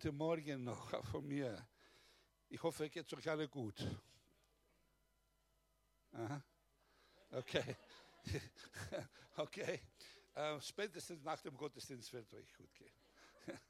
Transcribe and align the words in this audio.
Guten 0.00 0.16
Morgen 0.16 0.62
noch 0.62 1.04
von 1.06 1.26
mir. 1.26 1.68
Ich 2.48 2.62
hoffe, 2.62 2.86
es 2.86 2.92
geht 2.92 3.12
euch 3.12 3.28
alle 3.28 3.48
gut. 3.48 3.84
Aha. 6.12 6.40
Okay. 7.32 7.76
okay. 9.36 9.80
Äh, 10.36 10.60
spätestens 10.60 11.24
nach 11.24 11.42
dem 11.42 11.56
Gottesdienst 11.56 12.12
wird 12.12 12.32
euch 12.32 12.54
gut 12.54 12.72
gehen. 12.76 12.94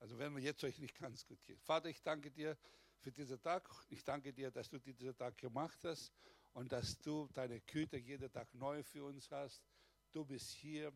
Also 0.00 0.18
wenn 0.18 0.34
man 0.34 0.42
jetzt 0.42 0.62
euch 0.64 0.78
nicht 0.80 0.94
ganz 0.98 1.24
gut 1.24 1.42
geht. 1.46 1.62
Vater, 1.62 1.88
ich 1.88 2.02
danke 2.02 2.30
dir 2.30 2.58
für 2.98 3.10
diesen 3.10 3.40
Tag. 3.40 3.66
Ich 3.88 4.04
danke 4.04 4.34
dir, 4.34 4.50
dass 4.50 4.68
du 4.68 4.78
diesen 4.78 5.16
Tag 5.16 5.38
gemacht 5.38 5.82
hast 5.82 6.12
und 6.52 6.70
dass 6.70 6.98
du 6.98 7.26
deine 7.32 7.62
Güte 7.62 7.96
jeden 7.96 8.30
Tag 8.30 8.52
neu 8.52 8.82
für 8.82 9.06
uns 9.06 9.30
hast. 9.30 9.64
Du 10.12 10.26
bist 10.26 10.50
hier 10.50 10.92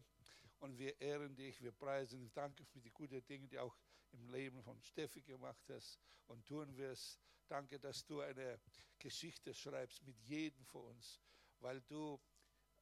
und 0.59 0.77
wir 0.77 1.00
ehren 1.00 1.34
dich, 1.34 1.62
wir 1.62 1.73
preisen 1.73 2.21
dich. 2.21 2.34
Danke 2.34 2.66
für 2.66 2.82
die 2.82 2.91
guten 2.91 3.25
Dinge, 3.25 3.48
die 3.48 3.59
auch 3.59 3.75
im 4.12 4.29
Leben 4.29 4.62
von 4.62 4.80
Steffi 4.82 5.22
gemacht 5.22 5.68
hast 5.68 5.98
und 6.26 6.46
tun 6.46 6.77
wirst. 6.77 7.18
Danke, 7.48 7.78
dass 7.78 8.05
du 8.05 8.20
eine 8.20 8.60
Geschichte 8.98 9.52
schreibst 9.54 10.02
mit 10.04 10.18
jedem 10.20 10.64
von 10.66 10.84
uns, 10.84 11.20
weil 11.59 11.80
du 11.82 12.20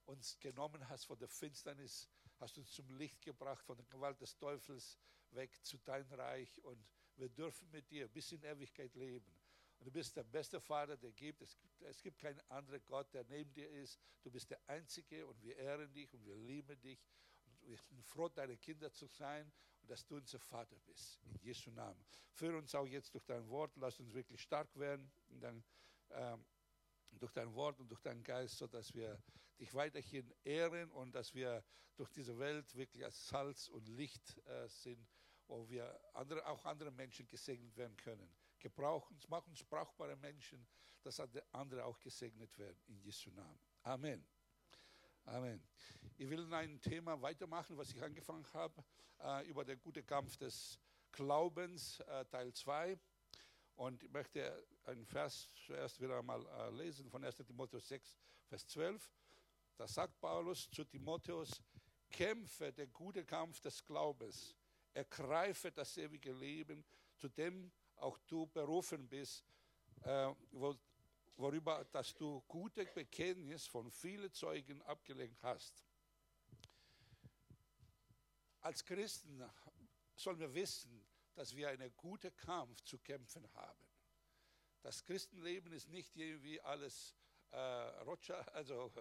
uns 0.05 0.39
genommen 0.39 0.89
hast 0.89 1.05
von 1.05 1.19
der 1.19 1.29
Finsternis, 1.29 2.09
hast 2.39 2.59
uns 2.59 2.73
zum 2.73 2.89
Licht 2.91 3.21
gebracht, 3.23 3.65
von 3.65 3.77
der 3.77 3.87
Gewalt 3.87 4.21
des 4.21 4.37
Teufels 4.37 4.99
weg 5.31 5.65
zu 5.65 5.79
deinem 5.79 6.13
Reich 6.13 6.63
und 6.65 6.85
wir 7.17 7.29
dürfen 7.29 7.71
mit 7.71 7.91
dir 7.91 8.09
bis 8.09 8.33
in 8.33 8.43
Ewigkeit 8.43 8.95
leben. 8.95 9.37
Und 9.79 9.87
du 9.87 9.93
bist 9.93 10.17
der 10.17 10.25
beste 10.25 10.61
Vater, 10.61 10.97
der 10.97 11.13
gibt. 11.13 11.41
Es, 11.41 11.59
gibt. 11.59 11.81
es 11.83 12.03
gibt 12.03 12.19
keinen 12.19 12.41
anderen 12.51 12.85
Gott, 12.87 13.13
der 13.15 13.25
neben 13.25 13.53
dir 13.55 13.71
ist. 13.71 13.99
Du 14.23 14.31
bist 14.31 14.51
der 14.51 14.61
Einzige 14.69 15.27
und 15.27 15.43
wir 15.43 15.57
ehren 15.57 15.93
dich 15.93 16.13
und 16.13 16.25
wir 16.25 16.37
lieben 16.37 16.79
dich. 16.81 16.99
Und 17.47 17.63
wir 17.63 17.77
sind 17.77 18.05
froh, 18.05 18.29
deine 18.29 18.57
Kinder 18.59 18.93
zu 18.93 19.07
sein 19.07 19.51
und 19.81 19.91
dass 19.91 20.05
du 20.05 20.17
unser 20.17 20.39
Vater 20.39 20.77
bist. 20.87 21.21
In 21.25 21.37
Jesu 21.39 21.71
Namen. 21.71 22.05
Führe 22.33 22.57
uns 22.59 22.75
auch 22.75 22.87
jetzt 22.87 23.15
durch 23.15 23.25
dein 23.25 23.49
Wort. 23.49 23.77
Lass 23.77 23.99
uns 24.01 24.15
wirklich 24.15 24.41
stark 24.41 24.75
werden. 24.79 25.11
Und 25.29 25.41
dann, 25.41 25.65
ähm, 26.11 26.45
durch 27.13 27.33
dein 27.33 27.53
Wort 27.55 27.79
und 27.81 27.89
durch 27.89 28.01
deinen 28.01 28.23
Geist, 28.23 28.59
sodass 28.59 28.95
wir 28.95 29.21
dich 29.59 29.75
weiterhin 29.75 30.33
ehren 30.45 30.91
und 30.93 31.15
dass 31.15 31.35
wir 31.35 31.65
durch 31.97 32.11
diese 32.13 32.39
Welt 32.39 32.75
wirklich 32.75 33.05
als 33.05 33.29
Salz 33.29 33.69
und 33.69 33.89
Licht 33.89 34.39
äh, 34.47 34.69
sind, 34.69 35.07
wo 35.49 35.69
wir 35.69 36.01
andere, 36.15 36.47
auch 36.47 36.65
andere 36.65 36.91
Menschen 36.91 37.27
gesegnet 37.27 37.77
werden 37.77 37.97
können. 37.97 38.33
Gebrauch 38.59 39.11
uns, 39.11 39.29
mach 39.29 39.47
uns 39.47 39.65
brauchbare 39.65 40.17
Menschen, 40.17 40.67
dass 41.03 41.21
andere 41.53 41.85
auch 41.85 41.99
gesegnet 41.99 42.57
werden. 42.59 42.81
In 42.87 42.99
Jesu 43.01 43.31
Namen. 43.31 43.59
Amen. 43.83 44.27
Amen. 45.31 45.63
Ich 46.17 46.29
will 46.29 46.53
ein 46.53 46.81
Thema 46.81 47.23
weitermachen, 47.23 47.79
was 47.79 47.93
ich 47.93 48.03
angefangen 48.03 48.45
habe, 48.53 48.83
äh, 49.23 49.49
über 49.49 49.65
den 49.65 49.81
guten 49.81 50.05
Kampf 50.05 50.37
des 50.37 50.77
Glaubens, 51.13 52.01
äh, 52.01 52.25
Teil 52.25 52.53
2. 52.53 52.99
Und 53.77 54.03
ich 54.03 54.11
möchte 54.11 54.67
einen 54.83 55.07
Vers 55.07 55.55
zuerst 55.55 56.01
wieder 56.01 56.19
einmal 56.19 56.45
äh, 56.45 56.71
lesen 56.71 57.09
von 57.09 57.25
1. 57.25 57.37
Timotheus 57.47 57.87
6, 57.87 58.19
Vers 58.49 58.67
12. 58.67 59.09
Da 59.77 59.87
sagt 59.87 60.19
Paulus 60.19 60.69
zu 60.69 60.83
Timotheus, 60.83 61.63
kämpfe 62.11 62.73
den 62.73 62.93
guten 62.93 63.25
Kampf 63.25 63.61
des 63.61 63.85
Glaubens, 63.85 64.57
ergreife 64.95 65.71
das 65.71 65.97
ewige 65.97 66.33
Leben, 66.33 66.85
zu 67.17 67.29
dem 67.29 67.71
auch 67.95 68.19
du 68.27 68.49
berufen 68.49 69.09
bist, 69.09 69.45
äh, 70.03 70.35
wo, 70.51 70.75
worüber 71.41 71.85
dass 71.87 72.15
du 72.15 72.41
gute 72.43 72.85
Bekenntnis 72.87 73.67
von 73.67 73.91
vielen 73.91 74.33
Zeugen 74.33 74.83
abgelegt 74.83 75.43
hast. 75.43 75.85
Als 78.61 78.85
Christen 78.85 79.43
sollen 80.15 80.39
wir 80.39 80.53
wissen, 80.55 81.07
dass 81.35 81.57
wir 81.57 81.71
einen 81.71 81.95
guten 81.97 82.35
Kampf 82.37 82.83
zu 82.83 82.99
kämpfen 82.99 83.51
haben. 83.55 83.87
Das 84.83 85.03
Christenleben 85.03 85.73
ist 85.73 85.89
nicht 85.89 86.15
irgendwie 86.17 86.61
alles 86.61 87.15
äh, 87.51 87.57
Rocha, 87.57 88.41
also 88.53 88.93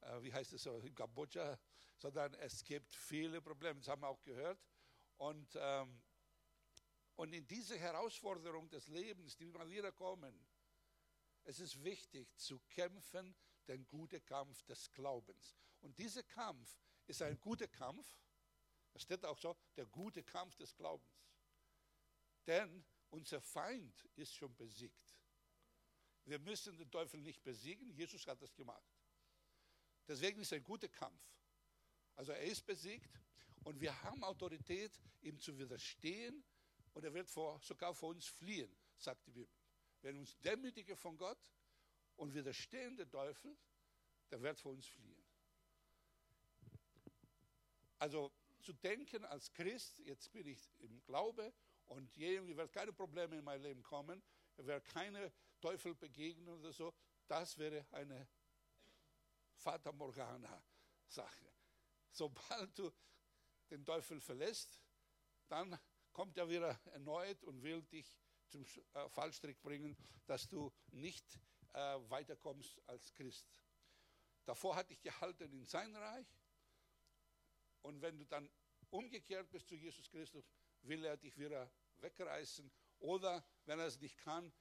äh, 0.00 0.22
wie 0.22 0.32
heißt 0.32 0.52
es 0.52 0.62
so, 0.62 0.82
Kambodscha, 0.94 1.58
sondern 1.96 2.34
es 2.34 2.64
gibt 2.64 2.94
viele 2.94 3.40
Probleme, 3.40 3.80
das 3.80 3.88
haben 3.88 4.02
wir 4.02 4.08
auch 4.08 4.22
gehört. 4.22 4.58
Und, 5.16 5.56
ähm, 5.56 6.02
und 7.16 7.32
in 7.32 7.46
diese 7.46 7.78
Herausforderung 7.78 8.68
des 8.68 8.88
Lebens, 8.88 9.36
die 9.36 9.44
immer 9.44 9.68
wieder 9.68 9.92
kommen, 9.92 10.44
es 11.44 11.60
ist 11.60 11.82
wichtig 11.84 12.34
zu 12.36 12.58
kämpfen, 12.68 13.34
den 13.68 13.86
guten 13.86 14.24
Kampf 14.24 14.62
des 14.64 14.90
Glaubens. 14.92 15.56
Und 15.80 15.98
dieser 15.98 16.22
Kampf 16.22 16.78
ist 17.06 17.22
ein 17.22 17.38
guter 17.38 17.68
Kampf. 17.68 18.06
Es 18.94 19.02
steht 19.02 19.24
auch 19.24 19.38
so, 19.38 19.56
der 19.76 19.86
gute 19.86 20.22
Kampf 20.22 20.56
des 20.56 20.74
Glaubens. 20.74 21.28
Denn 22.46 22.84
unser 23.10 23.40
Feind 23.40 24.08
ist 24.16 24.34
schon 24.34 24.54
besiegt. 24.56 25.18
Wir 26.24 26.38
müssen 26.38 26.76
den 26.76 26.90
Teufel 26.90 27.20
nicht 27.20 27.42
besiegen, 27.42 27.90
Jesus 27.90 28.26
hat 28.26 28.40
das 28.40 28.54
gemacht. 28.54 28.88
Deswegen 30.06 30.40
ist 30.40 30.52
ein 30.52 30.64
guter 30.64 30.88
Kampf. 30.88 31.22
Also 32.14 32.32
er 32.32 32.40
ist 32.40 32.64
besiegt 32.64 33.20
und 33.64 33.80
wir 33.80 34.02
haben 34.02 34.22
Autorität, 34.24 34.98
ihm 35.20 35.38
zu 35.38 35.56
widerstehen 35.58 36.44
und 36.92 37.04
er 37.04 37.12
wird 37.12 37.28
vor, 37.28 37.60
sogar 37.60 37.94
vor 37.94 38.10
uns 38.10 38.26
fliehen, 38.26 38.74
sagt 38.96 39.26
die 39.26 39.32
Bibel. 39.32 39.63
Wenn 40.04 40.18
uns 40.18 40.38
demütigen 40.40 40.98
von 40.98 41.16
Gott 41.16 41.50
und 42.16 42.34
widerstehen 42.34 42.94
der 42.94 43.08
Teufel, 43.08 43.56
der 44.30 44.42
wird 44.42 44.60
vor 44.60 44.72
uns 44.72 44.86
fliehen. 44.86 45.24
Also 47.98 48.30
zu 48.60 48.74
denken 48.74 49.24
als 49.24 49.50
Christ, 49.50 50.00
jetzt 50.00 50.30
bin 50.30 50.46
ich 50.46 50.78
im 50.80 51.02
Glaube 51.04 51.54
und 51.86 52.14
irgendwie 52.18 52.54
wird 52.54 52.70
keine 52.70 52.92
Probleme 52.92 53.38
in 53.38 53.44
mein 53.44 53.62
Leben 53.62 53.82
kommen, 53.82 54.22
wird 54.58 54.84
keine 54.84 55.32
Teufel 55.58 55.94
begegnen 55.94 56.48
oder 56.58 56.70
so, 56.70 56.92
das 57.26 57.56
wäre 57.56 57.86
eine 57.92 58.28
Fata 59.54 59.90
Morgana 59.90 60.62
Sache. 61.06 61.50
Sobald 62.10 62.78
du 62.78 62.92
den 63.70 63.82
Teufel 63.86 64.20
verlässt, 64.20 64.82
dann 65.48 65.78
kommt 66.12 66.36
er 66.36 66.46
wieder 66.46 66.78
erneut 66.92 67.42
und 67.44 67.62
will 67.62 67.80
dich 67.84 68.18
zum 68.54 68.64
äh, 68.94 69.08
Fallstrick 69.08 69.60
bringen, 69.62 69.96
dass 70.26 70.46
du 70.48 70.72
nicht 70.92 71.40
äh, 71.72 71.78
weiterkommst 72.08 72.80
als 72.86 73.12
Christ. 73.12 73.46
Davor 74.44 74.76
hat 74.76 74.90
dich 74.90 75.00
gehalten 75.02 75.52
in 75.52 75.66
sein 75.66 75.94
Reich. 75.96 76.28
Und 77.82 78.00
wenn 78.00 78.16
du 78.16 78.24
dann 78.26 78.48
umgekehrt 78.90 79.50
bist 79.50 79.68
zu 79.68 79.74
Jesus 79.74 80.08
Christus, 80.08 80.44
will 80.82 81.04
er 81.04 81.16
dich 81.16 81.36
wieder 81.36 81.68
wegreißen. 81.98 82.70
Oder, 83.00 83.44
wenn 83.64 83.80
er 83.80 83.86
es 83.86 84.00
nicht 84.00 84.18
kann, 84.18 84.52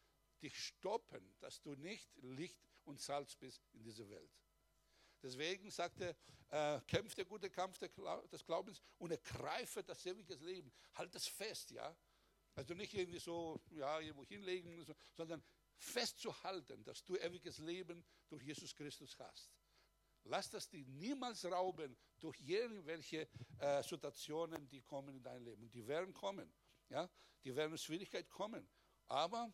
dich 0.42 0.58
stoppen, 0.58 1.36
dass 1.40 1.62
du 1.62 1.76
nicht 1.76 2.10
Licht 2.18 2.68
und 2.86 3.00
Salz 3.00 3.36
bist 3.36 3.62
in 3.74 3.84
dieser 3.84 4.10
Welt. 4.10 4.32
Deswegen 5.22 5.70
sagt 5.70 6.02
er, 6.02 6.16
äh, 6.50 6.82
kämpft 6.88 7.18
der 7.18 7.26
gute 7.26 7.50
Kampf 7.50 7.78
des 7.78 8.44
Glaubens 8.46 8.82
und 8.98 9.12
ergreife 9.12 9.84
das 9.84 10.06
ewige 10.06 10.34
Leben. 10.36 10.74
Halt 10.96 11.14
es 11.16 11.28
fest, 11.28 11.72
ja. 11.72 11.96
Also 12.56 12.74
nicht 12.74 12.94
irgendwie 12.94 13.20
so, 13.20 13.62
ja, 13.72 14.00
irgendwo 14.00 14.26
hinlegen, 14.26 14.86
sondern 15.14 15.44
festzuhalten, 15.78 16.84
dass 16.84 17.04
du 17.04 17.16
ewiges 17.16 17.58
Leben 17.60 18.06
durch 18.30 18.44
Jesus 18.44 18.76
Christus 18.76 19.18
hast. 19.20 19.52
Lass 20.26 20.50
das 20.50 20.70
dir 20.70 20.86
niemals 20.86 21.44
rauben 21.46 21.98
durch 22.20 22.40
irgendwelche 22.42 23.28
äh, 23.58 23.84
Situationen, 23.84 24.70
die 24.70 24.82
kommen 24.82 25.16
in 25.16 25.24
dein 25.24 25.44
Leben. 25.44 25.64
Und 25.64 25.74
die 25.74 25.86
werden 25.86 26.14
kommen. 26.14 26.54
Ja? 26.90 27.10
Die 27.44 27.54
werden 27.56 27.74
in 27.74 27.78
Schwierigkeit 27.78 28.30
kommen. 28.30 28.70
Aber 29.08 29.52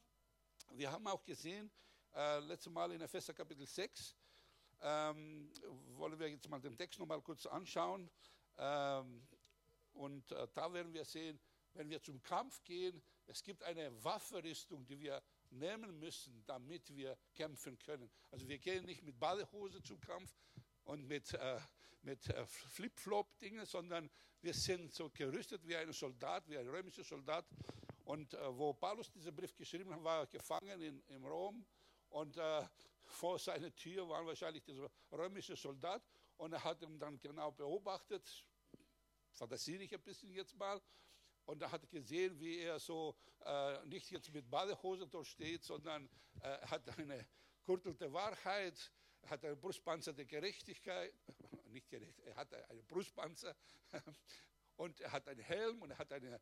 wir 0.73 0.91
haben 0.91 1.07
auch 1.07 1.23
gesehen, 1.23 1.71
äh, 2.13 2.39
letztes 2.39 2.71
Mal 2.71 2.91
in 2.91 3.01
Epheser 3.01 3.33
Kapitel 3.33 3.65
6, 3.65 4.15
ähm, 4.81 5.51
wollen 5.95 6.19
wir 6.19 6.29
jetzt 6.29 6.47
mal 6.47 6.61
den 6.61 6.77
Text 6.77 6.99
nochmal 6.99 7.21
kurz 7.21 7.45
anschauen. 7.47 8.09
Ähm, 8.57 9.27
und 9.93 10.31
äh, 10.31 10.47
da 10.53 10.71
werden 10.71 10.93
wir 10.93 11.03
sehen, 11.03 11.39
wenn 11.73 11.89
wir 11.89 12.01
zum 12.01 12.21
Kampf 12.21 12.63
gehen, 12.63 13.01
es 13.27 13.43
gibt 13.43 13.63
eine 13.63 14.03
Waffenrüstung, 14.03 14.85
die 14.85 14.99
wir 14.99 15.21
nehmen 15.51 15.99
müssen, 15.99 16.43
damit 16.45 16.95
wir 16.95 17.17
kämpfen 17.33 17.77
können. 17.79 18.09
Also 18.31 18.47
wir 18.47 18.57
gehen 18.57 18.85
nicht 18.85 19.03
mit 19.03 19.19
Badehose 19.19 19.81
zum 19.81 19.99
Kampf 19.99 20.35
und 20.83 21.07
mit, 21.07 21.33
äh, 21.33 21.59
mit 22.01 22.27
äh, 22.29 22.45
Flip-Flop-Dingen, 22.45 23.65
sondern 23.65 24.09
wir 24.41 24.53
sind 24.53 24.93
so 24.93 25.09
gerüstet 25.09 25.67
wie 25.67 25.75
ein 25.75 25.91
Soldat, 25.91 26.47
wie 26.49 26.57
ein 26.57 26.67
römischer 26.67 27.03
Soldat. 27.03 27.45
Und 28.05 28.33
äh, 28.33 28.57
wo 28.57 28.73
Paulus 28.73 29.11
diesen 29.11 29.35
Brief 29.35 29.55
geschrieben 29.55 29.93
hat, 29.93 30.03
war 30.03 30.19
er 30.21 30.27
gefangen 30.27 30.81
in, 30.81 31.01
in 31.07 31.23
Rom 31.25 31.65
und 32.09 32.37
äh, 32.37 32.67
vor 33.05 33.37
seiner 33.37 33.73
Tür 33.75 34.07
war 34.07 34.25
wahrscheinlich 34.25 34.63
dieser 34.63 34.89
römische 35.11 35.55
Soldat 35.55 36.03
und 36.37 36.53
er 36.53 36.63
hat 36.63 36.81
ihn 36.81 36.97
dann 36.97 37.19
genau 37.19 37.51
beobachtet, 37.51 38.45
fantasiere 39.31 39.83
ich 39.83 39.93
ein 39.93 40.01
bisschen 40.01 40.31
jetzt 40.31 40.55
mal, 40.55 40.81
und 41.49 41.59
da 41.59 41.71
hat 41.71 41.81
er 41.81 41.89
gesehen, 41.89 42.39
wie 42.39 42.59
er 42.59 42.79
so 42.79 43.15
äh, 43.43 43.83
nicht 43.87 44.11
jetzt 44.11 44.31
mit 44.31 44.47
Badehose 44.47 45.07
dort 45.07 45.25
steht, 45.25 45.63
sondern 45.63 46.07
äh, 46.41 46.59
hat 46.67 46.87
eine 46.99 47.25
Gürtel 47.65 47.95
der 47.95 48.13
Wahrheit, 48.13 48.91
hat 49.25 49.43
einen 49.43 49.59
Brustpanzer 49.59 50.13
der 50.13 50.25
Gerechtigkeit, 50.25 51.11
nicht 51.65 51.89
gerecht, 51.89 52.19
er 52.19 52.35
hat 52.35 52.53
einen 52.53 52.85
Brustpanzer 52.85 53.55
und 54.75 55.01
er 55.01 55.11
hat 55.11 55.27
einen 55.27 55.41
Helm 55.41 55.81
und 55.81 55.89
er 55.89 55.97
hat 55.97 56.13
ein 56.13 56.23
äh, 56.23 56.39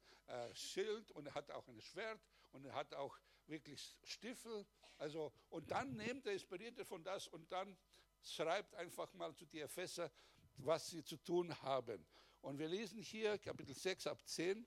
Schild 0.53 1.09
und 1.11 1.25
er 1.27 1.35
hat 1.35 1.51
auch 1.51 1.65
ein 1.69 1.79
Schwert 1.79 2.19
und 2.51 2.65
er 2.65 2.73
hat 2.73 2.93
auch 2.93 3.17
wirklich 3.45 3.95
Stiefel. 4.03 4.65
Also, 4.97 5.31
und 5.49 5.71
dann 5.71 5.95
nimmt 5.95 6.25
er, 6.25 6.33
inspiriert 6.33 6.79
er 6.79 6.85
von 6.85 7.01
das 7.01 7.29
und 7.29 7.49
dann 7.49 7.77
schreibt 8.21 8.75
einfach 8.75 9.13
mal 9.13 9.33
zu 9.33 9.45
die 9.45 9.61
Epheser, 9.61 10.11
was 10.57 10.89
sie 10.89 11.01
zu 11.01 11.15
tun 11.15 11.57
haben. 11.61 12.05
Und 12.47 12.59
wir 12.59 12.69
lesen 12.69 13.01
hier 13.01 13.37
Kapitel 13.39 13.75
6 13.75 14.07
ab 14.07 14.25
10. 14.25 14.65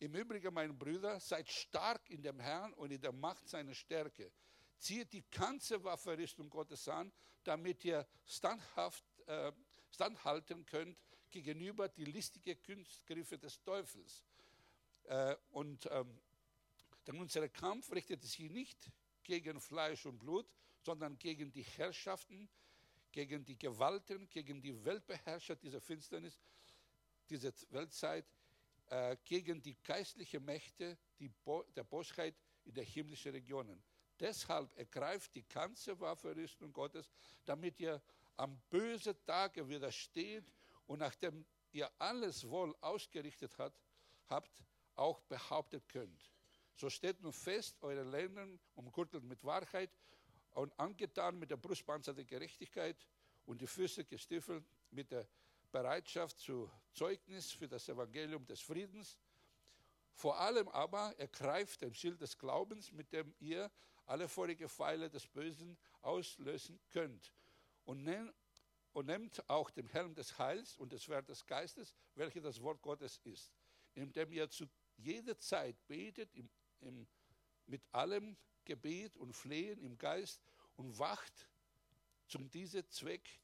Im 0.00 0.12
Übrigen, 0.12 0.52
meine 0.52 0.72
Brüder, 0.72 1.20
seid 1.20 1.48
stark 1.48 2.10
in 2.10 2.20
dem 2.20 2.40
Herrn 2.40 2.72
und 2.72 2.90
in 2.90 3.00
der 3.00 3.12
Macht 3.12 3.48
seiner 3.48 3.74
Stärke. 3.74 4.32
Zieht 4.76 5.12
die 5.12 5.22
ganze 5.30 5.84
Waffenrüstung 5.84 6.50
Gottes 6.50 6.88
an, 6.88 7.12
damit 7.44 7.84
ihr 7.84 8.04
standhaft, 8.24 9.04
äh, 9.26 9.52
standhalten 9.92 10.66
könnt 10.66 10.98
gegenüber 11.30 11.88
die 11.88 12.06
listige 12.06 12.56
Kunstgriffe 12.56 13.38
des 13.38 13.62
Teufels. 13.62 14.24
Äh, 15.04 15.36
und 15.52 15.88
ähm, 15.92 16.18
denn 17.06 17.20
unser 17.20 17.48
Kampf 17.48 17.92
richtet 17.92 18.20
sich 18.24 18.50
nicht 18.50 18.90
gegen 19.22 19.60
Fleisch 19.60 20.06
und 20.06 20.18
Blut, 20.18 20.48
sondern 20.80 21.16
gegen 21.20 21.52
die 21.52 21.62
Herrschaften, 21.62 22.48
gegen 23.12 23.44
die 23.44 23.56
Gewalten, 23.56 24.28
gegen 24.28 24.60
die 24.60 24.84
Weltbeherrscher 24.84 25.54
dieser 25.54 25.80
Finsternis, 25.80 26.36
dieser 27.32 27.52
Weltzeit, 27.70 28.26
äh, 28.90 29.16
gegen 29.24 29.62
die 29.62 29.76
geistlichen 29.82 30.44
Mächte 30.44 30.98
die 31.18 31.28
Bo 31.28 31.64
der 31.74 31.84
Bosheit 31.84 32.34
in 32.64 32.74
der 32.74 32.84
himmlischen 32.84 33.32
Regionen. 33.32 33.82
Deshalb 34.20 34.76
ergreift 34.76 35.34
die 35.34 35.48
ganze 35.48 35.98
Waffenrüstung 35.98 36.72
Gottes, 36.72 37.08
damit 37.44 37.80
ihr 37.80 38.00
am 38.36 38.60
bösen 38.68 39.16
Tage 39.24 39.66
widersteht 39.66 40.44
und 40.86 40.98
nachdem 40.98 41.44
ihr 41.72 41.90
alles 41.98 42.48
wohl 42.48 42.74
ausgerichtet 42.80 43.56
hat, 43.58 43.72
habt, 44.28 44.50
auch 44.94 45.20
behauptet 45.22 45.88
könnt. 45.88 46.30
So 46.74 46.90
steht 46.90 47.20
nun 47.22 47.32
fest, 47.32 47.76
eure 47.82 48.02
Lenden 48.02 48.60
umgürtelt 48.74 49.24
mit 49.24 49.42
Wahrheit 49.42 49.90
und 50.50 50.78
angetan 50.78 51.38
mit 51.38 51.50
der 51.50 51.56
Brustpanzer 51.56 52.12
der 52.12 52.24
Gerechtigkeit 52.24 52.96
und 53.46 53.60
die 53.60 53.66
Füße 53.66 54.04
gestiefelt 54.04 54.64
mit 54.90 55.10
der 55.10 55.26
Bereitschaft 55.72 56.38
zu 56.38 56.70
Zeugnis 56.92 57.50
für 57.50 57.66
das 57.66 57.88
Evangelium 57.88 58.46
des 58.46 58.60
Friedens. 58.60 59.18
Vor 60.12 60.38
allem 60.38 60.68
aber 60.68 61.18
ergreift 61.18 61.80
den 61.80 61.94
Schild 61.94 62.20
des 62.20 62.36
Glaubens, 62.38 62.92
mit 62.92 63.12
dem 63.12 63.34
ihr 63.40 63.70
alle 64.04 64.28
vorige 64.28 64.68
Pfeile 64.68 65.08
des 65.08 65.26
Bösen 65.26 65.78
auslösen 66.02 66.78
könnt. 66.90 67.32
Und, 67.84 68.04
nehm, 68.04 68.32
und 68.92 69.06
nehmt 69.06 69.48
auch 69.48 69.70
den 69.70 69.88
Helm 69.88 70.14
des 70.14 70.38
Heils 70.38 70.76
und 70.76 70.92
des 70.92 71.02
Schwert 71.02 71.28
des 71.28 71.46
Geistes, 71.46 71.94
welches 72.14 72.42
das 72.42 72.60
Wort 72.60 72.82
Gottes 72.82 73.18
ist, 73.24 73.52
indem 73.94 74.30
ihr 74.32 74.50
zu 74.50 74.66
jeder 74.98 75.38
Zeit 75.38 75.76
betet 75.86 76.34
im, 76.34 76.50
im, 76.80 77.06
mit 77.66 77.82
allem 77.92 78.36
Gebet 78.64 79.16
und 79.16 79.32
Flehen 79.32 79.80
im 79.80 79.96
Geist 79.96 80.42
und 80.76 80.98
wacht 80.98 81.48
zum 82.26 82.50
diesem 82.50 82.88
Zweck 82.90 83.41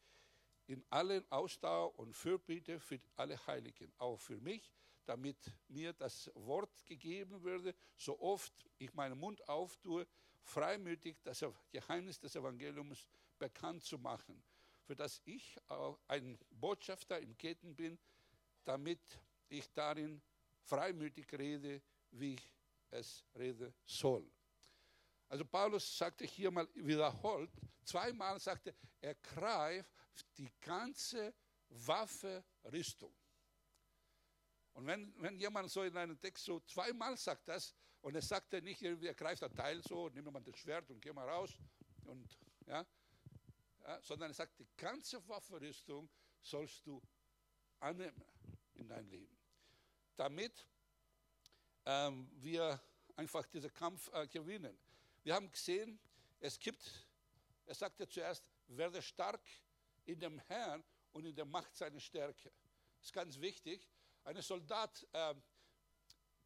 in 0.68 0.84
allen 0.90 1.24
Ausdauer 1.32 1.98
und 1.98 2.14
Fürbitte 2.14 2.78
für 2.78 3.00
alle 3.16 3.44
Heiligen, 3.46 3.90
auch 3.96 4.18
für 4.20 4.38
mich, 4.38 4.70
damit 5.06 5.38
mir 5.68 5.94
das 5.94 6.30
Wort 6.34 6.84
gegeben 6.84 7.42
würde, 7.42 7.74
so 7.96 8.20
oft 8.20 8.52
ich 8.76 8.92
meinen 8.92 9.18
Mund 9.18 9.48
auftue, 9.48 10.06
freimütig 10.42 11.16
das 11.22 11.44
Geheimnis 11.70 12.20
des 12.20 12.36
Evangeliums 12.36 13.06
bekannt 13.38 13.82
zu 13.82 13.98
machen, 13.98 14.42
für 14.84 14.94
das 14.94 15.22
ich 15.24 15.56
auch 15.68 15.98
ein 16.06 16.38
Botschafter 16.50 17.18
im 17.18 17.36
Ketten 17.38 17.74
bin, 17.74 17.98
damit 18.64 19.00
ich 19.48 19.72
darin 19.72 20.20
freimütig 20.60 21.32
rede, 21.32 21.80
wie 22.10 22.34
ich 22.34 22.52
es 22.90 23.24
reden 23.34 23.72
soll. 23.86 24.30
Also 25.30 25.46
Paulus 25.46 25.96
sagte 25.96 26.26
hier 26.26 26.50
mal 26.50 26.68
wiederholt, 26.74 27.50
zweimal 27.88 28.38
sagte 28.38 28.74
er, 29.00 29.14
greift 29.16 30.26
die 30.36 30.50
ganze 30.60 31.34
Waffe-Rüstung. 31.68 33.14
Und 34.74 34.86
wenn, 34.86 35.12
wenn 35.20 35.38
jemand 35.38 35.70
so 35.70 35.82
in 35.82 35.96
einem 35.96 36.20
Text 36.20 36.44
so 36.44 36.60
zweimal 36.60 37.16
sagt 37.16 37.48
das, 37.48 37.74
und 38.00 38.14
er 38.14 38.22
sagte 38.22 38.62
nicht, 38.62 38.80
er 38.82 39.14
greift 39.14 39.42
ein 39.42 39.54
Teil 39.54 39.82
so, 39.82 40.08
nimm 40.10 40.24
mal 40.32 40.40
das 40.40 40.56
Schwert 40.56 40.88
und 40.90 41.00
geh 41.00 41.12
mal 41.12 41.28
raus, 41.28 41.58
und, 42.04 42.38
ja, 42.66 42.86
ja, 43.82 44.00
sondern 44.02 44.30
er 44.30 44.34
sagt, 44.34 44.58
die 44.58 44.68
ganze 44.76 45.26
Waffenrüstung 45.28 46.08
sollst 46.40 46.86
du 46.86 47.02
annehmen 47.80 48.22
in 48.74 48.88
dein 48.88 49.08
Leben. 49.08 49.36
Damit 50.16 50.66
ähm, 51.84 52.30
wir 52.34 52.80
einfach 53.16 53.46
diesen 53.46 53.72
Kampf 53.72 54.10
äh, 54.12 54.26
gewinnen. 54.28 54.78
Wir 55.22 55.34
haben 55.34 55.50
gesehen, 55.50 55.98
es 56.38 56.58
gibt, 56.58 57.07
er 57.68 57.74
sagte 57.74 58.08
zuerst, 58.08 58.42
werde 58.66 59.02
stark 59.02 59.42
in 60.06 60.18
dem 60.18 60.38
Herrn 60.40 60.82
und 61.12 61.26
in 61.26 61.34
der 61.34 61.44
Macht 61.44 61.76
seiner 61.76 62.00
Stärke. 62.00 62.50
Das 62.98 63.06
ist 63.08 63.12
ganz 63.12 63.38
wichtig. 63.38 63.86
Ein 64.24 64.40
Soldat, 64.40 65.06
äh, 65.12 65.34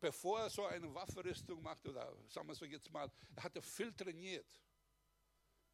bevor 0.01 0.41
er 0.41 0.51
so 0.51 0.67
eine 0.67 0.93
Waffenrüstung 0.93 1.63
macht, 1.63 1.87
oder 1.87 2.13
sagen 2.29 2.49
wir 2.49 2.55
so 2.55 2.65
jetzt 2.65 2.91
mal, 2.91 3.11
er 3.37 3.45
hatte 3.45 3.63
viel 3.63 3.93
trainiert. 3.93 4.61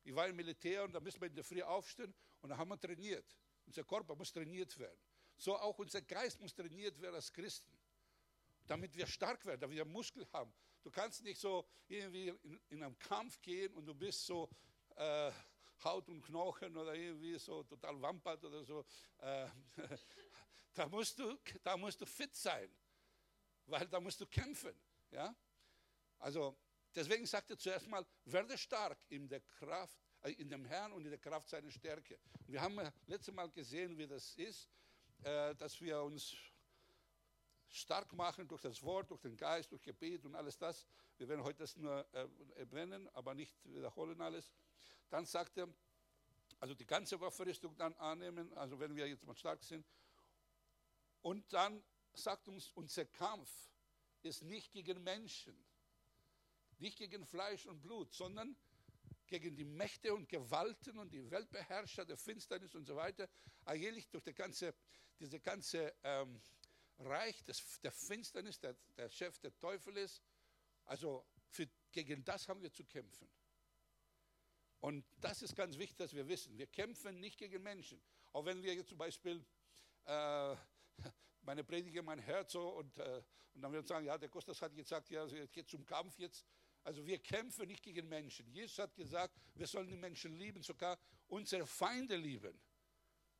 Ich 0.05 0.15
war 0.15 0.29
im 0.29 0.37
Militär 0.37 0.85
und 0.85 0.93
da 0.93 1.01
müssen 1.01 1.21
wir 1.21 1.29
in 1.29 1.35
der 1.35 1.45
Früh 1.45 1.63
aufstehen 1.63 2.15
und 2.43 2.51
da 2.51 2.57
haben 2.57 2.69
wir 2.69 2.79
trainiert. 2.79 3.37
Unser 3.67 3.85
Körper 3.85 4.15
muss 4.15 4.33
trainiert 4.33 4.79
werden. 4.79 5.01
So 5.37 5.57
auch 5.57 5.79
unser 5.79 6.03
Geist 6.03 6.41
muss 6.41 6.55
trainiert 6.55 7.01
werden 7.01 7.15
als 7.15 7.33
Christen, 7.33 7.73
damit 8.67 8.95
wir 8.95 9.07
stark 9.07 9.45
werden, 9.47 9.61
damit 9.61 9.77
wir 9.77 9.85
Muskel 9.87 10.27
haben. 10.33 10.53
Du 10.83 10.91
kannst 10.91 11.23
nicht 11.23 11.41
so 11.41 11.67
irgendwie 11.89 12.29
in, 12.29 12.61
in 12.69 12.83
einen 12.83 12.99
Kampf 12.99 13.41
gehen 13.41 13.73
und 13.75 13.87
du 13.87 13.95
bist 13.95 14.27
so 14.27 14.49
äh, 14.99 15.33
Haut 15.85 16.09
und 16.09 16.23
Knochen 16.23 16.77
oder 16.77 16.95
irgendwie 16.95 17.39
so 17.39 17.63
total 17.63 18.01
wampert 18.01 18.45
oder 18.45 18.65
so. 18.65 18.85
Äh, 19.19 19.47
da, 20.75 20.89
musst 20.89 21.19
du, 21.19 21.39
da 21.63 21.77
musst 21.77 22.01
du 22.01 22.07
fit 22.07 22.35
sein, 22.35 22.69
weil 23.67 23.87
da 23.87 24.01
musst 24.01 24.21
du 24.21 24.27
kämpfen. 24.27 24.75
Ja? 25.11 25.35
Also 26.19 26.57
deswegen 26.95 27.27
sagt 27.27 27.51
er 27.51 27.59
zuerst 27.59 27.87
mal, 27.87 28.05
werde 28.25 28.59
stark 28.59 28.99
in 29.09 29.29
der 29.29 29.41
Kraft, 29.41 29.99
äh, 30.23 30.33
in 30.33 30.51
dem 30.51 30.65
Herrn 30.65 30.93
und 30.93 31.05
in 31.05 31.11
der 31.11 31.21
Kraft 31.21 31.49
seiner 31.49 31.71
Stärke. 31.71 32.19
Wir 32.47 32.61
haben 32.61 32.81
letztes 33.07 33.33
Mal 33.35 33.49
gesehen, 33.51 33.97
wie 33.97 34.07
das 34.07 34.35
ist, 34.35 34.69
äh, 35.23 35.55
dass 35.55 35.81
wir 35.81 36.03
uns 36.03 36.35
stark 37.71 38.13
machen 38.15 38.49
durch 38.49 38.63
das 38.63 38.83
Wort, 38.83 39.11
durch 39.11 39.21
den 39.21 39.37
Geist, 39.37 39.71
durch 39.71 39.83
Gebet 39.83 40.25
und 40.25 40.35
alles 40.35 40.57
das. 40.57 40.87
Wir 41.19 41.29
werden 41.29 41.45
heute 41.45 41.59
das 41.59 41.77
nur 41.77 42.07
äh, 42.15 42.27
erwähnen, 42.57 43.09
aber 43.15 43.35
nicht 43.35 43.55
wiederholen 43.65 44.21
alles. 44.21 44.53
Dann 45.11 45.25
sagt 45.25 45.57
er, 45.59 45.69
also 46.61 46.75
die 46.75 46.87
ganze 46.87 47.21
Waffenrüstung 47.21 47.77
dann 47.77 47.95
annehmen, 47.95 48.53
also 48.55 48.79
wenn 48.79 48.95
wir 48.97 49.09
jetzt 49.09 49.25
mal 49.25 49.35
stark 49.35 49.63
sind. 49.63 49.87
Und 51.23 51.53
dann 51.53 51.83
sagt 52.15 52.49
uns, 52.49 52.71
unser 52.73 53.05
Kampf 53.05 53.51
ist 54.23 54.43
nicht 54.43 54.73
gegen 54.73 55.03
Menschen, 55.03 55.57
nicht 56.79 56.99
gegen 56.99 57.25
Fleisch 57.27 57.67
und 57.67 57.81
Blut, 57.81 58.13
sondern 58.13 58.57
gegen 59.27 59.55
die 59.55 59.65
Mächte 59.65 60.15
und 60.15 60.29
Gewalten 60.29 60.99
und 60.99 61.13
die 61.13 61.31
Weltbeherrscher 61.31 62.05
der 62.05 62.17
Finsternis 62.17 62.75
und 62.75 62.85
so 62.85 62.97
weiter. 62.97 63.29
Eigentlich 63.65 64.09
durch 64.09 64.25
die 64.25 64.35
ganze, 64.35 64.75
diese 65.21 65.39
ganze 65.39 65.95
ähm, 66.03 66.41
Reich 66.99 67.45
des, 67.45 67.81
der 67.83 67.93
Finsternis, 67.93 68.59
der, 68.59 68.75
der 68.97 69.09
Chef 69.11 69.39
der 69.39 69.57
Teufel 69.59 69.97
ist. 69.99 70.23
Also 70.87 71.25
für, 71.51 71.69
gegen 71.93 72.25
das 72.25 72.49
haben 72.49 72.63
wir 72.63 72.73
zu 72.73 72.85
kämpfen. 72.85 73.29
Und 74.81 75.05
das 75.21 75.43
ist 75.43 75.57
ganz 75.57 75.77
wichtig, 75.77 75.97
dass 75.97 76.15
wir 76.15 76.27
wissen. 76.29 76.57
Wir 76.57 76.67
kämpfen 76.67 77.19
nicht 77.19 77.39
gegen 77.39 77.63
Menschen. 77.63 78.01
Auch 78.33 78.45
wenn 78.45 78.63
wir 78.63 78.75
jetzt 78.75 78.89
zum 78.89 78.99
Beispiel 78.99 79.45
äh, 80.05 80.57
meine 81.43 81.65
Prediger, 81.65 82.03
mein 82.03 82.21
Herz 82.21 82.53
so 82.53 82.69
und, 82.69 82.99
äh, 82.99 83.23
und 83.55 83.63
dann 83.63 83.73
wird 83.73 83.89
sagen, 83.89 84.07
ja, 84.07 84.17
der 84.17 84.29
Kostas 84.29 84.63
hat 84.63 84.75
gesagt, 84.75 85.11
ja, 85.11 85.25
es 85.25 85.51
geht 85.51 85.69
zum 85.69 85.85
Kampf 85.85 86.19
jetzt. 86.19 86.47
Also 86.85 87.05
wir 87.05 87.19
kämpfen 87.19 87.67
nicht 87.67 87.83
gegen 87.83 88.09
Menschen. 88.09 88.49
Jesus 88.51 88.79
hat 88.79 88.95
gesagt, 88.95 89.35
wir 89.55 89.67
sollen 89.67 89.89
die 89.89 89.97
Menschen 89.97 90.37
lieben, 90.39 90.63
sogar 90.63 90.99
unsere 91.27 91.67
Feinde 91.67 92.17
lieben. 92.17 92.59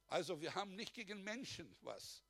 Also 0.09 0.41
wir 0.41 0.55
haben 0.55 0.75
nicht 0.75 0.93
gegen 0.93 1.23
Menschen 1.23 1.77
was. 1.81 2.25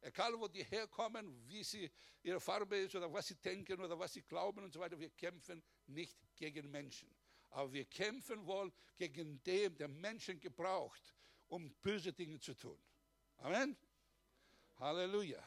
Egal, 0.00 0.38
wo 0.38 0.48
die 0.48 0.64
herkommen, 0.64 1.48
wie 1.48 1.64
sie 1.64 1.90
ihre 2.22 2.40
Farbe 2.40 2.76
ist 2.76 2.94
oder 2.94 3.12
was 3.12 3.26
sie 3.26 3.34
denken 3.36 3.80
oder 3.80 3.98
was 3.98 4.12
sie 4.12 4.22
glauben 4.22 4.64
und 4.64 4.72
so 4.72 4.80
weiter, 4.80 4.98
wir 4.98 5.10
kämpfen 5.10 5.62
nicht 5.86 6.16
gegen 6.36 6.70
Menschen. 6.70 7.08
Aber 7.50 7.72
wir 7.72 7.84
kämpfen 7.86 8.44
wohl 8.46 8.72
gegen 8.96 9.42
den, 9.42 9.76
der 9.76 9.88
Menschen 9.88 10.38
gebraucht, 10.40 11.14
um 11.48 11.72
böse 11.82 12.12
Dinge 12.12 12.38
zu 12.38 12.54
tun. 12.54 12.78
Amen. 13.38 13.76
Halleluja. 14.78 15.42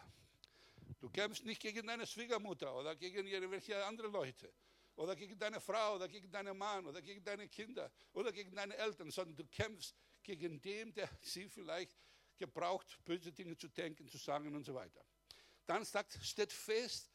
Du 1.00 1.10
kämpfst 1.10 1.46
nicht 1.46 1.62
gegen 1.62 1.88
deine 1.88 2.06
Schwiegermutter 2.06 2.76
oder 2.76 2.96
gegen 2.96 3.26
irgendwelche 3.26 3.84
andere 3.86 4.08
Leute 4.08 4.54
oder 4.96 5.16
gegen 5.16 5.38
deine 5.38 5.60
Frau 5.60 5.96
oder 5.96 6.08
gegen 6.08 6.30
deinen 6.32 6.58
Mann 6.58 6.86
oder 6.86 7.02
gegen 7.02 7.24
deine 7.24 7.48
Kinder 7.48 7.92
oder 8.14 8.32
gegen 8.32 8.54
deine 8.54 8.76
Eltern, 8.76 9.10
sondern 9.10 9.36
du 9.36 9.46
kämpfst 9.46 9.96
gegen 10.22 10.62
den, 10.62 10.94
der 10.94 11.10
sie 11.22 11.48
vielleicht 11.48 11.98
gebraucht, 12.38 13.00
böse 13.06 13.32
Dinge 13.32 13.58
zu 13.58 13.68
denken, 13.68 14.08
zu 14.08 14.18
sagen 14.18 14.54
und 14.56 14.66
so 14.66 14.74
weiter. 14.74 15.04
Dann 15.66 15.86
sagt, 15.86 16.20
steht 16.24 16.52
fest 16.52 17.11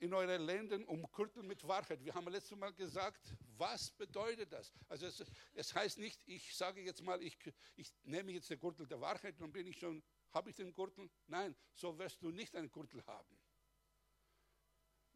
in 0.00 0.12
euren 0.12 0.42
Ländern 0.42 0.84
umgürtet 0.84 1.44
mit 1.44 1.66
Wahrheit. 1.66 2.04
Wir 2.04 2.14
haben 2.14 2.26
letztes 2.28 2.56
Mal 2.58 2.72
gesagt, 2.72 3.20
was 3.56 3.90
bedeutet 3.92 4.52
das? 4.52 4.72
Also 4.88 5.06
es, 5.06 5.24
es 5.54 5.74
heißt 5.74 5.98
nicht, 5.98 6.20
ich 6.26 6.56
sage 6.56 6.80
jetzt 6.80 7.02
mal, 7.02 7.22
ich, 7.22 7.38
ich 7.76 7.92
nehme 8.02 8.32
jetzt 8.32 8.50
den 8.50 8.58
Gürtel 8.58 8.86
der 8.86 9.00
Wahrheit 9.00 9.40
und 9.40 9.52
bin 9.52 9.66
ich 9.66 9.78
schon, 9.78 10.02
habe 10.32 10.50
ich 10.50 10.56
den 10.56 10.74
Gürtel? 10.74 11.08
Nein, 11.28 11.54
so 11.72 11.96
wirst 11.98 12.20
du 12.22 12.30
nicht 12.30 12.56
einen 12.56 12.70
Gürtel 12.72 13.04
haben. 13.06 13.38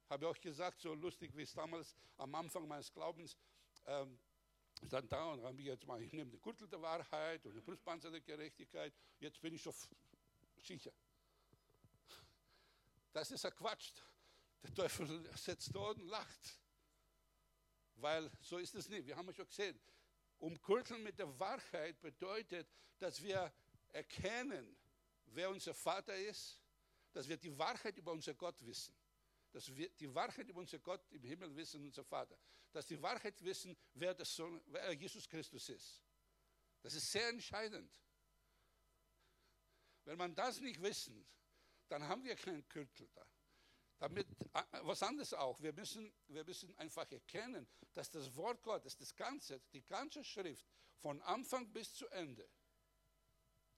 Habe 0.09 0.25
ich 0.25 0.31
euch 0.31 0.41
gesagt, 0.41 0.81
so 0.81 0.95
lustig 0.95 1.37
wie 1.37 1.43
es 1.43 1.53
damals 1.53 1.97
am 2.17 2.35
Anfang 2.35 2.69
meines 2.69 2.93
Glaubens 2.93 3.37
ähm, 3.87 4.21
stand 4.87 5.11
da 5.11 5.33
und 5.33 5.43
habe 5.43 5.59
ich 5.61 5.67
jetzt 5.67 5.87
mal, 5.87 6.01
ich 6.01 6.13
nehme 6.13 6.31
den 6.31 6.41
Gürtel 6.41 6.69
der 6.69 6.81
Wahrheit 6.81 7.45
und 7.47 7.55
den 7.55 7.65
Brustpanzer 7.65 8.11
der 8.11 8.21
Gerechtigkeit, 8.21 8.93
jetzt 9.19 9.41
bin 9.41 9.55
ich 9.55 9.63
schon 9.63 9.75
sicher. 10.59 10.93
Das 13.13 13.31
ist 13.31 13.43
ja 13.43 13.51
Quatsch. 13.51 13.93
Der 14.65 14.75
Teufel 14.75 15.31
sitzt 15.37 15.75
dort 15.75 15.99
und 16.01 16.09
lacht. 16.09 16.59
Weil 17.97 18.31
so 18.41 18.59
ist 18.59 18.75
es 18.75 18.89
nicht. 18.89 19.07
Wir 19.07 19.17
haben 19.17 19.29
es 19.29 19.37
schon 19.37 19.47
gesehen. 19.47 19.79
Umkurzeln 20.39 21.03
mit 21.03 21.19
der 21.19 21.39
Wahrheit 21.39 22.01
bedeutet, 22.01 22.67
dass 22.99 23.23
wir 23.23 23.53
erkennen, 23.93 24.77
wer 25.27 25.51
unser 25.51 25.75
Vater 25.75 26.17
ist, 26.17 26.61
dass 27.13 27.29
wir 27.29 27.37
die 27.37 27.57
Wahrheit 27.57 27.97
über 27.99 28.13
unser 28.13 28.35
Gott 28.35 28.65
wissen. 28.65 28.95
Dass 29.53 29.69
wir 29.75 29.89
die 29.91 30.13
Wahrheit 30.13 30.49
über 30.49 30.61
unser 30.61 30.79
Gott 30.79 31.13
im 31.13 31.23
Himmel 31.23 31.55
wissen, 31.55 31.85
unser 31.85 32.03
Vater. 32.03 32.37
Dass 32.73 32.87
die 32.87 33.01
Wahrheit 33.01 33.41
wissen, 33.45 33.77
wer, 33.93 34.15
das 34.15 34.35
Sohn, 34.35 34.61
wer 34.67 34.93
Jesus 34.95 35.29
Christus 35.29 35.69
ist. 35.69 36.03
Das 36.81 36.95
ist 36.95 37.13
sehr 37.13 37.29
entscheidend. 37.29 37.95
Wenn 40.05 40.19
man 40.19 40.35
das 40.35 40.59
nicht 40.61 40.81
wissen, 40.83 41.27
dann 41.89 42.03
haben 42.03 42.25
wir 42.25 42.35
keinen 42.35 42.67
Gürtel 42.69 43.09
da. 43.15 43.27
Damit, 44.05 44.29
was 44.83 45.03
anderes 45.03 45.33
auch, 45.33 45.59
wir 45.63 45.73
müssen, 45.73 46.13
wir 46.27 46.45
müssen 46.45 46.77
einfach 46.77 47.11
erkennen, 47.11 47.67
dass 47.95 48.11
das 48.11 48.37
Wort 48.37 48.63
Gottes, 48.63 48.99
das 48.99 49.17
Ganze, 49.17 49.63
die 49.73 49.83
ganze 49.83 50.23
Schrift, 50.23 50.67
von 50.99 51.23
Anfang 51.23 51.73
bis 51.73 51.95
zu 51.95 52.07
Ende, 52.09 52.47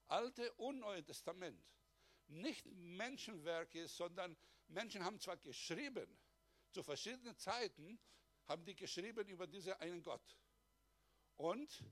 Alte 0.07 0.51
und 0.55 0.79
Neue 0.79 1.01
Testament, 1.05 1.65
nicht 2.27 2.65
Menschenwerk 2.65 3.73
ist, 3.75 3.95
sondern 3.95 4.35
Menschen 4.67 5.01
haben 5.01 5.17
zwar 5.17 5.37
geschrieben, 5.37 6.19
zu 6.71 6.83
verschiedenen 6.83 7.37
Zeiten 7.37 7.97
haben 8.47 8.65
die 8.65 8.75
geschrieben 8.75 9.29
über 9.29 9.47
diesen 9.47 9.75
einen 9.75 10.03
Gott. 10.03 10.37
Und 11.37 11.85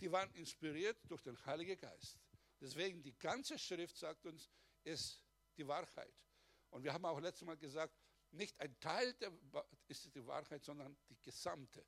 die 0.00 0.10
waren 0.10 0.32
inspiriert 0.32 0.96
durch 1.06 1.20
den 1.20 1.36
Heiligen 1.44 1.78
Geist. 1.78 2.18
Deswegen 2.58 3.02
die 3.02 3.18
ganze 3.18 3.58
Schrift 3.58 3.98
sagt 3.98 4.24
uns, 4.24 4.48
ist 4.84 5.22
die 5.58 5.68
Wahrheit. 5.68 6.14
Und 6.74 6.82
wir 6.82 6.92
haben 6.92 7.04
auch 7.04 7.20
letztes 7.20 7.46
Mal 7.46 7.56
gesagt, 7.56 7.96
nicht 8.32 8.58
ein 8.60 8.78
Teil 8.80 9.14
der, 9.14 9.32
ist 9.86 10.12
die 10.12 10.26
Wahrheit, 10.26 10.64
sondern 10.64 10.96
die 11.08 11.16
gesamte. 11.22 11.86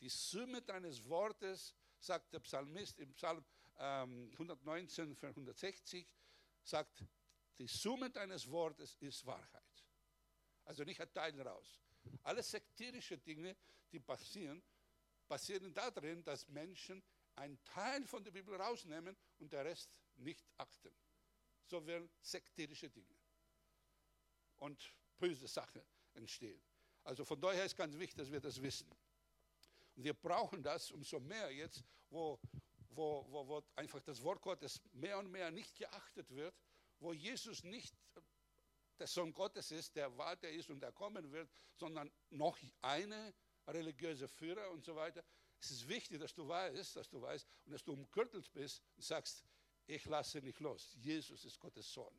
Die 0.00 0.08
Summe 0.08 0.62
deines 0.62 1.04
Wortes, 1.08 1.74
sagt 1.98 2.32
der 2.32 2.38
Psalmist 2.38 3.00
im 3.00 3.12
Psalm 3.14 3.44
ähm, 3.76 4.30
119, 4.30 5.16
160, 5.20 6.08
sagt, 6.62 7.04
die 7.58 7.66
Summe 7.66 8.08
deines 8.08 8.48
Wortes 8.48 8.94
ist 9.00 9.26
Wahrheit. 9.26 9.84
Also 10.62 10.84
nicht 10.84 11.00
ein 11.00 11.12
Teil 11.12 11.40
raus. 11.40 11.80
Alle 12.22 12.44
sektierische 12.44 13.18
Dinge, 13.18 13.56
die 13.90 13.98
passieren, 13.98 14.62
passieren 15.26 15.74
darin, 15.74 16.22
dass 16.22 16.46
Menschen 16.46 17.02
einen 17.34 17.58
Teil 17.64 18.06
von 18.06 18.22
der 18.22 18.30
Bibel 18.30 18.54
rausnehmen 18.54 19.16
und 19.38 19.52
der 19.52 19.64
Rest 19.64 19.90
nicht 20.14 20.46
achten. 20.56 20.94
So 21.64 21.84
werden 21.84 22.08
sektierische 22.20 22.88
Dinge 22.88 23.13
und 24.64 24.94
böse 25.18 25.46
Sachen 25.46 25.82
entstehen. 26.14 26.60
Also 27.04 27.24
von 27.24 27.38
daher 27.38 27.66
ist 27.66 27.76
ganz 27.76 27.98
wichtig, 27.98 28.16
dass 28.16 28.32
wir 28.32 28.40
das 28.40 28.60
wissen. 28.62 28.90
Und 29.94 30.04
wir 30.04 30.14
brauchen 30.14 30.62
das 30.62 30.90
umso 30.90 31.20
mehr 31.20 31.50
jetzt, 31.52 31.84
wo, 32.08 32.40
wo, 32.88 33.26
wo, 33.28 33.46
wo 33.46 33.62
einfach 33.76 34.00
das 34.00 34.22
Wort 34.22 34.40
Gottes 34.40 34.80
mehr 34.92 35.18
und 35.18 35.30
mehr 35.30 35.50
nicht 35.50 35.76
geachtet 35.76 36.30
wird, 36.30 36.54
wo 36.98 37.12
Jesus 37.12 37.62
nicht 37.62 37.94
der 38.98 39.06
Sohn 39.06 39.34
Gottes 39.34 39.70
ist, 39.70 39.94
der 39.96 40.16
war, 40.16 40.34
der 40.36 40.52
ist 40.52 40.70
und 40.70 40.80
der 40.80 40.92
kommen 40.92 41.30
wird, 41.30 41.50
sondern 41.74 42.10
noch 42.30 42.58
eine 42.80 43.34
religiöse 43.66 44.28
Führer 44.28 44.70
und 44.70 44.84
so 44.84 44.96
weiter. 44.96 45.22
Es 45.60 45.70
ist 45.70 45.88
wichtig, 45.88 46.20
dass 46.20 46.32
du 46.32 46.48
weißt, 46.48 46.96
dass 46.96 47.08
du 47.08 47.20
weißt 47.20 47.46
und 47.66 47.72
dass 47.72 47.84
du 47.84 47.92
umgürtelt 47.92 48.50
bist 48.52 48.82
und 48.96 49.04
sagst, 49.04 49.44
ich 49.86 50.04
lasse 50.06 50.40
nicht 50.40 50.60
los. 50.60 50.96
Jesus 50.96 51.44
ist 51.44 51.58
Gottes 51.58 51.92
Sohn. 51.92 52.18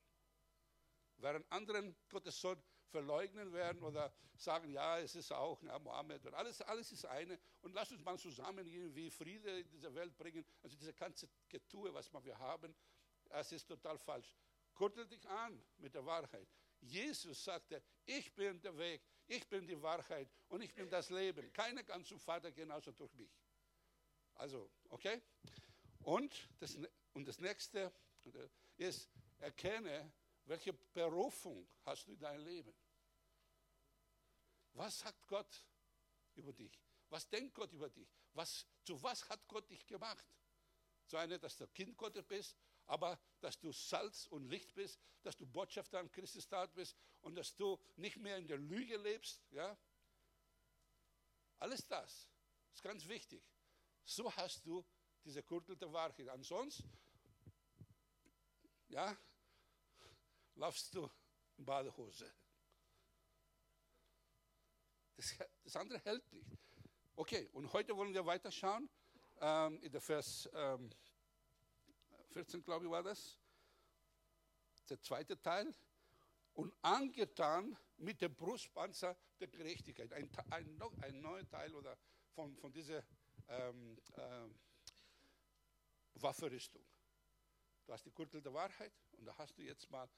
Während 1.25 1.51
anderen 1.51 1.96
Gottes 2.08 2.39
Sohn 2.39 2.62
verleugnen 2.91 3.51
werden 3.51 3.82
oder 3.82 4.13
sagen, 4.38 4.70
ja, 4.70 5.00
es 5.00 5.15
ist 5.15 5.32
auch 5.32 5.60
ja, 5.63 5.79
Mohammed 5.79 6.24
und 6.24 6.36
alles, 6.36 6.62
alles 6.62 6.91
ist 6.91 7.03
eine. 7.03 7.39
Und 7.62 7.74
lass 7.74 7.91
uns 7.91 8.03
mal 8.03 8.15
zusammen 8.20 8.67
irgendwie 8.67 9.10
Friede 9.10 9.62
in 9.62 9.67
diese 9.72 9.91
Welt 9.96 10.15
bringen. 10.15 10.46
Also 10.62 10.77
diese 10.77 10.94
ganze 10.94 11.27
Getue, 11.50 11.91
was 11.91 12.13
wir 12.13 12.38
haben, 12.38 12.75
das 13.25 13.51
ist 13.51 13.65
total 13.65 13.98
falsch. 13.98 14.36
Kurtel 14.75 15.08
dich 15.08 15.27
an 15.27 15.60
mit 15.77 15.96
der 15.96 16.05
Wahrheit. 16.05 16.48
Jesus 16.79 17.44
sagte, 17.44 17.82
ich 18.05 18.32
bin 18.36 18.62
der 18.62 18.77
Weg, 18.77 19.01
ich 19.25 19.50
bin 19.50 19.65
die 19.65 19.82
Wahrheit 19.82 20.29
und 20.50 20.62
ich 20.62 20.75
bin 20.75 20.88
das 20.91 21.10
Leben. 21.10 21.51
Keiner 21.53 21.84
kann 21.84 22.05
zum 22.05 22.20
Vater 22.20 22.51
gehen, 22.51 22.72
außer 22.72 22.91
durch 22.91 23.15
mich. 23.15 23.36
Also, 24.36 24.70
okay? 24.89 25.24
Und 26.03 26.48
das, 26.60 26.77
und 27.13 27.27
das 27.27 27.39
nächste 27.39 27.91
ist, 28.77 29.10
erkenne, 29.39 30.13
welche 30.46 30.74
Berufung 30.74 31.68
hast 31.84 32.08
du 32.08 32.12
in 32.12 32.20
deinem 32.20 32.46
Leben? 32.46 32.74
Was 34.74 35.00
sagt 35.00 35.28
Gott 35.28 35.66
über 36.36 36.54
dich? 36.54 36.80
Was 37.10 37.28
denkt 37.30 37.54
Gott 37.56 37.72
über 37.74 37.90
dich? 37.90 38.10
Was, 38.34 38.66
zu 38.84 39.02
was 39.02 39.28
hat 39.30 39.48
Gott 39.48 39.70
dich 39.70 39.86
gemacht? 39.88 40.25
Zu 41.08 41.18
einer, 41.18 41.38
dass 41.38 41.58
du 41.58 41.68
Kind 41.68 41.98
Gottes 41.98 42.25
bist, 42.25 42.58
aber 42.88 43.20
dass 43.40 43.60
du 43.60 43.72
Salz 43.72 44.28
und 44.28 44.50
Licht 44.50 44.74
bist, 44.74 45.00
dass 45.24 45.38
du 45.38 45.46
Botschafter 45.46 46.00
am 46.00 46.12
Christustat 46.12 46.74
bist 46.74 46.96
und 47.22 47.36
dass 47.36 47.56
du 47.56 47.80
nicht 47.96 48.18
mehr 48.18 48.38
in 48.38 48.48
der 48.48 48.58
Lüge 48.58 48.98
lebst. 48.98 49.42
Ja? 49.52 49.78
Alles 51.60 51.88
das 51.88 52.28
ist 52.74 52.82
ganz 52.82 53.08
wichtig. 53.08 53.44
So 54.04 54.32
hast 54.36 54.66
du 54.66 54.86
diese 55.24 55.42
Gürtel 55.42 55.75
der 55.75 55.92
Wahrheit. 55.92 56.28
Ansonsten, 56.30 56.92
ja, 58.90 59.18
laufst 60.56 60.94
du 60.94 61.10
in 61.58 61.66
Badehose. 61.66 62.32
Das, 65.16 65.36
das, 65.64 65.76
andere 65.78 66.00
hält 66.00 66.32
nicht. 66.34 66.50
Okay, 67.16 67.50
und 67.54 67.72
heute 67.72 67.96
wollen 67.96 68.14
wir 68.14 68.26
weiterschauen. 68.26 68.90
Ähm, 69.40 69.82
in 69.82 69.92
der 69.92 70.02
Vers 70.02 70.50
ähm, 70.54 70.90
14, 72.32 72.64
glaube 72.64 72.86
ich, 72.86 72.92
war 72.92 73.04
das. 73.04 73.38
Der 74.90 75.02
zweite 75.02 75.42
Teil. 75.42 75.74
Und 76.54 76.74
angetan 76.82 77.78
mit 77.98 78.22
dem 78.22 78.36
Brustpanzer 78.36 79.18
der 79.40 79.48
Gerechtigkeit. 79.48 80.12
Ein, 80.14 80.30
ein, 80.52 80.82
ein 81.02 81.22
neuer 81.22 81.48
Teil 81.48 81.74
oder 81.74 81.98
von, 82.34 82.56
von 82.58 82.72
dieser 82.72 83.04
ähm, 83.48 83.98
ähm, 84.18 84.60
Waffenrüstung. 86.16 86.84
Du 87.86 87.94
hast 87.94 88.06
die 88.06 88.12
Gürtel 88.12 88.42
der 88.42 88.54
Wahrheit 88.54 88.94
und 89.14 89.26
da 89.26 89.38
hast 89.38 89.58
du 89.58 89.62
jetzt 89.62 89.90
mal 89.92 90.10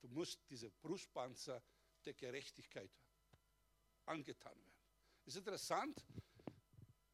Du 0.00 0.08
musst 0.08 0.48
diese 0.48 0.70
Brustpanzer 0.70 1.62
der 2.04 2.14
Gerechtigkeit 2.14 2.90
angetan 4.06 4.56
werden. 4.56 4.78
Ist 5.24 5.36
interessant, 5.36 6.04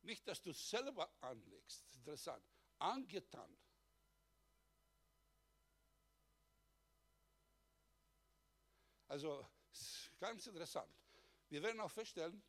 nicht, 0.02 0.26
dass 0.28 0.42
du 0.42 0.50
es 0.50 0.68
selber 0.68 1.10
anlegst, 1.20 1.84
interessant, 1.96 2.44
angetan. 2.78 3.56
Also, 9.08 9.46
ganz 10.18 10.46
interessant. 10.46 10.92
Wir 11.48 11.62
werden 11.62 11.80
auch 11.80 11.90
feststellen, 11.90 12.42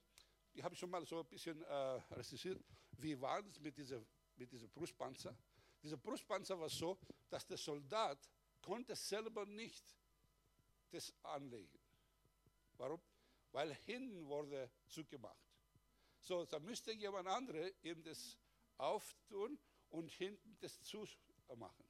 ich 0.53 0.63
habe 0.63 0.75
schon 0.75 0.89
mal 0.89 1.05
so 1.05 1.19
ein 1.19 1.27
bisschen 1.27 1.61
äh, 1.61 1.73
recherchiert, 2.11 2.63
wie 2.97 3.19
war 3.19 3.45
es 3.45 3.59
mit 3.59 3.77
diesem 3.77 4.05
mit 4.37 4.51
dieser 4.51 4.67
Brustpanzer. 4.67 5.37
Dieser 5.81 5.97
Brustpanzer 5.97 6.59
war 6.59 6.69
so, 6.69 6.97
dass 7.29 7.45
der 7.45 7.57
Soldat 7.57 8.29
konnte 8.61 8.95
selber 8.95 9.45
nicht 9.45 9.95
das 10.89 11.13
anlegen. 11.23 11.79
Warum? 12.77 13.01
Weil 13.51 13.73
hinten 13.73 14.25
wurde 14.27 14.69
zugemacht. 14.87 15.45
So, 16.19 16.45
da 16.45 16.59
müsste 16.59 16.91
jemand 16.91 17.27
andere 17.27 17.73
ihm 17.83 18.03
das 18.03 18.37
auftun 18.77 19.57
und 19.89 20.11
hinten 20.11 20.57
das 20.59 20.81
zumachen. 20.81 21.85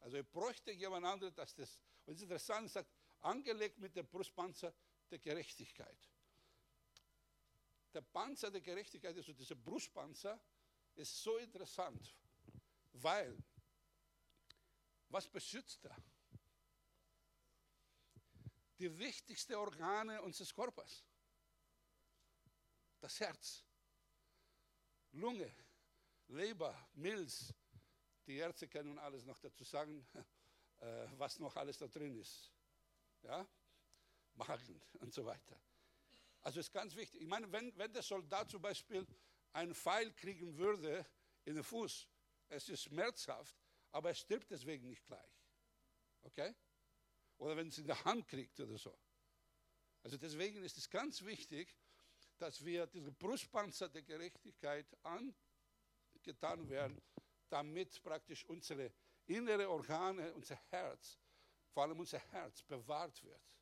Also 0.00 0.18
er 0.18 0.22
bräuchte 0.22 0.72
jemand 0.72 1.06
anderes, 1.06 1.34
dass 1.34 1.54
das, 1.54 1.78
und 2.06 2.14
es 2.14 2.18
ist 2.18 2.22
interessant, 2.24 2.70
sagt, 2.70 2.90
angelegt 3.20 3.78
mit 3.78 3.94
dem 3.96 4.06
Brustpanzer 4.06 4.72
der 5.10 5.18
Gerechtigkeit. 5.18 6.08
Der 7.92 8.02
Panzer 8.02 8.50
der 8.50 8.60
Gerechtigkeit, 8.60 9.16
also 9.16 9.32
dieser 9.32 9.56
Brustpanzer, 9.56 10.40
ist 10.94 11.22
so 11.22 11.36
interessant, 11.38 12.14
weil, 12.92 13.36
was 15.08 15.28
beschützt 15.28 15.84
er? 15.84 15.96
Die 18.80 18.98
wichtigsten 18.98 19.54
Organe 19.54 20.22
unseres 20.22 20.54
Körpers. 20.54 21.04
Das 22.98 23.20
Herz, 23.20 23.64
Lunge, 25.12 25.54
Leber, 26.28 26.88
Milz. 26.94 27.52
Die 28.26 28.36
Ärzte 28.36 28.68
können 28.68 28.98
alles 28.98 29.24
noch 29.24 29.38
dazu 29.38 29.64
sagen, 29.64 30.06
äh, 30.80 31.06
was 31.18 31.38
noch 31.38 31.56
alles 31.56 31.78
da 31.78 31.88
drin 31.88 32.16
ist. 32.16 32.52
Ja? 33.22 33.46
Magen 34.34 34.80
und 35.00 35.12
so 35.12 35.24
weiter. 35.26 35.60
Also 36.42 36.60
ist 36.60 36.72
ganz 36.72 36.94
wichtig. 36.94 37.20
Ich 37.20 37.28
meine, 37.28 37.50
wenn, 37.52 37.76
wenn 37.76 37.92
der 37.92 38.02
Soldat 38.02 38.50
zum 38.50 38.62
Beispiel 38.62 39.06
einen 39.52 39.74
Pfeil 39.74 40.12
kriegen 40.12 40.56
würde 40.56 41.04
in 41.44 41.54
den 41.54 41.64
Fuß, 41.64 42.08
es 42.48 42.68
ist 42.68 42.84
schmerzhaft, 42.84 43.56
aber 43.92 44.10
er 44.10 44.14
stirbt 44.14 44.50
deswegen 44.50 44.86
nicht 44.86 45.04
gleich. 45.04 45.44
Okay? 46.22 46.54
Oder 47.40 47.56
wenn 47.56 47.68
es 47.68 47.78
in 47.78 47.86
der 47.86 48.04
Hand 48.04 48.28
kriegt 48.28 48.60
oder 48.60 48.76
so. 48.76 48.96
Also 50.02 50.18
deswegen 50.18 50.62
ist 50.62 50.76
es 50.76 50.88
ganz 50.88 51.24
wichtig, 51.24 51.74
dass 52.38 52.62
wir 52.64 52.86
diese 52.86 53.12
Brustpanzer 53.12 53.88
der 53.88 54.02
Gerechtigkeit 54.02 54.86
angetan 55.02 56.68
werden, 56.68 57.00
damit 57.48 58.02
praktisch 58.02 58.44
unsere 58.44 58.92
innere 59.26 59.70
Organe, 59.70 60.34
unser 60.34 60.56
Herz, 60.70 61.18
vor 61.70 61.84
allem 61.84 61.98
unser 61.98 62.18
Herz 62.18 62.62
bewahrt 62.62 63.22
wird. 63.24 63.56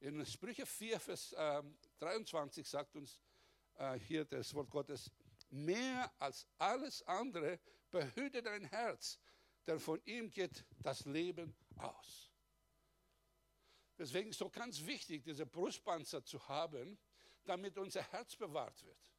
In 0.00 0.24
Sprüche 0.26 0.66
4, 0.66 1.00
Vers 1.00 1.32
äh, 1.32 1.62
23 1.98 2.68
sagt 2.68 2.94
uns 2.94 3.22
äh, 3.76 3.98
hier 4.00 4.26
das 4.26 4.52
Wort 4.52 4.68
Gottes, 4.70 5.10
mehr 5.48 6.12
als 6.18 6.46
alles 6.58 7.02
andere 7.04 7.58
behüte 7.90 8.42
dein 8.42 8.64
Herz, 8.64 9.18
denn 9.66 9.80
von 9.80 9.98
ihm 10.04 10.30
geht 10.30 10.66
das 10.82 11.06
Leben 11.06 11.56
aus. 11.76 12.27
Deswegen 13.98 14.30
ist 14.30 14.36
es 14.36 14.38
so 14.38 14.48
ganz 14.48 14.86
wichtig, 14.86 15.24
diese 15.24 15.44
Brustpanzer 15.44 16.24
zu 16.24 16.46
haben, 16.48 16.98
damit 17.44 17.76
unser 17.76 18.02
Herz 18.12 18.36
bewahrt 18.36 18.84
wird. 18.84 19.12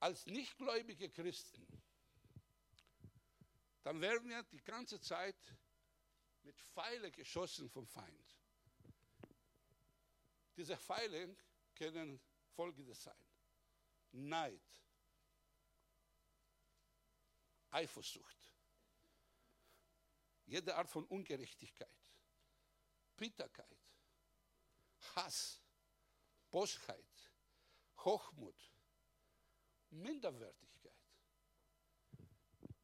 Als 0.00 0.26
nichtgläubige 0.26 1.08
Christen, 1.08 1.64
dann 3.82 4.00
werden 4.00 4.28
wir 4.28 4.42
die 4.42 4.62
ganze 4.62 5.00
Zeit 5.00 5.36
mit 6.42 6.60
Pfeile 6.60 7.12
geschossen 7.12 7.70
vom 7.70 7.86
Feind. 7.86 8.40
Diese 10.56 10.76
Pfeile 10.76 11.36
können 11.74 12.20
folgendes 12.54 13.02
sein. 13.02 13.14
Neid, 14.12 14.62
Eifersucht, 17.70 18.52
jede 20.46 20.74
Art 20.74 20.88
von 20.88 21.04
Ungerechtigkeit, 21.04 22.05
Bitterkeit, 23.16 23.78
Hass, 25.14 25.62
Bosheit, 26.50 27.32
Hochmut, 27.98 28.72
Minderwertigkeit, 29.90 30.92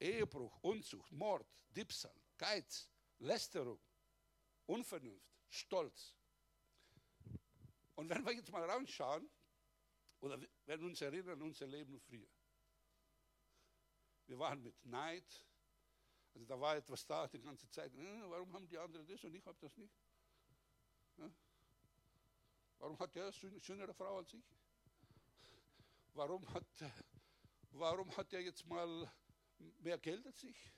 Ehebruch, 0.00 0.56
Unzucht, 0.62 1.12
Mord, 1.12 1.46
Diebstahl, 1.68 2.20
Geiz, 2.36 2.88
Lästerung, 3.18 3.80
Unvernunft, 4.66 5.36
Stolz. 5.48 6.16
Und 7.94 8.08
wenn 8.08 8.24
wir 8.24 8.32
jetzt 8.32 8.50
mal 8.50 8.68
reinschauen, 8.68 9.30
oder 10.22 10.40
wenn 10.66 10.80
wir 10.80 10.86
uns 10.86 11.00
erinnern 11.00 11.34
an 11.34 11.42
unser 11.42 11.66
Leben 11.66 12.00
früher. 12.00 12.28
Wir 14.26 14.38
waren 14.38 14.62
mit 14.62 14.84
Neid, 14.84 15.44
also 16.32 16.46
da 16.46 16.58
war 16.58 16.76
etwas 16.76 17.04
da 17.04 17.26
die 17.26 17.40
ganze 17.40 17.68
Zeit. 17.68 17.92
Äh, 17.94 18.30
warum 18.30 18.52
haben 18.54 18.68
die 18.68 18.78
anderen 18.78 19.06
das 19.06 19.22
und 19.24 19.34
ich 19.34 19.44
habe 19.44 19.58
das 19.60 19.76
nicht? 19.76 19.92
Warum 22.82 22.98
hat 22.98 23.14
der 23.14 23.26
eine 23.26 23.60
schönere 23.60 23.94
Frau 23.94 24.16
als 24.16 24.34
ich? 24.34 24.44
Warum 26.14 26.52
hat, 26.52 26.66
warum 27.70 28.16
hat 28.16 28.32
der 28.32 28.42
jetzt 28.42 28.66
mal 28.66 29.08
mehr 29.78 29.98
Geld 29.98 30.26
als 30.26 30.42
ich? 30.42 30.72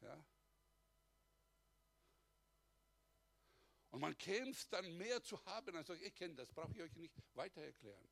Ja? 0.00 0.24
Und 3.90 3.98
man 3.98 4.16
kämpft 4.16 4.72
dann 4.72 4.96
mehr 4.96 5.20
zu 5.24 5.44
haben. 5.44 5.74
Also 5.74 5.92
ich 5.94 6.14
kenne 6.14 6.36
das, 6.36 6.52
brauche 6.52 6.72
ich 6.72 6.82
euch 6.82 6.94
nicht 6.94 7.20
weiter 7.34 7.62
erklären. 7.62 8.08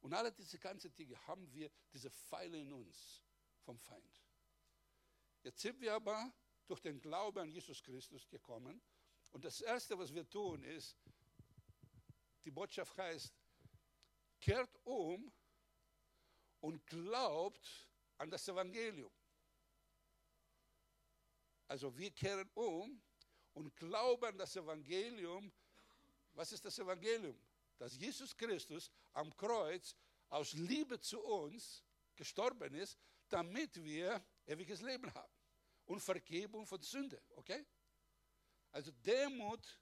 Und 0.00 0.12
alle 0.12 0.30
diese 0.30 0.58
ganzen 0.58 0.94
Dinge 0.94 1.16
haben 1.26 1.50
wir, 1.54 1.70
diese 1.94 2.10
Pfeile 2.10 2.60
in 2.60 2.70
uns 2.70 3.24
vom 3.62 3.78
Feind. 3.78 4.22
Jetzt 5.42 5.62
sind 5.62 5.80
wir 5.80 5.94
aber 5.94 6.34
durch 6.66 6.80
den 6.80 7.00
Glauben 7.00 7.38
an 7.38 7.48
Jesus 7.48 7.82
Christus 7.82 8.28
gekommen. 8.28 8.82
Und 9.30 9.46
das 9.46 9.62
Erste, 9.62 9.98
was 9.98 10.12
wir 10.12 10.28
tun, 10.28 10.62
ist, 10.64 10.98
die 12.48 12.54
Botschaft 12.54 12.96
heißt, 12.96 13.30
kehrt 14.40 14.74
um 14.84 15.30
und 16.60 16.86
glaubt 16.86 17.86
an 18.16 18.30
das 18.30 18.48
Evangelium. 18.48 19.12
Also 21.66 21.94
wir 21.98 22.10
kehren 22.10 22.48
um 22.54 23.02
und 23.52 23.76
glauben 23.76 24.24
an 24.24 24.38
das 24.38 24.56
Evangelium. 24.56 25.52
Was 26.32 26.50
ist 26.52 26.64
das 26.64 26.78
Evangelium? 26.78 27.38
Dass 27.76 27.98
Jesus 27.98 28.34
Christus 28.34 28.90
am 29.12 29.36
Kreuz 29.36 29.94
aus 30.30 30.54
Liebe 30.54 30.98
zu 30.98 31.20
uns 31.22 31.84
gestorben 32.16 32.74
ist, 32.76 32.96
damit 33.28 33.76
wir 33.84 34.24
ewiges 34.46 34.80
Leben 34.80 35.12
haben 35.12 35.34
und 35.84 36.00
Vergebung 36.00 36.66
von 36.66 36.80
Sünde. 36.80 37.22
Okay? 37.36 37.66
Also 38.72 38.90
Demut, 38.90 39.78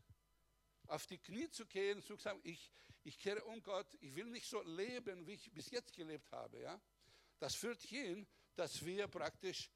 auf 0.88 1.06
die 1.06 1.18
Knie 1.18 1.50
zu 1.50 1.66
gehen, 1.66 2.02
zu 2.02 2.16
sagen, 2.16 2.40
ich, 2.42 2.70
ich 3.04 3.18
kehre 3.18 3.42
um 3.44 3.62
Gott, 3.62 3.86
ich 4.00 4.14
will 4.14 4.26
nicht 4.26 4.48
so 4.48 4.62
leben, 4.62 5.26
wie 5.26 5.34
ich 5.34 5.50
bis 5.52 5.70
jetzt 5.70 5.92
gelebt 5.92 6.30
habe. 6.32 6.60
Ja? 6.60 6.80
Das 7.38 7.54
führt 7.54 7.82
hin, 7.82 8.26
dass 8.54 8.84
wir 8.84 9.08
praktisch 9.08 9.70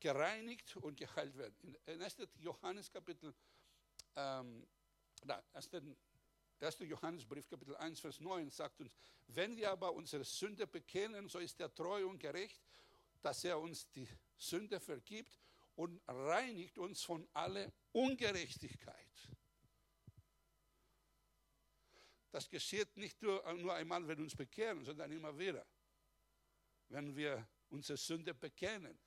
gereinigt 0.00 0.76
und 0.76 0.96
geheilt 0.96 1.36
werden. 1.36 1.76
In 1.86 2.02
1. 2.02 2.16
Johannes 2.38 2.90
Kapitel, 2.90 3.34
ähm, 4.16 4.66
na, 5.24 5.42
1. 5.52 5.70
1. 6.60 6.78
Johannesbrief 6.80 7.48
Kapitel 7.48 7.76
1, 7.76 8.00
Vers 8.00 8.20
9 8.20 8.50
sagt 8.50 8.80
uns, 8.80 8.96
wenn 9.28 9.56
wir 9.56 9.70
aber 9.70 9.92
unsere 9.92 10.24
Sünde 10.24 10.66
bekennen, 10.66 11.28
so 11.28 11.38
ist 11.38 11.60
er 11.60 11.72
treu 11.72 12.06
und 12.06 12.18
gerecht, 12.18 12.60
dass 13.22 13.44
er 13.44 13.58
uns 13.60 13.88
die 13.90 14.08
Sünde 14.36 14.80
vergibt 14.80 15.38
und 15.76 16.00
reinigt 16.06 16.78
uns 16.78 17.02
von 17.02 17.28
aller 17.32 17.72
Ungerechtigkeit. 17.92 19.07
Das 22.30 22.48
geschieht 22.48 22.96
nicht 22.96 23.20
nur, 23.22 23.44
einmal, 23.46 24.06
wenn 24.06 24.18
wir 24.18 24.24
uns 24.24 24.36
bekehren, 24.36 24.84
sondern 24.84 25.10
immer 25.10 25.36
wieder, 25.38 25.66
wenn 26.88 27.16
wir 27.16 27.48
unsere 27.70 27.96
Sünde 27.96 28.34
bekennen. 28.34 28.98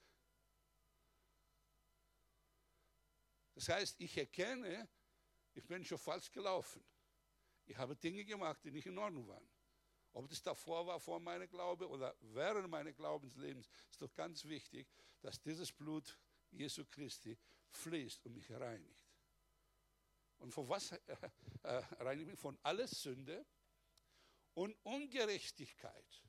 Das 3.53 3.69
heißt, 3.69 3.99
ich 4.01 4.17
erkenne, 4.17 4.89
ich 5.53 5.63
bin 5.65 5.84
schon 5.84 5.97
falsch 5.97 6.31
gelaufen. 6.31 6.84
Ich 7.65 7.77
habe 7.77 7.95
Dinge 7.95 8.25
gemacht, 8.25 8.63
die 8.63 8.71
nicht 8.71 8.88
in 8.88 8.97
Ordnung 8.97 9.27
waren. 9.27 9.47
Ob 10.13 10.27
das 10.27 10.41
davor 10.41 10.86
war, 10.88 10.99
vor 10.99 11.19
meinem 11.19 11.47
Glaube 11.47 11.88
oder 11.88 12.15
während 12.19 12.69
meines 12.69 12.95
Glaubenslebens, 12.95 13.69
ist 13.89 14.01
doch 14.01 14.13
ganz 14.13 14.43
wichtig, 14.45 14.88
dass 15.21 15.39
dieses 15.41 15.71
Blut 15.71 16.17
Jesu 16.51 16.86
Christi 16.86 17.38
fließt 17.69 18.25
und 18.25 18.34
mich 18.34 18.51
reinigt. 18.51 19.00
Und 20.41 20.51
von 20.51 20.67
was 20.67 20.91
äh, 20.91 20.99
äh, 21.63 21.69
reinigt? 21.99 22.38
Von 22.39 22.58
aller 22.63 22.88
Sünde 22.88 23.45
und 24.56 24.75
Ungerechtigkeit. 24.84 26.23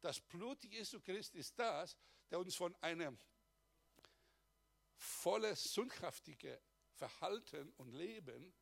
Das 0.00 0.20
Blut 0.20 0.64
Jesu 0.64 1.00
Christi 1.00 1.38
ist 1.38 1.58
das, 1.58 1.96
der 2.30 2.38
uns 2.38 2.56
von 2.56 2.74
einem 2.76 3.18
volle 4.96 5.54
sündhaftige 5.54 6.60
Verhalten 6.92 7.72
und 7.76 7.92
Leben 7.92 8.54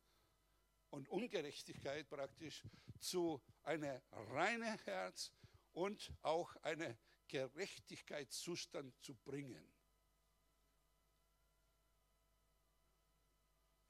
und 0.89 1.07
Ungerechtigkeit 1.09 2.09
praktisch 2.09 2.63
zu 2.99 3.41
einem 3.63 4.01
reinen 4.11 4.77
Herz 4.79 5.31
und 5.71 6.13
auch 6.21 6.55
einem 6.57 6.97
Gerechtigkeitszustand 7.29 9.01
zu 9.01 9.15
bringen. 9.15 9.72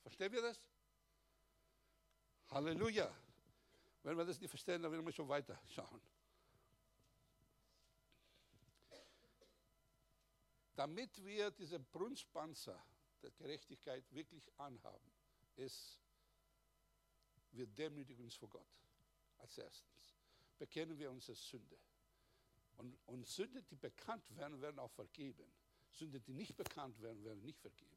Verstehen 0.04 0.32
wir 0.32 0.42
das? 0.42 0.62
Halleluja. 2.52 3.12
Wenn 4.04 4.18
wir 4.18 4.26
das 4.26 4.40
nicht 4.40 4.50
verstehen, 4.50 4.84
dann 4.84 4.92
werden 4.92 5.06
wir 5.06 5.14
schon 5.14 5.30
weiter 5.30 5.60
schauen. 5.70 6.02
Damit 10.76 11.24
wir 11.24 11.52
diese 11.52 11.80
Brunstpanzer 11.80 12.84
der 13.22 13.32
Gerechtigkeit 13.32 14.04
wirklich 14.12 14.52
anhaben, 14.60 15.12
ist, 15.56 16.00
wir 17.52 17.68
demütigen 17.68 18.24
uns 18.26 18.36
vor 18.36 18.50
Gott. 18.50 18.68
Als 19.38 19.58
erstes 19.58 20.16
bekennen 20.58 20.98
wir 20.98 21.12
unsere 21.12 21.36
Sünde. 21.36 21.78
Und, 22.78 22.98
und 23.06 23.28
Sünde, 23.28 23.62
die 23.64 23.76
bekannt 23.76 24.36
werden, 24.36 24.62
werden 24.62 24.80
auch 24.80 24.92
vergeben. 24.92 25.46
Sünde, 25.92 26.20
die 26.20 26.34
nicht 26.34 26.56
bekannt 26.56 27.00
werden, 27.02 27.24
werden 27.24 27.44
nicht 27.44 27.60
vergeben. 27.60 27.96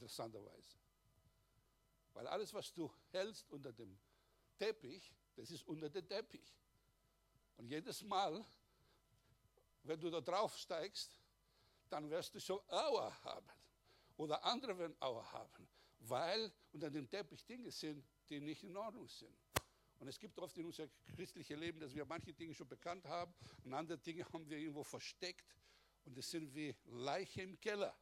Interessanterweise. 0.00 0.78
Weil 2.14 2.26
alles, 2.26 2.52
was 2.54 2.72
du 2.72 2.90
hältst 3.12 3.50
unter 3.50 3.72
dem 3.72 3.98
Teppich, 4.58 5.12
das 5.36 5.50
ist 5.50 5.66
unter 5.66 5.90
dem 5.90 6.08
Teppich. 6.08 6.54
Und 7.58 7.68
jedes 7.68 8.02
Mal, 8.02 8.44
wenn 9.82 10.00
du 10.00 10.10
da 10.10 10.20
drauf 10.20 10.56
steigst, 10.56 11.16
dann 11.90 12.08
wirst 12.08 12.34
du 12.34 12.40
schon 12.40 12.60
Aua 12.68 13.12
haben. 13.24 13.48
Oder 14.16 14.42
andere 14.44 14.76
werden 14.78 14.96
Aua 15.00 15.30
haben, 15.32 15.68
weil 16.00 16.52
unter 16.72 16.90
dem 16.90 17.08
Teppich 17.08 17.44
Dinge 17.44 17.70
sind, 17.70 18.04
die 18.28 18.40
nicht 18.40 18.64
in 18.64 18.76
Ordnung 18.76 19.08
sind. 19.08 19.36
Und 19.98 20.08
es 20.08 20.18
gibt 20.18 20.38
oft 20.38 20.56
in 20.56 20.66
unserem 20.66 20.90
christlichen 21.14 21.58
Leben, 21.58 21.78
dass 21.78 21.94
wir 21.94 22.06
manche 22.06 22.32
Dinge 22.32 22.54
schon 22.54 22.68
bekannt 22.68 23.04
haben 23.04 23.34
und 23.64 23.74
andere 23.74 23.98
Dinge 23.98 24.24
haben 24.32 24.48
wir 24.48 24.56
irgendwo 24.56 24.82
versteckt. 24.82 25.54
Und 26.04 26.16
das 26.16 26.30
sind 26.30 26.54
wie 26.54 26.74
Leiche 26.86 27.42
im 27.42 27.60
Keller. 27.60 27.94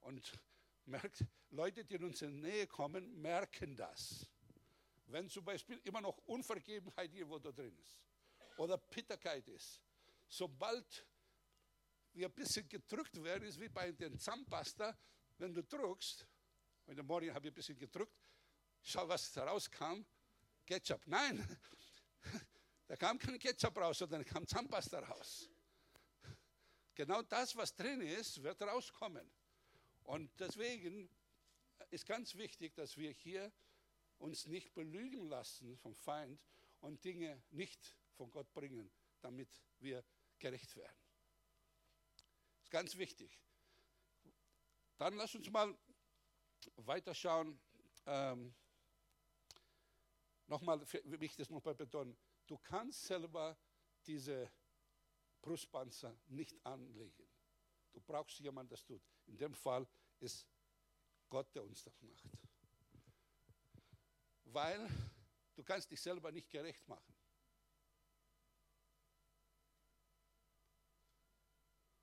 Und 0.00 0.32
merkt, 0.86 1.24
Leute, 1.50 1.84
die 1.84 1.94
in 1.94 2.04
unsere 2.04 2.30
Nähe 2.30 2.66
kommen, 2.66 3.20
merken 3.20 3.76
das. 3.76 4.26
Wenn 5.06 5.28
zum 5.28 5.44
Beispiel 5.44 5.80
immer 5.84 6.00
noch 6.00 6.18
Unvergebenheit 6.26 7.12
irgendwo 7.12 7.38
da 7.38 7.50
drin 7.50 7.76
ist 7.78 8.00
oder 8.56 8.78
Bitterkeit 8.78 9.46
ist, 9.48 9.82
sobald 10.28 11.06
wir 12.12 12.28
ein 12.28 12.32
bisschen 12.32 12.68
gedrückt 12.68 13.22
werden, 13.22 13.44
ist 13.44 13.60
wie 13.60 13.68
bei 13.68 13.92
den 13.92 14.18
Zahnpasta, 14.18 14.96
wenn 15.38 15.52
du 15.52 15.62
drückst, 15.62 16.26
heute 16.86 17.02
Morgen 17.02 17.34
habe 17.34 17.46
ich 17.48 17.52
ein 17.52 17.54
bisschen 17.54 17.78
gedrückt, 17.78 18.14
schau, 18.82 19.08
was 19.08 19.36
rauskam, 19.36 20.04
Ketchup. 20.66 21.02
Nein, 21.06 21.44
da 22.86 22.96
kam 22.96 23.18
kein 23.18 23.38
Ketchup 23.38 23.76
raus, 23.76 23.98
sondern 23.98 24.24
kam 24.24 24.46
Zahnpasta 24.46 25.00
raus. 25.00 25.48
Genau 26.94 27.22
das, 27.22 27.56
was 27.56 27.74
drin 27.74 28.00
ist, 28.02 28.42
wird 28.42 28.60
rauskommen. 28.62 29.28
Und 30.04 30.30
deswegen 30.40 31.08
ist 31.90 32.06
ganz 32.06 32.34
wichtig, 32.34 32.74
dass 32.74 32.96
wir 32.96 33.10
hier 33.10 33.52
uns 34.18 34.46
nicht 34.46 34.74
belügen 34.74 35.28
lassen 35.28 35.76
vom 35.78 35.94
Feind 35.94 36.40
und 36.80 37.04
Dinge 37.04 37.42
nicht 37.50 37.96
von 38.12 38.30
Gott 38.30 38.52
bringen, 38.52 38.90
damit 39.20 39.48
wir 39.78 40.04
gerecht 40.38 40.76
werden. 40.76 40.96
Das 42.56 42.64
ist 42.64 42.70
ganz 42.70 42.96
wichtig. 42.96 43.38
Dann 44.98 45.14
lass 45.16 45.34
uns 45.34 45.50
mal 45.50 45.76
weiterschauen. 46.76 47.58
Ähm, 48.06 48.54
Nochmal, 50.50 50.80
will 51.04 51.22
ich 51.22 51.36
das 51.36 51.48
nochmal 51.48 51.76
betonen. 51.76 52.16
Du 52.48 52.58
kannst 52.58 53.04
selber 53.04 53.56
diese 54.04 54.50
Brustpanzer 55.40 56.18
nicht 56.26 56.66
anlegen. 56.66 57.28
Du 57.92 58.00
brauchst 58.00 58.40
jemanden, 58.40 58.70
der 58.70 58.76
das 58.76 58.84
tut. 58.84 59.00
In 59.30 59.38
dem 59.38 59.54
Fall 59.54 59.86
ist 60.18 60.46
Gott, 61.28 61.54
der 61.54 61.62
uns 61.62 61.84
das 61.84 62.02
macht. 62.02 62.28
Weil 64.44 64.90
du 65.54 65.62
kannst 65.62 65.88
dich 65.90 66.00
selber 66.00 66.32
nicht 66.32 66.50
gerecht 66.50 66.86
machen. 66.88 67.14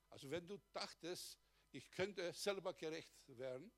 Also 0.10 0.32
wenn 0.32 0.48
du 0.48 0.58
dachtest, 0.72 1.38
ich 1.72 1.92
könnte 1.92 2.32
selber 2.32 2.74
gerecht 2.74 3.38
werden 3.38 3.72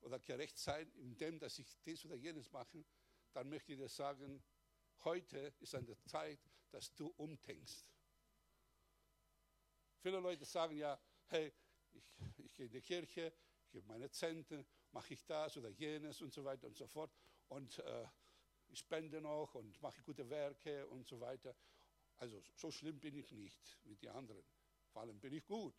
oder 0.00 0.20
gerecht 0.20 0.56
sein, 0.56 0.90
indem 0.94 1.40
dass 1.40 1.58
ich 1.58 1.76
dies 1.84 2.04
oder 2.04 2.14
jenes 2.14 2.50
mache, 2.52 2.84
dann 3.32 3.48
möchte 3.48 3.72
ich 3.72 3.78
dir 3.78 3.88
sagen, 3.88 4.42
heute 5.02 5.52
ist 5.58 5.74
an 5.74 5.84
der 5.84 6.00
Zeit, 6.04 6.38
dass 6.70 6.94
du 6.94 7.08
umdenkst. 7.16 7.84
Viele 9.98 10.20
Leute 10.20 10.44
sagen 10.44 10.76
ja, 10.76 10.98
hey, 11.26 11.52
ich, 11.94 12.38
ich 12.38 12.52
gehe 12.54 12.66
in 12.66 12.72
die 12.72 12.80
Kirche, 12.80 13.32
ich 13.64 13.70
gebe 13.70 13.86
meine 13.86 14.10
Zente, 14.10 14.64
mache 14.92 15.14
ich 15.14 15.24
das 15.24 15.56
oder 15.56 15.68
jenes 15.70 16.20
und 16.20 16.32
so 16.32 16.44
weiter 16.44 16.66
und 16.66 16.76
so 16.76 16.86
fort. 16.86 17.12
Und 17.48 17.78
äh, 17.78 18.06
ich 18.68 18.78
spende 18.78 19.20
noch 19.20 19.54
und 19.54 19.80
mache 19.82 20.02
gute 20.02 20.28
Werke 20.28 20.86
und 20.88 21.06
so 21.06 21.20
weiter. 21.20 21.54
Also 22.16 22.42
so 22.54 22.70
schlimm 22.70 22.98
bin 23.00 23.16
ich 23.16 23.30
nicht 23.32 23.78
wie 23.84 23.96
die 23.96 24.08
anderen. 24.08 24.44
Vor 24.92 25.02
allem 25.02 25.18
bin 25.18 25.32
ich 25.32 25.44
gut. 25.44 25.74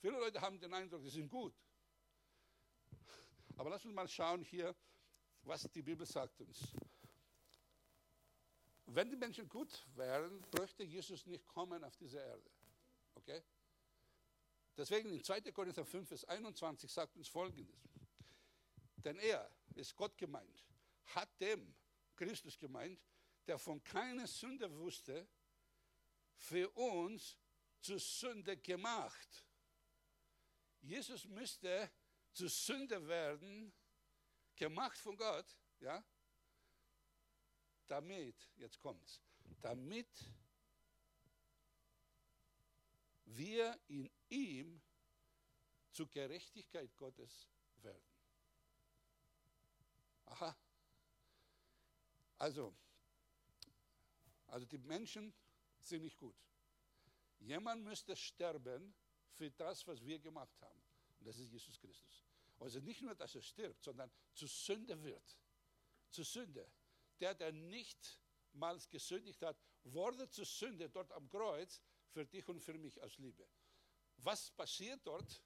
Viele 0.00 0.18
Leute 0.18 0.40
haben 0.40 0.58
den 0.60 0.72
Eindruck, 0.74 1.02
sie 1.02 1.10
sind 1.10 1.28
gut. 1.28 1.54
Aber 3.56 3.70
lass 3.70 3.84
uns 3.84 3.94
mal 3.94 4.08
schauen 4.08 4.42
hier, 4.42 4.74
was 5.42 5.62
die 5.72 5.82
Bibel 5.82 6.06
sagt 6.06 6.40
uns. 6.40 6.74
Wenn 8.86 9.08
die 9.08 9.16
Menschen 9.16 9.48
gut 9.48 9.86
wären, 9.94 10.40
bräuchte 10.50 10.84
Jesus 10.84 11.24
nicht 11.26 11.46
kommen 11.46 11.82
auf 11.84 11.96
diese 11.96 12.18
Erde. 12.18 12.50
Okay? 13.14 13.42
Deswegen 14.76 15.12
in 15.12 15.22
2. 15.22 15.40
Korinther 15.52 15.84
5, 15.84 16.08
Vers 16.08 16.24
21 16.24 16.90
sagt 16.90 17.16
uns 17.16 17.28
folgendes. 17.28 17.88
Denn 18.96 19.18
er 19.18 19.50
ist 19.74 19.94
Gott 19.94 20.16
gemeint, 20.16 20.64
hat 21.06 21.28
dem 21.40 21.74
Christus 22.16 22.58
gemeint, 22.58 23.00
der 23.46 23.58
von 23.58 23.82
keiner 23.84 24.26
Sünde 24.26 24.72
wusste, 24.78 25.28
für 26.36 26.68
uns 26.70 27.36
zur 27.80 27.98
Sünde 27.98 28.56
gemacht. 28.56 29.46
Jesus 30.80 31.24
müsste 31.26 31.90
zur 32.32 32.48
Sünde 32.48 33.06
werden, 33.06 33.72
gemacht 34.56 34.98
von 34.98 35.16
Gott, 35.16 35.56
ja, 35.80 36.04
damit, 37.86 38.48
jetzt 38.56 38.78
kommt's, 38.80 39.20
damit 39.60 40.08
wir 43.24 43.78
in 43.88 44.10
ihm 44.28 44.80
zur 45.90 46.08
Gerechtigkeit 46.10 46.96
Gottes 46.96 47.48
werden. 47.76 48.02
Aha. 50.26 50.56
Also, 52.38 52.74
also 54.48 54.66
die 54.66 54.78
Menschen 54.78 55.32
sind 55.78 56.02
nicht 56.02 56.18
gut. 56.18 56.36
Jemand 57.38 57.84
müsste 57.84 58.16
sterben 58.16 58.94
für 59.32 59.50
das, 59.50 59.86
was 59.86 60.04
wir 60.04 60.18
gemacht 60.18 60.60
haben. 60.60 60.82
Und 61.18 61.26
das 61.26 61.38
ist 61.38 61.50
Jesus 61.50 61.78
Christus. 61.78 62.24
Also 62.58 62.80
nicht 62.80 63.02
nur, 63.02 63.14
dass 63.14 63.34
er 63.34 63.42
stirbt, 63.42 63.82
sondern 63.84 64.10
zu 64.32 64.46
Sünde 64.46 65.02
wird. 65.02 65.38
Zu 66.10 66.22
Sünde. 66.22 66.70
Der, 67.20 67.34
der 67.34 67.52
nicht 67.52 68.20
mal 68.52 68.78
gesündigt 68.90 69.42
hat, 69.42 69.56
wurde 69.84 70.28
zur 70.30 70.46
Sünde 70.46 70.88
dort 70.88 71.12
am 71.12 71.28
Kreuz 71.28 71.80
für 72.14 72.24
dich 72.24 72.48
und 72.48 72.60
für 72.60 72.74
mich 72.74 73.00
aus 73.02 73.18
Liebe. 73.18 73.44
Was 74.18 74.48
passiert 74.52 75.00
dort, 75.04 75.42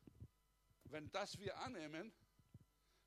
wenn 0.84 1.10
das 1.10 1.38
wir 1.38 1.56
annehmen, 1.56 2.12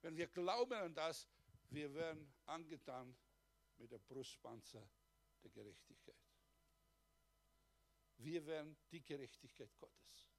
wenn 0.01 0.17
wir 0.17 0.27
glauben 0.27 0.73
an 0.73 0.95
das, 0.95 1.27
wir 1.69 1.93
werden 1.93 2.33
angetan 2.47 3.15
mit 3.77 3.91
der 3.91 3.99
Brustpanzer 3.99 4.89
der 5.43 5.51
Gerechtigkeit. 5.51 6.15
Wir 8.17 8.43
werden 8.47 8.75
die 8.91 9.03
Gerechtigkeit 9.03 9.69
Gottes. 9.77 10.31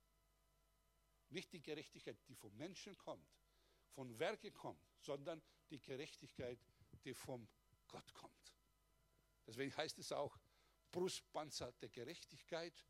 Nicht 1.30 1.52
die 1.52 1.62
Gerechtigkeit, 1.62 2.18
die 2.28 2.34
vom 2.34 2.54
Menschen 2.56 2.98
kommt, 2.98 3.38
von 3.92 4.18
Werke 4.18 4.50
kommt, 4.50 4.84
sondern 4.98 5.40
die 5.70 5.80
Gerechtigkeit, 5.80 6.58
die 7.04 7.14
vom 7.14 7.48
Gott 7.86 8.12
kommt. 8.14 8.54
Deswegen 9.46 9.74
heißt 9.76 9.98
es 10.00 10.10
auch 10.10 10.36
Brustpanzer 10.90 11.72
der 11.72 11.88
Gerechtigkeit 11.88 12.84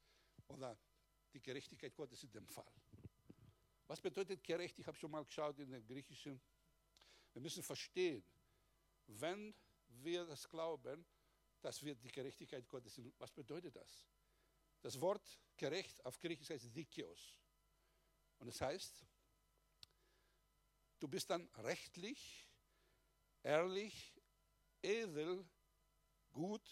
oder 0.49 0.79
die 1.33 1.41
Gerechtigkeit 1.41 1.95
Gottes 1.95 2.23
in 2.23 2.31
dem 2.31 2.47
Fall. 2.47 2.73
Was 3.87 4.01
bedeutet 4.01 4.43
gerecht? 4.45 4.79
Ich 4.79 4.87
habe 4.87 4.97
schon 4.97 5.11
mal 5.11 5.25
geschaut 5.25 5.59
in 5.59 5.71
dem 5.71 5.87
Griechischen. 5.87 6.41
Wir 7.33 7.43
müssen 7.43 7.63
verstehen, 7.63 8.25
wenn 9.07 9.55
wir 9.89 10.25
das 10.27 10.49
glauben, 10.49 11.05
dass 11.61 11.83
wir 11.83 11.95
die 11.95 12.11
Gerechtigkeit 12.11 12.69
Gottes 12.69 12.95
sind. 12.95 13.15
Was 13.19 13.31
bedeutet 13.31 13.77
das? 13.77 14.07
Das 14.81 15.01
Wort 15.01 15.39
gerecht 15.57 16.05
auf 16.05 16.19
Griechisch 16.19 16.51
heißt 16.51 16.75
Dikios. 16.75 17.39
Und 18.39 18.49
es 18.49 18.59
das 18.59 18.69
heißt, 18.69 19.07
Du 21.03 21.09
bist 21.09 21.29
dann 21.31 21.51
rechtlich, 21.57 22.49
ehrlich, 23.43 24.15
edel, 24.83 25.45
gut, 26.31 26.63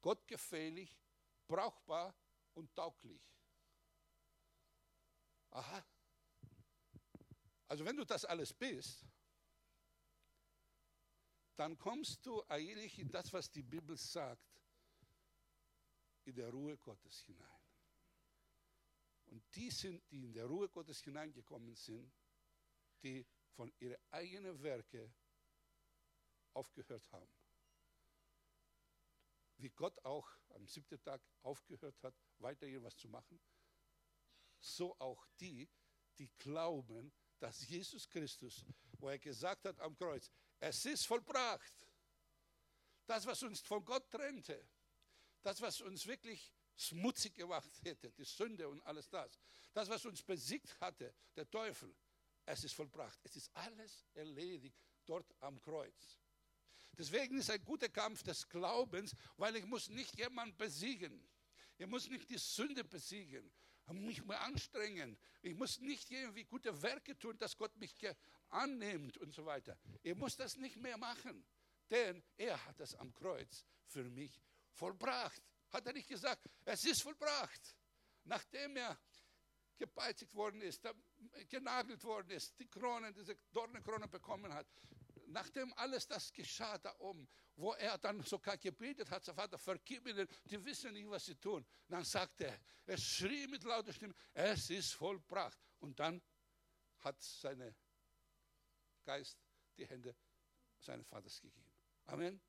gottgefällig, 0.00 0.98
brauchbar 1.46 2.14
und 2.54 2.74
tauglich. 2.74 3.22
Aha. 5.50 5.84
Also 7.68 7.84
wenn 7.84 7.96
du 7.96 8.04
das 8.04 8.24
alles 8.24 8.52
bist, 8.52 9.06
dann 11.56 11.78
kommst 11.78 12.24
du 12.24 12.42
eigentlich 12.48 12.98
in 12.98 13.10
das, 13.10 13.32
was 13.32 13.50
die 13.50 13.62
Bibel 13.62 13.96
sagt, 13.96 14.42
in 16.24 16.34
der 16.34 16.50
Ruhe 16.50 16.76
Gottes 16.78 17.22
hinein. 17.22 17.62
Und 19.26 19.42
die 19.54 19.70
sind, 19.70 20.02
die 20.10 20.24
in 20.24 20.32
der 20.32 20.46
Ruhe 20.46 20.68
Gottes 20.68 21.00
hineingekommen 21.02 21.74
sind, 21.74 22.12
die 23.02 23.26
von 23.54 23.72
ihren 23.78 23.96
eigenen 24.10 24.62
Werke 24.62 25.12
aufgehört 26.52 27.10
haben. 27.12 27.41
Wie 29.62 29.70
Gott 29.70 30.04
auch 30.04 30.28
am 30.50 30.66
siebten 30.66 31.00
Tag 31.02 31.22
aufgehört 31.42 32.02
hat, 32.02 32.14
weiter 32.38 32.66
irgendwas 32.66 32.96
zu 32.96 33.08
machen, 33.08 33.40
so 34.58 34.98
auch 34.98 35.24
die, 35.40 35.68
die 36.18 36.28
glauben, 36.38 37.12
dass 37.38 37.66
Jesus 37.68 38.08
Christus, 38.08 38.64
wo 38.98 39.08
er 39.08 39.18
gesagt 39.18 39.64
hat 39.64 39.78
am 39.80 39.96
Kreuz, 39.96 40.30
es 40.58 40.84
ist 40.84 41.06
vollbracht. 41.06 41.86
Das, 43.06 43.24
was 43.26 43.42
uns 43.42 43.60
von 43.60 43.84
Gott 43.84 44.10
trennte, 44.10 44.68
das, 45.42 45.60
was 45.60 45.80
uns 45.80 46.06
wirklich 46.06 46.52
schmutzig 46.76 47.34
gemacht 47.34 47.70
hätte, 47.84 48.10
die 48.12 48.24
Sünde 48.24 48.68
und 48.68 48.80
alles 48.82 49.08
das, 49.08 49.38
das, 49.72 49.88
was 49.88 50.04
uns 50.04 50.22
besiegt 50.22 50.80
hatte, 50.80 51.14
der 51.36 51.48
Teufel, 51.48 51.94
es 52.44 52.64
ist 52.64 52.74
vollbracht. 52.74 53.20
Es 53.22 53.36
ist 53.36 53.54
alles 53.54 54.06
erledigt 54.14 54.76
dort 55.04 55.32
am 55.40 55.60
Kreuz. 55.60 56.18
Deswegen 56.98 57.38
ist 57.38 57.50
ein 57.50 57.64
guter 57.64 57.88
Kampf 57.88 58.22
des 58.22 58.48
Glaubens, 58.48 59.14
weil 59.36 59.56
ich 59.56 59.64
muss 59.64 59.88
nicht 59.88 60.18
jemanden 60.18 60.56
besiegen. 60.56 61.26
Ich 61.78 61.86
muss 61.86 62.08
nicht 62.08 62.28
die 62.30 62.38
Sünde 62.38 62.84
besiegen, 62.84 63.50
mich 63.92 64.24
mehr 64.24 64.40
anstrengen. 64.42 65.18
Ich 65.42 65.54
muss 65.54 65.80
nicht 65.80 66.10
irgendwie 66.10 66.44
gute 66.44 66.82
Werke 66.82 67.18
tun, 67.18 67.36
dass 67.38 67.56
Gott 67.56 67.76
mich 67.76 67.94
annimmt 68.48 69.18
und 69.18 69.32
so 69.34 69.44
weiter. 69.44 69.76
Ich 70.02 70.14
muss 70.14 70.36
das 70.36 70.56
nicht 70.56 70.76
mehr 70.76 70.96
machen, 70.96 71.44
denn 71.90 72.22
er 72.36 72.64
hat 72.66 72.80
es 72.80 72.94
am 72.94 73.12
Kreuz 73.12 73.64
für 73.86 74.04
mich 74.04 74.40
vollbracht. 74.70 75.42
Hat 75.70 75.86
er 75.86 75.92
nicht 75.92 76.08
gesagt, 76.08 76.46
es 76.64 76.84
ist 76.84 77.02
vollbracht. 77.02 77.76
Nachdem 78.24 78.76
er 78.76 78.98
gepeitsigt 79.76 80.34
worden 80.34 80.60
ist, 80.62 80.82
genagelt 81.48 82.04
worden 82.04 82.30
ist, 82.30 82.58
die 82.58 82.68
Krone, 82.68 83.12
diese 83.12 83.36
Dornenkrone 83.52 84.06
bekommen 84.06 84.52
hat, 84.54 84.66
nachdem 85.32 85.72
alles 85.74 86.06
das 86.06 86.32
geschah 86.32 86.78
da 86.78 86.94
oben, 86.98 87.28
wo 87.56 87.72
er 87.74 87.98
dann 87.98 88.22
sogar 88.22 88.56
gebetet 88.56 89.10
hat, 89.10 89.24
sein 89.24 89.34
Vater, 89.34 89.58
vergib 89.58 90.06
ihnen, 90.06 90.28
die 90.44 90.64
wissen 90.64 90.92
nicht, 90.92 91.08
was 91.08 91.24
sie 91.24 91.36
tun. 91.36 91.66
Dann 91.88 92.04
sagte 92.04 92.46
er, 92.46 92.60
er 92.86 92.98
schrie 92.98 93.46
mit 93.46 93.64
lauter 93.64 93.92
Stimme, 93.92 94.14
es 94.32 94.70
ist 94.70 94.92
vollbracht. 94.92 95.58
Und 95.80 95.98
dann 95.98 96.22
hat 97.00 97.20
sein 97.20 97.74
Geist 99.04 99.38
die 99.76 99.86
Hände 99.86 100.14
seines 100.78 101.06
Vaters 101.06 101.40
gegeben. 101.40 101.70
Amen. 102.06 102.40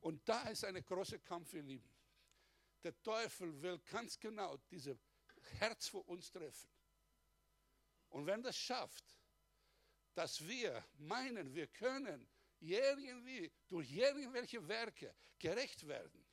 Und 0.00 0.26
da 0.28 0.48
ist 0.48 0.64
ein 0.64 0.82
großer 0.84 1.18
Kampf, 1.18 1.52
ihr 1.54 1.62
Lieben. 1.62 1.90
Der 2.82 3.00
Teufel 3.02 3.60
will 3.60 3.78
ganz 3.80 4.18
genau 4.18 4.56
dieses 4.70 4.96
Herz 5.58 5.88
vor 5.88 6.06
uns 6.08 6.30
treffen. 6.30 6.70
Und 8.10 8.26
wenn 8.26 8.42
das 8.42 8.56
schafft, 8.56 9.17
dass 10.18 10.44
wir 10.48 10.84
meinen, 10.96 11.54
wir 11.54 11.68
können 11.68 12.28
irgendwie 12.58 13.52
durch 13.68 13.88
irgendwelche 13.92 14.66
Werke 14.66 15.14
gerecht 15.38 15.86
werden, 15.86 16.26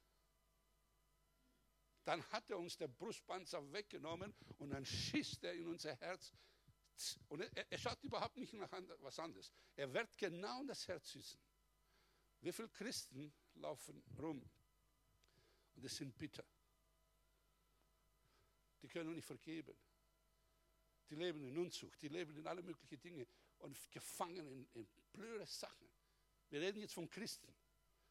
dann 2.04 2.24
hat 2.32 2.50
er 2.50 2.58
uns 2.58 2.78
den 2.78 2.92
Brustpanzer 2.96 3.62
weggenommen 3.72 4.34
und 4.58 4.72
dann 4.72 4.84
schießt 4.84 5.44
er 5.44 5.54
in 5.54 5.68
unser 5.68 5.96
Herz. 5.98 6.34
Und 7.30 7.42
er, 7.42 7.72
er 7.72 7.78
schaut 7.78 8.04
überhaupt 8.04 8.38
nicht 8.38 8.54
nach 8.54 8.72
was 9.02 9.20
anderes. 9.20 9.54
Er 9.76 9.94
wird 9.94 10.18
genau 10.18 10.62
in 10.62 10.68
das 10.68 10.88
Herz 10.88 11.12
schießen. 11.12 11.40
Wie 12.42 12.52
viele 12.52 12.70
Christen 12.70 13.32
laufen 13.54 14.04
rum 14.18 14.50
und 15.76 15.86
es 15.86 15.96
sind 15.96 16.18
bitter? 16.18 16.44
Die 18.82 18.88
können 18.88 19.14
nicht 19.14 19.28
vergeben. 19.28 19.78
Die 21.08 21.16
leben 21.16 21.44
in 21.44 21.56
Unzucht, 21.56 22.02
die 22.02 22.08
leben 22.08 22.36
in 22.36 22.48
alle 22.48 22.64
möglichen 22.64 23.00
Dinge 23.00 23.28
und 23.66 23.92
gefangen 23.92 24.48
in, 24.48 24.68
in 24.74 24.88
blöde 25.12 25.46
Sachen. 25.46 25.90
Wir 26.50 26.62
reden 26.62 26.80
jetzt 26.80 26.94
von 26.94 27.10
Christen, 27.10 27.54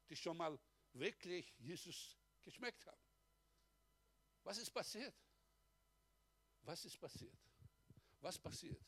die 0.09 0.17
schon 0.17 0.37
mal 0.37 0.59
wirklich 0.93 1.55
Jesus 1.59 2.19
geschmeckt 2.43 2.85
haben. 2.87 3.01
Was 4.43 4.59
ist 4.59 4.71
passiert? 4.71 5.14
Was 6.62 6.85
ist 6.85 6.99
passiert? 6.99 7.38
Was 8.21 8.38
passiert? 8.38 8.83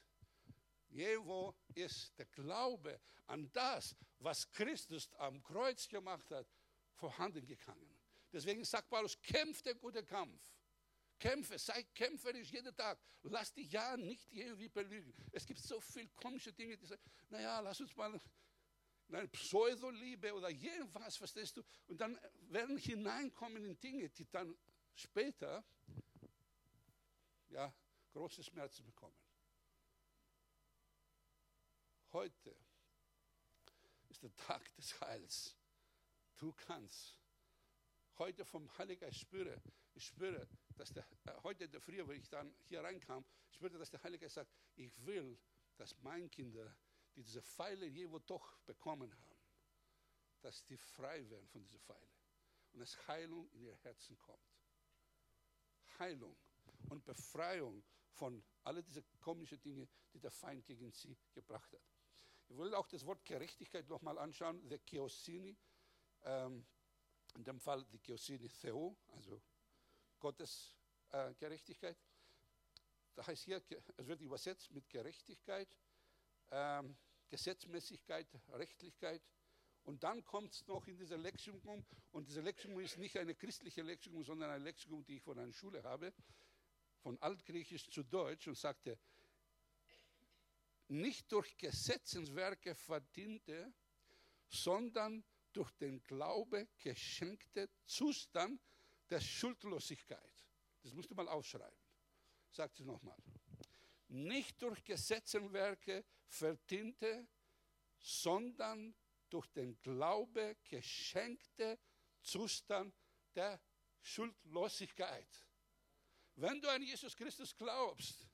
Jewo 0.88 1.54
ist 1.74 2.18
der 2.18 2.26
Glaube 2.26 3.00
an 3.26 3.50
das, 3.52 3.94
was 4.18 4.50
Christus 4.50 5.08
am 5.14 5.42
Kreuz 5.42 5.88
gemacht 5.88 6.30
hat, 6.30 6.46
vorhanden 6.94 7.46
gegangen. 7.46 7.98
Deswegen 8.32 8.64
sagt 8.64 8.88
Paulus, 8.88 9.20
kämpft 9.20 9.66
der 9.66 9.74
gute 9.74 10.04
Kampf. 10.04 10.42
Kämpfe, 11.18 11.58
sei 11.58 11.82
kämpferisch 11.94 12.50
jeden 12.50 12.74
Tag. 12.76 12.98
Lass 13.22 13.52
dich 13.52 13.72
ja 13.72 13.96
nicht 13.96 14.30
irgendwie 14.32 14.68
belügen. 14.68 15.14
Es 15.32 15.46
gibt 15.46 15.60
so 15.60 15.80
viele 15.80 16.08
komische 16.08 16.52
Dinge, 16.52 16.76
die 16.76 16.86
sagen, 16.86 17.02
naja, 17.30 17.60
lass 17.60 17.80
uns 17.80 17.94
mal 17.96 18.20
eine 19.08 19.28
Pseudoliebe 19.28 20.34
oder 20.34 20.50
irgendwas, 20.50 21.16
verstehst 21.16 21.56
du? 21.56 21.62
Und 21.86 22.00
dann 22.00 22.18
werden 22.50 22.76
hineinkommen 22.76 23.64
in 23.64 23.78
Dinge, 23.80 24.08
die 24.10 24.28
dann 24.30 24.56
später 24.94 25.64
ja, 27.50 27.72
große 28.12 28.42
Schmerzen 28.42 28.84
bekommen. 28.84 29.16
Heute 32.12 32.56
ist 34.08 34.22
der 34.22 34.34
Tag 34.36 34.74
des 34.76 35.00
Heils. 35.00 35.56
Du 36.38 36.52
kannst 36.52 37.18
heute 38.18 38.44
vom 38.44 38.66
Heiligen 38.78 39.00
Geist 39.00 39.20
spüre, 39.20 39.62
ich 39.94 40.06
spüre, 40.06 40.48
dass 40.76 40.92
der, 40.92 41.04
äh, 41.24 41.32
heute 41.42 41.68
der 41.68 41.80
Früh, 41.80 42.06
wo 42.06 42.12
ich 42.12 42.28
dann 42.28 42.54
hier 42.68 42.82
reinkam, 42.82 43.24
ich 43.48 43.56
spürte, 43.56 43.78
dass 43.78 43.90
der 43.90 44.02
Heilige 44.02 44.22
Geist 44.24 44.34
sagt, 44.34 44.52
ich 44.76 45.04
will, 45.04 45.38
dass 45.76 45.96
meine 46.02 46.28
Kinder, 46.28 46.74
die 47.14 47.22
diese 47.22 47.42
Pfeile 47.42 47.86
jeweils 47.86 48.26
doch 48.26 48.58
bekommen 48.60 49.12
haben, 49.12 49.36
dass 50.40 50.64
die 50.66 50.76
frei 50.76 51.28
werden 51.30 51.48
von 51.48 51.62
diesen 51.62 51.80
Pfeilen 51.80 52.10
und 52.72 52.80
dass 52.80 53.08
Heilung 53.08 53.48
in 53.52 53.62
ihr 53.62 53.74
Herzen 53.76 54.18
kommt. 54.18 54.38
Heilung 55.98 56.36
und 56.90 57.04
Befreiung 57.04 57.82
von 58.10 58.44
all 58.64 58.82
diesen 58.82 59.04
komischen 59.20 59.60
Dingen, 59.62 59.88
die 60.12 60.20
der 60.20 60.30
Feind 60.30 60.64
gegen 60.66 60.92
sie 60.92 61.16
gebracht 61.32 61.72
hat. 61.72 61.82
Ich 62.48 62.56
will 62.56 62.74
auch 62.74 62.86
das 62.86 63.04
Wort 63.04 63.24
Gerechtigkeit 63.24 63.88
nochmal 63.88 64.18
anschauen, 64.18 64.68
der 64.68 64.78
Chiosini, 64.88 65.56
ähm, 66.22 66.66
in 67.34 67.44
dem 67.44 67.58
Fall 67.58 67.84
die 67.86 67.98
Chiosini 67.98 68.48
Theo, 68.48 68.96
also 69.08 69.42
Gottes 70.18 70.74
äh, 71.10 71.34
Gerechtigkeit. 71.34 71.96
Da 73.14 73.26
heißt 73.26 73.44
hier, 73.44 73.62
es 73.96 74.06
wird 74.06 74.20
übersetzt 74.20 74.70
mit 74.70 74.88
Gerechtigkeit, 74.90 75.68
ähm, 76.50 76.96
Gesetzmäßigkeit, 77.28 78.28
Rechtlichkeit. 78.48 79.22
Und 79.84 80.02
dann 80.02 80.24
kommt 80.24 80.52
es 80.52 80.66
noch 80.66 80.86
in 80.86 80.96
dieser 80.96 81.16
Lexikon, 81.16 81.86
und 82.10 82.28
diese 82.28 82.40
Lexikon 82.40 82.82
ist 82.82 82.98
nicht 82.98 83.16
eine 83.16 83.34
christliche 83.34 83.82
Lexikon, 83.82 84.24
sondern 84.24 84.50
eine 84.50 84.64
Lexikon, 84.64 85.04
die 85.04 85.16
ich 85.16 85.22
von 85.22 85.38
einer 85.38 85.52
Schule 85.52 85.82
habe, 85.82 86.12
von 87.02 87.16
Altgriechisch 87.22 87.88
zu 87.88 88.02
Deutsch, 88.02 88.48
und 88.48 88.58
sagte, 88.58 88.98
nicht 90.88 91.30
durch 91.32 91.56
Gesetzeswerke 91.56 92.74
verdiente, 92.74 93.72
sondern 94.48 95.24
durch 95.52 95.70
den 95.72 96.02
Glaube 96.02 96.68
geschenkte 96.78 97.70
Zustand 97.84 98.60
der 99.10 99.20
Schuldlosigkeit. 99.20 100.32
Das 100.82 100.92
musst 100.92 101.10
du 101.10 101.14
mal 101.14 101.28
aufschreiben. 101.28 101.78
Sagt 102.50 102.78
es 102.80 102.86
nochmal. 102.86 103.18
Nicht 104.08 104.60
durch 104.62 104.84
Gesetzenwerke 104.84 106.04
verdiente, 106.26 107.26
sondern 107.98 108.94
durch 109.28 109.46
den 109.48 109.80
Glaube 109.80 110.56
geschenkte 110.64 111.78
Zustand 112.22 112.94
der 113.34 113.60
Schuldlosigkeit. 114.00 115.44
Wenn 116.36 116.60
du 116.60 116.70
an 116.70 116.82
Jesus 116.82 117.16
Christus 117.16 117.56
glaubst, 117.56 118.28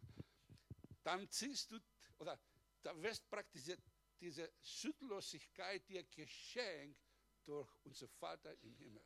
dann 1.03 1.29
ziehst 1.31 1.71
du, 1.71 1.81
oder 2.19 2.39
da 2.83 3.01
wirst 3.03 3.29
praktisch 3.29 3.77
diese 4.21 4.53
Schuldlosigkeit 4.61 5.89
dir 5.89 6.05
geschenkt 6.05 7.01
durch 7.45 7.69
unser 7.85 8.09
Vater 8.09 8.57
im 8.63 8.75
Himmel. 8.77 9.05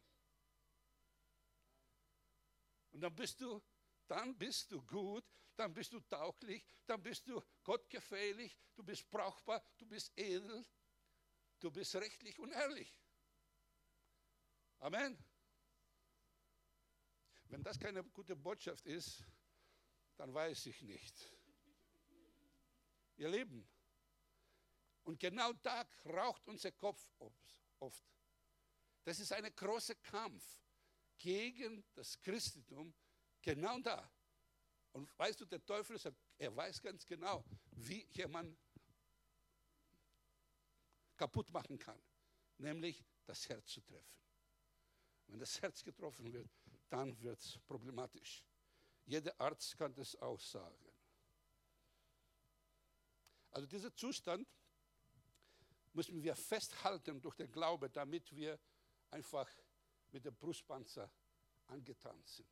Und 2.96 3.02
dann 3.02 3.14
bist 3.14 3.38
du, 3.42 3.62
dann 4.06 4.38
bist 4.38 4.72
du 4.72 4.80
gut, 4.80 5.22
dann 5.54 5.74
bist 5.74 5.92
du 5.92 6.00
tauglich, 6.00 6.64
dann 6.86 7.02
bist 7.02 7.28
du 7.28 7.42
gottgefällig, 7.62 8.56
du 8.74 8.82
bist 8.82 9.10
brauchbar, 9.10 9.62
du 9.76 9.84
bist 9.84 10.18
edel, 10.18 10.64
du 11.60 11.70
bist 11.70 11.94
rechtlich 11.94 12.38
und 12.38 12.52
ehrlich. 12.52 12.98
Amen. 14.78 15.22
Wenn 17.48 17.62
das 17.62 17.78
keine 17.78 18.02
gute 18.02 18.34
Botschaft 18.34 18.86
ist, 18.86 19.22
dann 20.16 20.32
weiß 20.32 20.64
ich 20.64 20.80
nicht. 20.80 21.14
Ihr 23.18 23.28
Leben. 23.28 23.68
Und 25.04 25.20
genau 25.20 25.52
da 25.52 25.86
raucht 26.06 26.48
unser 26.48 26.72
Kopf 26.72 27.06
oft. 27.78 28.06
Das 29.04 29.20
ist 29.20 29.32
ein 29.34 29.54
großer 29.54 29.96
Kampf 29.96 30.65
gegen 31.18 31.84
das 31.94 32.20
Christentum 32.20 32.94
genau 33.42 33.78
da. 33.80 34.10
Und 34.92 35.10
weißt 35.18 35.40
du, 35.40 35.44
der 35.44 35.64
Teufel 35.64 35.98
er 36.38 36.54
weiß 36.54 36.82
ganz 36.82 37.04
genau, 37.06 37.44
wie 37.72 38.06
jemand 38.12 38.58
kaputt 41.16 41.50
machen 41.50 41.78
kann, 41.78 42.00
nämlich 42.58 43.04
das 43.24 43.48
Herz 43.48 43.66
zu 43.72 43.80
treffen. 43.80 44.16
Wenn 45.26 45.38
das 45.38 45.60
Herz 45.60 45.82
getroffen 45.82 46.32
wird, 46.32 46.48
dann 46.88 47.20
wird 47.20 47.40
es 47.40 47.58
problematisch. 47.66 48.44
Jeder 49.04 49.38
Arzt 49.40 49.76
kann 49.76 49.94
das 49.94 50.14
auch 50.16 50.40
sagen. 50.40 50.92
Also 53.50 53.66
dieser 53.66 53.94
Zustand 53.94 54.46
müssen 55.92 56.22
wir 56.22 56.36
festhalten 56.36 57.20
durch 57.20 57.34
den 57.36 57.50
Glaube, 57.50 57.88
damit 57.88 58.34
wir 58.34 58.58
einfach 59.10 59.48
mit 60.12 60.24
dem 60.24 60.34
Brustpanzer 60.36 61.10
angetan 61.66 62.22
sind. 62.24 62.48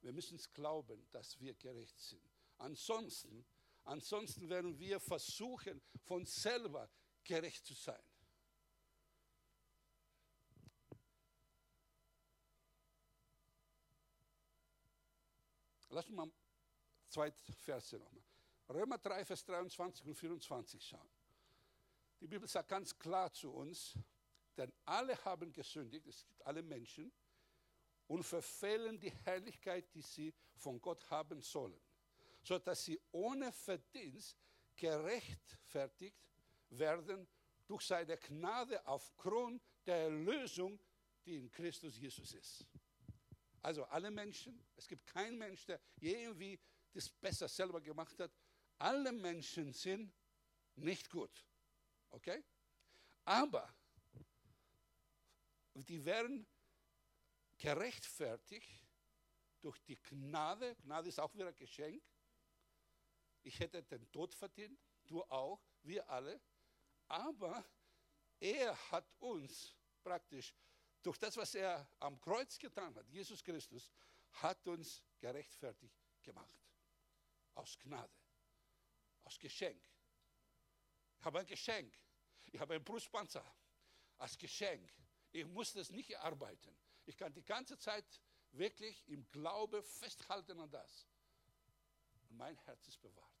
Wir 0.00 0.12
müssen 0.12 0.36
es 0.36 0.52
glauben, 0.52 1.06
dass 1.10 1.38
wir 1.40 1.54
gerecht 1.54 1.98
sind. 1.98 2.22
Ansonsten, 2.58 3.46
ansonsten 3.84 4.48
werden 4.48 4.78
wir 4.78 5.00
versuchen, 5.00 5.80
von 6.02 6.26
selber 6.26 6.90
gerecht 7.24 7.64
zu 7.64 7.74
sein. 7.74 8.02
Lass 15.88 16.06
uns 16.06 16.16
mal 16.16 16.30
zwei 17.08 17.30
Verse 17.30 17.96
nochmal. 17.96 18.24
Römer 18.68 18.98
3, 18.98 19.24
Vers 19.24 19.44
23 19.44 20.06
und 20.08 20.14
24 20.16 20.84
schauen. 20.84 21.08
Die 22.20 22.26
Bibel 22.26 22.48
sagt 22.48 22.68
ganz 22.68 22.98
klar 22.98 23.32
zu 23.32 23.52
uns, 23.52 23.96
denn 24.56 24.72
alle 24.84 25.16
haben 25.24 25.52
gesündigt, 25.52 26.06
es 26.06 26.24
gibt 26.24 26.44
alle 26.46 26.62
Menschen, 26.62 27.12
und 28.06 28.22
verfehlen 28.22 28.98
die 28.98 29.10
Herrlichkeit, 29.24 29.92
die 29.94 30.02
sie 30.02 30.34
von 30.56 30.80
Gott 30.80 31.08
haben 31.10 31.40
sollen, 31.40 31.80
sodass 32.42 32.84
sie 32.84 33.00
ohne 33.12 33.50
Verdienst 33.52 34.36
gerechtfertigt 34.76 36.18
werden 36.68 37.26
durch 37.66 37.82
seine 37.86 38.16
Gnade 38.18 38.86
aufgrund 38.86 39.62
der 39.86 39.96
Erlösung, 39.96 40.78
die 41.24 41.36
in 41.36 41.50
Christus 41.50 41.96
Jesus 41.96 42.34
ist. 42.34 42.66
Also 43.62 43.84
alle 43.84 44.10
Menschen, 44.10 44.62
es 44.76 44.86
gibt 44.86 45.06
keinen 45.06 45.38
Mensch, 45.38 45.64
der 45.64 45.80
irgendwie 45.98 46.60
das 46.92 47.08
besser 47.08 47.48
selber 47.48 47.80
gemacht 47.80 48.18
hat. 48.20 48.30
Alle 48.78 49.10
Menschen 49.10 49.72
sind 49.72 50.12
nicht 50.76 51.08
gut. 51.08 51.46
Okay? 52.10 52.44
Aber 53.24 53.74
die 55.74 56.04
werden 56.04 56.46
gerechtfertigt 57.58 58.86
durch 59.60 59.80
die 59.82 59.96
Gnade. 59.96 60.76
Gnade 60.76 61.08
ist 61.08 61.18
auch 61.18 61.32
wieder 61.34 61.48
ein 61.48 61.56
Geschenk. 61.56 62.02
Ich 63.42 63.58
hätte 63.60 63.82
den 63.82 64.10
Tod 64.10 64.34
verdient, 64.34 64.78
du 65.06 65.22
auch, 65.24 65.60
wir 65.82 66.08
alle. 66.08 66.40
Aber 67.08 67.64
er 68.40 68.90
hat 68.90 69.12
uns 69.18 69.74
praktisch 70.02 70.54
durch 71.02 71.18
das, 71.18 71.36
was 71.36 71.54
er 71.54 71.86
am 72.00 72.18
Kreuz 72.20 72.58
getan 72.58 72.94
hat, 72.94 73.08
Jesus 73.08 73.42
Christus, 73.42 73.90
hat 74.32 74.66
uns 74.66 75.02
gerechtfertigt 75.18 75.94
gemacht. 76.22 76.58
Aus 77.54 77.78
Gnade, 77.78 78.12
aus 79.24 79.38
Geschenk. 79.38 79.82
Ich 81.18 81.24
habe 81.24 81.40
ein 81.40 81.46
Geschenk. 81.46 81.94
Ich 82.52 82.60
habe 82.60 82.74
einen 82.74 82.84
Brustpanzer 82.84 83.44
als 84.18 84.36
Geschenk. 84.36 84.90
Ich 85.34 85.44
muss 85.46 85.72
das 85.72 85.90
nicht 85.90 86.10
erarbeiten. 86.10 86.76
Ich 87.06 87.16
kann 87.16 87.34
die 87.34 87.44
ganze 87.44 87.76
Zeit 87.76 88.04
wirklich 88.52 89.02
im 89.08 89.28
Glaube 89.32 89.82
festhalten 89.82 90.60
an 90.60 90.70
das. 90.70 91.08
Und 92.30 92.36
mein 92.36 92.56
Herz 92.58 92.86
ist 92.86 93.02
bewahrt. 93.02 93.34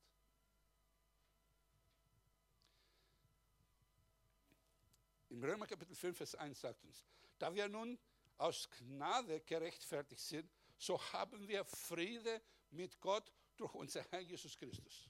Im 5.28 5.44
Römer 5.44 5.68
Kapitel 5.68 5.94
5, 5.94 6.16
Vers 6.16 6.34
1 6.34 6.60
sagt 6.60 6.84
uns, 6.84 7.04
da 7.38 7.54
wir 7.54 7.68
nun 7.68 7.96
aus 8.38 8.68
Gnade 8.70 9.40
gerechtfertigt 9.42 10.20
sind, 10.20 10.50
so 10.76 11.00
haben 11.12 11.46
wir 11.46 11.64
Friede 11.64 12.42
mit 12.70 13.00
Gott 13.00 13.30
durch 13.56 13.72
unser 13.72 14.02
Herr 14.10 14.20
Jesus 14.20 14.56
Christus. 14.56 15.08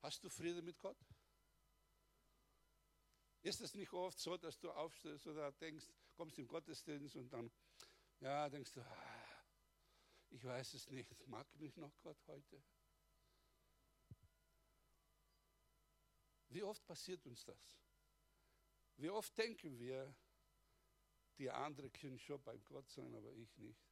Hast 0.00 0.24
du 0.24 0.30
Friede 0.30 0.62
mit 0.62 0.78
Gott? 0.78 0.96
Ist 3.42 3.60
es 3.60 3.74
nicht 3.74 3.92
oft 3.92 4.20
so, 4.20 4.36
dass 4.36 4.58
du 4.58 4.70
aufstehst 4.70 5.26
oder 5.26 5.50
denkst, 5.52 5.86
kommst 6.14 6.38
im 6.38 6.46
Gottesdienst 6.46 7.16
und 7.16 7.28
dann, 7.32 7.50
ja, 8.20 8.48
denkst 8.48 8.72
du, 8.72 8.80
ah, 8.80 9.44
ich 10.30 10.44
weiß 10.44 10.74
es 10.74 10.88
nicht, 10.90 11.26
mag 11.26 11.52
mich 11.56 11.76
noch 11.76 11.92
Gott 12.00 12.24
heute? 12.28 12.62
Wie 16.50 16.62
oft 16.62 16.84
passiert 16.86 17.26
uns 17.26 17.44
das? 17.44 17.76
Wie 18.96 19.10
oft 19.10 19.36
denken 19.36 19.78
wir, 19.78 20.14
die 21.38 21.50
anderen 21.50 21.90
können 21.92 22.18
schon 22.20 22.40
beim 22.42 22.62
Gott 22.64 22.88
sein, 22.90 23.12
aber 23.14 23.32
ich 23.32 23.56
nicht? 23.56 23.82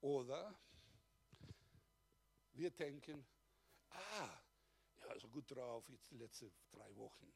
Oder 0.00 0.56
wir 2.52 2.70
denken, 2.70 3.26
ah, 3.90 4.39
also 5.10 5.28
gut 5.28 5.50
drauf, 5.50 5.88
jetzt 5.88 6.10
die 6.10 6.16
letzten 6.16 6.52
drei 6.70 6.94
Wochen. 6.96 7.32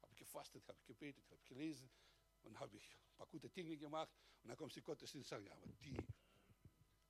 Habe 0.00 0.12
ich 0.12 0.18
gefastet, 0.18 0.66
habe 0.68 0.78
ich 0.78 0.86
gebetet, 0.86 1.24
habe 1.30 1.40
ich 1.40 1.44
gelesen 1.44 1.90
und 2.42 2.58
habe 2.60 2.76
ich 2.76 2.94
ein 2.94 3.16
paar 3.16 3.26
gute 3.26 3.50
Dinge 3.50 3.76
gemacht. 3.76 4.12
Und 4.42 4.48
dann 4.48 4.56
kommst 4.56 4.76
du 4.76 4.82
Gottesdienst 4.82 5.32
und 5.32 5.44
sagst, 5.44 5.46
ja, 5.46 5.52
aber 5.54 5.66
die, 5.66 5.98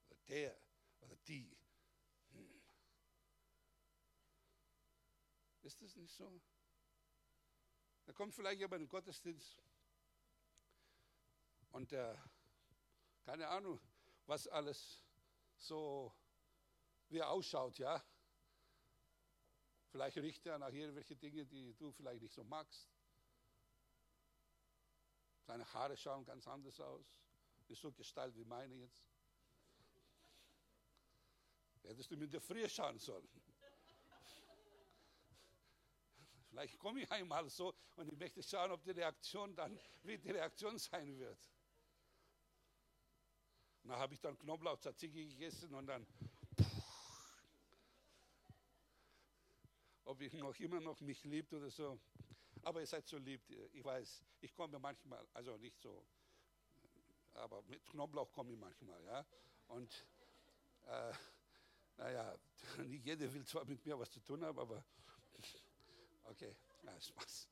oder 0.07 0.17
der, 0.29 0.59
oder 1.01 1.17
die. 1.29 1.57
Hm. 2.31 2.63
Ist 5.63 5.83
das 5.83 5.97
nicht 5.97 6.15
so? 6.15 6.41
Da 8.07 8.13
kommt 8.13 8.35
vielleicht 8.35 8.61
jemand 8.61 8.81
in 8.83 8.87
den 8.87 8.91
Gottesdienst 8.91 9.61
und 11.73 11.91
der, 11.91 12.17
keine 13.23 13.49
Ahnung, 13.49 13.81
was 14.25 14.49
alles 14.49 15.05
so, 15.59 16.15
wie 17.09 17.19
er 17.19 17.29
ausschaut, 17.31 17.79
ja. 17.79 18.03
Vielleicht 19.97 20.19
riecht 20.19 20.45
er 20.45 20.59
nach 20.59 20.75
irgendwelche 20.75 21.17
Dinge, 21.17 21.47
die 21.47 21.73
du 21.73 21.91
vielleicht 21.91 22.21
nicht 22.21 22.35
so 22.35 22.45
magst. 22.45 22.87
Seine 25.47 25.65
Haare 25.73 25.97
schauen 25.97 26.23
ganz 26.27 26.47
anders 26.47 26.79
aus. 26.81 27.07
Ist 27.69 27.81
so 27.81 27.91
Gestalt 27.93 28.37
wie 28.37 28.45
meine 28.45 28.75
jetzt. 28.75 29.09
Hättest 31.85 32.11
du 32.11 32.17
mit 32.19 32.31
der 32.31 32.43
Früh 32.43 32.69
schauen 32.69 32.99
sollen. 32.99 33.27
Vielleicht 36.51 36.79
komme 36.79 37.01
ich 37.01 37.11
einmal 37.11 37.49
so 37.49 37.75
und 37.95 38.13
ich 38.13 38.19
möchte 38.19 38.43
schauen, 38.43 38.73
ob 38.73 38.85
die 38.85 38.91
Reaktion 38.91 39.57
dann, 39.57 39.81
wie 40.03 40.19
die 40.19 40.31
Reaktion 40.31 40.79
sein 40.79 41.19
wird. 41.19 41.41
Und 43.83 43.93
dann 43.93 43.99
habe 43.99 44.13
ich 44.13 44.21
dann 44.21 44.39
Knoblauch 44.39 44.79
Tzatziki 44.79 45.25
gegessen 45.29 45.75
und 45.75 45.87
dann 45.87 46.07
ob 50.07 50.21
ich 50.21 50.33
noch 50.35 50.59
immer 50.61 50.81
noch 50.81 51.01
mich 51.01 51.23
liebt 51.25 51.53
oder 51.53 51.71
so. 51.71 51.99
Aber 52.63 52.81
ihr 52.81 52.87
seid 52.87 53.07
so 53.07 53.19
lieb. 53.19 53.43
Ich 53.73 53.85
weiß, 53.85 54.25
ich 54.41 54.55
komme 54.55 54.79
manchmal, 54.79 55.25
also 55.35 55.57
nicht 55.59 55.79
so, 55.79 56.05
aber 57.35 57.63
mit 57.63 57.85
Knoblauch 57.87 58.33
komme 58.33 58.53
ich 58.53 58.59
manchmal, 58.59 59.03
ja. 59.05 59.27
Und 59.69 60.07
äh, 60.87 61.13
naja, 61.97 62.39
nicht 62.87 63.05
jeder 63.05 63.33
will 63.33 63.45
zwar 63.45 63.65
mit 63.65 63.85
mir 63.85 63.99
was 63.99 64.11
zu 64.11 64.21
tun 64.21 64.45
haben, 64.45 64.59
aber 64.59 64.85
okay, 66.25 66.57
ja, 66.85 67.01
Spaß. 67.01 67.49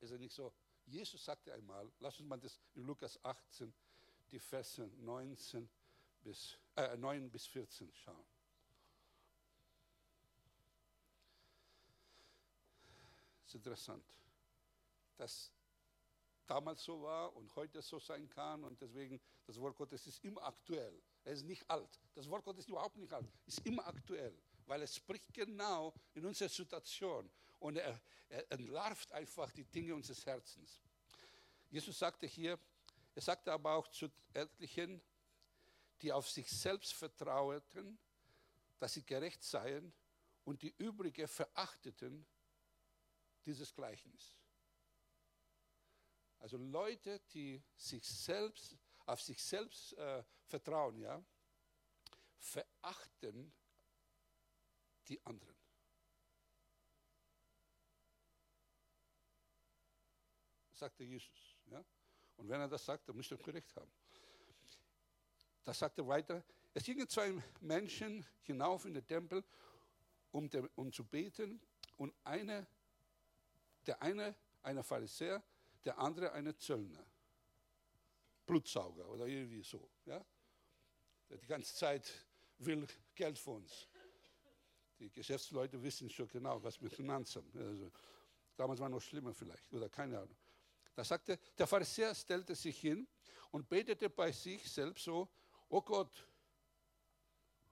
Ist 0.00 0.10
ja 0.10 0.18
nicht 0.18 0.34
so. 0.34 0.52
Jesus 0.86 1.24
sagte 1.24 1.52
einmal, 1.52 1.90
lass 2.00 2.18
uns 2.18 2.28
mal 2.28 2.38
das 2.38 2.60
in 2.74 2.84
Lukas 2.84 3.22
18, 3.24 3.72
die 4.30 4.38
Verse 4.38 4.86
19 4.98 5.68
bis, 6.22 6.58
äh, 6.76 6.96
9 6.96 7.30
bis 7.30 7.46
14 7.46 7.92
schauen. 7.94 8.37
Ist 13.48 13.54
interessant, 13.54 14.04
dass 15.16 15.50
damals 16.46 16.84
so 16.84 17.02
war 17.02 17.34
und 17.34 17.54
heute 17.56 17.80
so 17.80 17.98
sein 17.98 18.28
kann 18.28 18.62
und 18.62 18.80
deswegen 18.80 19.18
das 19.46 19.58
Wort 19.58 19.76
Gottes 19.76 20.06
ist 20.06 20.22
immer 20.22 20.42
aktuell. 20.42 21.00
Es 21.24 21.38
ist 21.40 21.46
nicht 21.46 21.68
alt. 21.70 21.98
Das 22.14 22.28
Wort 22.28 22.44
Gottes 22.44 22.64
ist 22.64 22.68
überhaupt 22.68 22.96
nicht 22.96 23.12
alt. 23.12 23.26
Ist 23.46 23.64
immer 23.66 23.86
aktuell, 23.86 24.38
weil 24.66 24.82
es 24.82 24.96
spricht 24.96 25.32
genau 25.32 25.94
in 26.14 26.26
unserer 26.26 26.50
Situation 26.50 27.30
und 27.58 27.76
er, 27.76 27.98
er 28.28 28.52
entlarvt 28.52 29.12
einfach 29.12 29.50
die 29.52 29.64
Dinge 29.64 29.94
unseres 29.94 30.24
Herzens. 30.26 30.80
Jesus 31.70 31.98
sagte 31.98 32.26
hier, 32.26 32.58
er 33.14 33.22
sagte 33.22 33.50
aber 33.50 33.72
auch 33.74 33.88
zu 33.88 34.08
etlichen, 34.34 35.00
die 36.02 36.12
auf 36.12 36.28
sich 36.28 36.50
selbst 36.50 36.92
vertrauten, 36.92 37.98
dass 38.78 38.92
sie 38.92 39.04
gerecht 39.04 39.42
seien 39.42 39.92
und 40.44 40.62
die 40.62 40.74
übrige 40.76 41.26
verachteten, 41.26 42.26
dieses 43.48 43.74
Gleichnis. 43.74 44.36
Also 46.38 46.58
Leute, 46.58 47.18
die 47.32 47.62
sich 47.76 48.06
selbst, 48.06 48.76
auf 49.06 49.22
sich 49.22 49.42
selbst 49.42 49.94
äh, 49.94 50.22
vertrauen, 50.44 50.98
ja, 50.98 51.24
verachten 52.36 53.52
die 55.08 55.24
anderen. 55.24 55.56
Sagte 60.70 61.02
Jesus. 61.02 61.56
Ja? 61.70 61.82
Und 62.36 62.48
wenn 62.48 62.60
er 62.60 62.68
das 62.68 62.84
sagt, 62.84 63.08
dann 63.08 63.16
müsst 63.16 63.32
ihr 63.32 63.46
recht 63.48 63.74
haben. 63.74 63.90
Das 65.64 65.78
sagt 65.78 65.98
er 65.98 66.06
weiter, 66.06 66.44
Es 66.74 66.84
gingen 66.84 67.08
zwei 67.08 67.42
Menschen 67.60 68.24
hinauf 68.42 68.84
in 68.84 68.94
den 68.94 69.06
Tempel, 69.06 69.42
um, 70.30 70.48
de, 70.48 70.68
um 70.76 70.92
zu 70.92 71.04
beten, 71.04 71.60
und 71.96 72.14
eine, 72.22 72.66
der 73.88 74.00
eine, 74.02 74.36
ein 74.62 74.82
Pharisäer, 74.84 75.42
der 75.84 75.98
andere 75.98 76.30
eine 76.32 76.54
Zöllner. 76.56 77.04
Blutsauger 78.44 79.08
oder 79.08 79.26
irgendwie 79.26 79.62
so. 79.62 79.90
Ja? 80.04 80.24
Der 81.28 81.38
die 81.38 81.46
ganze 81.46 81.74
Zeit 81.74 82.26
will 82.58 82.86
Geld 83.14 83.38
von 83.38 83.56
uns. 83.56 83.88
Die 84.98 85.10
Geschäftsleute 85.10 85.82
wissen 85.82 86.10
schon 86.10 86.28
genau, 86.28 86.62
was 86.62 86.80
mit 86.80 86.92
Finanzen. 86.92 87.50
Also, 87.54 87.90
damals 88.56 88.80
war 88.80 88.88
noch 88.88 89.00
schlimmer 89.00 89.32
vielleicht, 89.32 89.72
oder 89.72 89.88
keine 89.88 90.18
Ahnung. 90.18 90.36
Da 90.94 91.04
sagte, 91.04 91.38
der 91.56 91.66
Pharisäer 91.66 92.14
stellte 92.14 92.54
sich 92.54 92.80
hin 92.80 93.06
und 93.52 93.68
betete 93.68 94.10
bei 94.10 94.32
sich 94.32 94.70
selbst 94.70 95.04
so, 95.04 95.28
oh 95.68 95.80
Gott, 95.80 96.26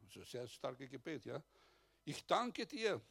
ein 0.00 0.24
sehr 0.24 0.46
starkes 0.46 0.88
Gebet, 0.88 1.24
ja. 1.24 1.42
Ich 2.04 2.24
danke 2.24 2.66
dir, 2.66 3.02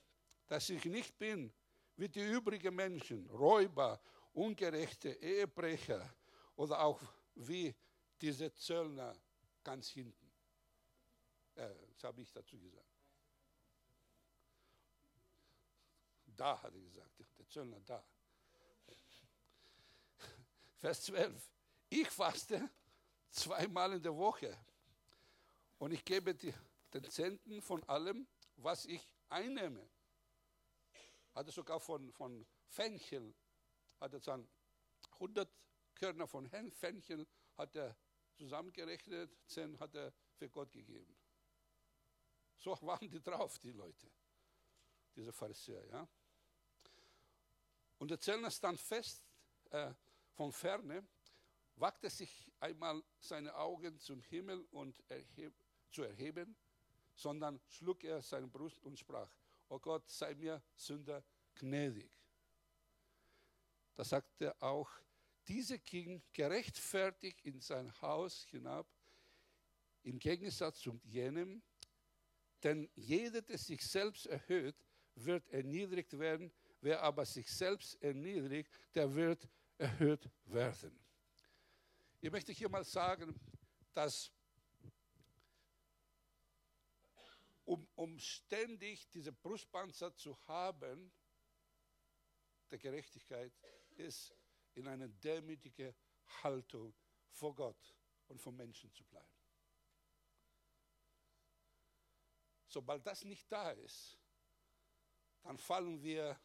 dass 0.47 0.70
ich 0.70 0.86
nicht 0.86 1.18
bin 1.18 1.53
wie 1.98 2.10
die 2.10 2.26
übrigen 2.26 2.76
Menschen, 2.76 3.30
Räuber, 3.30 4.02
Ungerechte, 4.34 5.10
Ehebrecher 5.10 6.14
oder 6.56 6.82
auch 6.82 7.02
wie 7.36 7.74
diese 8.20 8.54
Zöllner 8.54 9.16
ganz 9.64 9.89
hinten. 9.89 10.32
Äh, 11.56 11.70
das 11.93 12.04
habe 12.04 12.22
ich 12.22 12.32
dazu 12.32 12.60
gesagt. 12.60 12.86
Da 16.26 16.62
hat 16.62 16.74
er 16.74 16.82
gesagt, 16.82 17.12
der 17.38 17.48
Zöllner 17.48 17.80
da. 17.86 18.06
Vers 20.80 21.04
12. 21.04 21.52
Ich 21.89 22.10
faste 22.10 22.70
zweimal 23.32 23.93
in 23.93 24.02
der 24.02 24.16
Woche 24.16 24.58
und 25.78 25.91
ich 25.91 26.04
gebe 26.04 26.36
die, 26.36 26.54
den 26.93 27.10
Zehnten 27.10 27.62
von 27.62 27.84
allem, 27.84 28.28
was 28.58 28.86
ich 28.86 29.08
einnehme. 29.30 29.88
Hat 31.36 31.46
er 31.46 31.52
sogar 31.52 31.80
von, 31.80 32.12
von 32.14 32.46
Fenchel, 32.70 33.36
hat 34.00 34.14
er 34.14 34.20
sagen, 34.20 34.48
100 35.14 35.50
Körner 35.94 36.28
von 36.28 36.50
Fenchel 36.72 37.28
hat 37.58 37.76
er 37.76 37.96
zusammengerechnet, 38.36 39.32
10 39.48 39.80
hat 39.80 39.96
er 39.96 40.14
für 40.34 40.50
Gott 40.50 40.72
gegeben. 40.72 41.16
So 42.58 42.72
waren 42.82 43.10
die 43.10 43.22
drauf, 43.22 43.60
die 43.60 43.72
Leute, 43.72 44.12
diese 45.16 45.32
Pharisäer. 45.32 45.86
Ja? 45.88 46.08
Und 47.98 48.12
der 48.12 48.20
Zellner 48.20 48.52
stand 48.52 48.80
fest 48.80 49.24
äh, 49.72 49.94
von 50.34 50.52
ferne, 50.52 51.08
wagte 51.76 52.10
sich 52.10 52.52
einmal 52.60 53.04
seine 53.20 53.56
Augen 53.56 54.00
zum 54.00 54.22
Himmel 54.22 54.66
und 54.72 55.04
erheb, 55.10 55.54
zu 55.92 56.04
erheben, 56.04 56.56
sondern 57.14 57.62
schlug 57.68 58.04
er 58.04 58.22
seine 58.22 58.48
Brust 58.48 58.84
und 58.84 59.00
sprach, 59.00 59.32
O 59.68 59.80
Gott, 59.80 60.09
sei 60.09 60.36
mir 60.36 60.61
Sünder 60.76 61.24
gnädig. 61.55 62.11
Da 63.95 64.03
sagte 64.03 64.45
er 64.45 64.63
auch, 64.63 64.89
diese 65.47 65.80
ging 65.80 66.24
gerechtfertigt 66.34 67.41
in 67.41 67.61
sein 67.61 67.91
Haus 68.01 68.45
hinab, 68.49 68.88
im 70.03 70.20
Gegensatz 70.20 70.80
zu 70.80 70.99
jenem, 71.03 71.63
denn 72.63 72.89
jeder, 72.95 73.41
der 73.41 73.57
sich 73.57 73.86
selbst 73.86 74.26
erhöht, 74.26 74.76
wird 75.16 75.47
erniedrigt 75.49 76.18
werden, 76.18 76.51
wer 76.82 77.01
aber 77.01 77.26
sich 77.26 77.49
selbst 77.51 78.01
erniedrigt, 78.01 78.72
der 78.93 79.13
wird 79.13 79.47
erhöht 79.78 80.30
werden. 80.45 80.99
Ich 82.22 82.32
möchte 82.32 82.51
hier 82.51 82.70
mal 82.70 82.84
sagen, 82.84 83.39
dass 83.93 84.32
um, 87.66 87.88
um 87.95 88.20
ständig 88.20 89.09
diese 89.09 89.32
Brustpanzer 89.32 90.16
zu 90.16 90.38
haben, 90.47 91.11
der 92.70 92.78
Gerechtigkeit, 92.78 93.53
ist 93.91 94.34
in 94.74 94.88
einer 94.88 95.07
demütigen 95.07 95.95
Haltung 96.43 96.93
vor 97.30 97.55
Gott 97.55 97.95
und 98.28 98.41
vor 98.41 98.51
Menschen 98.53 98.91
zu 98.91 99.03
bleiben. 99.05 99.36
Sobald 102.68 103.05
das 103.05 103.24
nicht 103.24 103.49
da 103.51 103.72
ist, 103.72 104.20
dann 105.43 105.57
fallen 105.57 106.01
wir 106.01 106.39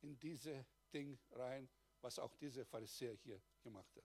in 0.00 0.18
diese 0.18 0.66
Ding 0.92 1.18
rein, 1.30 1.68
was 2.00 2.18
auch 2.18 2.34
dieser 2.34 2.64
Pharisäer 2.64 3.14
hier 3.14 3.40
gemacht 3.62 3.94
hat. 3.96 4.04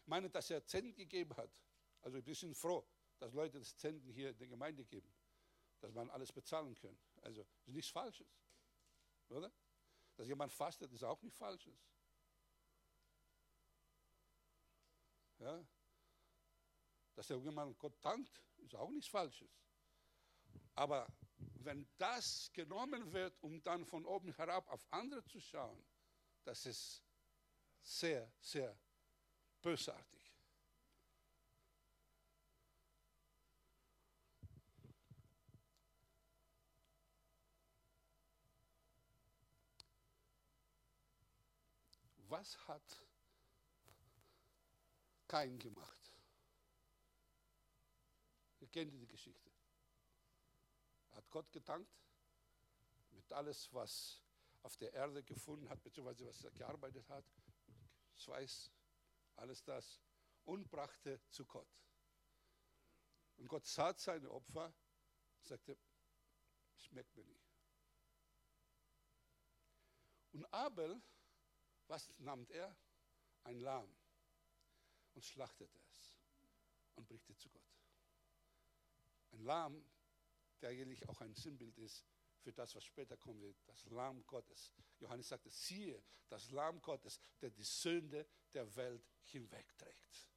Ich 0.00 0.06
meine, 0.06 0.30
dass 0.30 0.50
er 0.50 0.64
Zenten 0.64 0.94
gegeben 0.94 1.36
hat. 1.36 1.62
Also 2.00 2.18
ein 2.18 2.24
bisschen 2.24 2.54
froh, 2.54 2.86
dass 3.18 3.32
Leute 3.32 3.58
das 3.58 3.76
Zenten 3.76 4.10
hier 4.10 4.30
in 4.30 4.36
der 4.36 4.48
Gemeinde 4.48 4.84
geben, 4.84 5.12
dass 5.80 5.92
man 5.92 6.10
alles 6.10 6.32
bezahlen 6.32 6.74
kann. 6.74 6.98
Also 7.22 7.46
ist 7.66 7.74
nichts 7.74 7.90
Falsches, 7.90 8.28
oder? 9.28 9.52
Dass 10.16 10.28
jemand 10.28 10.52
fastet, 10.52 10.92
ist 10.92 11.04
auch 11.04 11.20
nichts 11.22 11.38
Falsches. 11.38 11.74
Ja? 15.38 15.66
Dass 17.14 17.28
jemand 17.28 17.78
Gott 17.78 17.96
dankt, 18.04 18.42
ist 18.58 18.74
auch 18.74 18.90
nichts 18.90 19.08
Falsches. 19.08 19.50
Aber 20.74 21.06
wenn 21.64 21.86
das 21.96 22.50
genommen 22.52 23.12
wird, 23.12 23.40
um 23.42 23.62
dann 23.62 23.84
von 23.84 24.04
oben 24.04 24.32
herab 24.32 24.68
auf 24.68 24.86
andere 24.90 25.24
zu 25.24 25.40
schauen, 25.40 25.84
das 26.44 26.66
ist 26.66 27.02
sehr, 27.82 28.30
sehr 28.40 28.78
bösartig. 29.62 30.23
Was 42.34 42.58
hat 42.66 43.06
Kain 45.28 45.56
gemacht? 45.56 46.12
Ihr 48.58 48.66
kennt 48.66 48.92
die 48.92 49.06
Geschichte. 49.06 49.52
Hat 51.12 51.30
Gott 51.30 51.52
gedankt 51.52 51.94
mit 53.12 53.32
alles, 53.32 53.72
was 53.72 54.20
auf 54.64 54.76
der 54.78 54.92
Erde 54.94 55.22
gefunden 55.22 55.68
hat, 55.68 55.80
beziehungsweise 55.84 56.26
was 56.26 56.42
er 56.42 56.50
gearbeitet 56.50 57.08
hat, 57.08 57.24
Schweiß, 58.16 58.72
alles 59.36 59.62
das, 59.62 60.00
und 60.44 60.68
brachte 60.68 61.20
zu 61.28 61.46
Gott. 61.46 61.70
Und 63.36 63.46
Gott 63.46 63.64
sah 63.64 63.94
seine 63.96 64.28
Opfer, 64.28 64.74
sagte, 65.40 65.78
schmeckt 66.78 67.14
mir 67.14 67.26
nicht. 67.26 67.54
Und 70.32 70.52
Abel, 70.52 71.00
was 71.88 72.10
nahm 72.18 72.46
er? 72.50 72.76
Ein 73.44 73.60
Lamm 73.60 73.94
und 75.14 75.24
schlachtete 75.24 75.78
es 75.90 76.14
und 76.94 77.06
brachte 77.06 77.36
zu 77.36 77.48
Gott. 77.50 77.62
Ein 79.32 79.40
Lamm, 79.44 79.84
der 80.60 80.70
eigentlich 80.70 81.06
auch 81.08 81.20
ein 81.20 81.34
Sinnbild 81.34 81.76
ist 81.78 82.06
für 82.40 82.52
das, 82.52 82.74
was 82.74 82.84
später 82.84 83.16
kommen 83.16 83.40
wird, 83.40 83.56
das 83.66 83.84
Lamm 83.86 84.24
Gottes. 84.26 84.72
Johannes 84.98 85.28
sagte, 85.28 85.50
siehe, 85.50 86.02
das 86.28 86.50
Lamm 86.50 86.80
Gottes, 86.80 87.18
der 87.40 87.50
die 87.50 87.64
Sünde 87.64 88.26
der 88.52 88.74
Welt 88.76 89.06
hinwegträgt. 89.22 90.28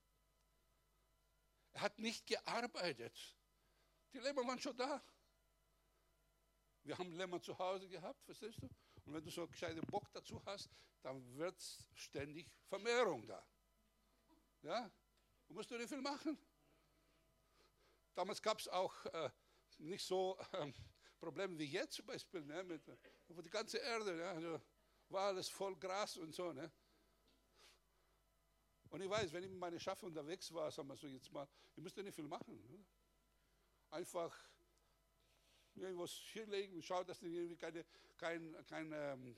Er 1.74 1.82
hat 1.82 2.00
nicht 2.00 2.26
gearbeitet. 2.26 3.36
Die 4.14 4.20
Lämmer 4.20 4.46
waren 4.48 4.60
schon 4.60 4.76
da. 4.76 5.04
Wir 6.84 6.98
haben 6.98 7.12
Lämmer 7.12 7.42
zu 7.42 7.58
Hause 7.58 7.88
gehabt, 7.88 8.24
verstehst 8.24 8.62
du? 8.62 8.70
Und 9.08 9.14
wenn 9.14 9.24
du 9.24 9.32
so 9.32 9.42
einen 9.42 9.52
gescheiten 9.52 9.82
Bock 9.88 10.12
dazu 10.12 10.44
hast, 10.46 10.70
dann 11.02 11.38
wird 11.38 11.62
ständig 11.94 12.52
Vermehrung 12.68 13.26
da. 13.26 13.42
Ja? 14.64 14.92
Du 15.48 15.54
musst 15.54 15.72
nicht 15.72 15.88
viel 15.88 16.02
machen. 16.02 16.38
Damals 18.14 18.42
gab 18.42 18.60
es 18.60 18.68
auch 18.68 19.06
äh, 19.06 19.30
nicht 19.78 20.06
so 20.06 20.38
äh, 20.52 20.74
Probleme 21.20 21.58
wie 21.58 21.66
jetzt 21.66 21.94
zum 21.94 22.06
Beispiel, 22.06 22.44
ne, 22.44 22.64
mit, 22.66 22.86
die 23.30 23.50
ganze 23.50 23.78
Erde, 23.78 24.14
ne, 24.14 24.28
also 24.28 24.62
war 25.08 25.28
alles 25.28 25.48
voll 25.48 25.78
Gras 25.78 26.18
und 26.18 26.36
so. 26.36 26.52
Ne. 26.52 26.70
Und 28.90 29.02
ich 29.02 29.10
weiß, 29.10 29.32
wenn 29.32 29.44
ich 29.44 29.50
mit 29.50 29.60
meinen 29.60 29.80
Schafen 29.80 30.08
unterwegs 30.08 30.54
war, 30.54 30.70
sagen 30.70 30.90
wir 30.90 30.98
so 30.98 31.08
jetzt 31.08 31.32
mal, 31.32 31.48
ich 31.76 31.82
musste 31.82 32.04
nicht 32.04 32.16
viel 32.16 32.28
machen. 32.28 32.62
Ne. 32.68 32.86
Einfach 33.90 34.38
irgendwas 35.78 36.12
hinlegen 36.32 36.76
und 36.76 36.84
schauen, 36.84 37.06
dass 37.06 37.22
irgendwie 37.22 37.56
keine, 37.56 37.86
kein, 38.18 38.66
kein 38.66 38.92
ähm, 38.94 39.38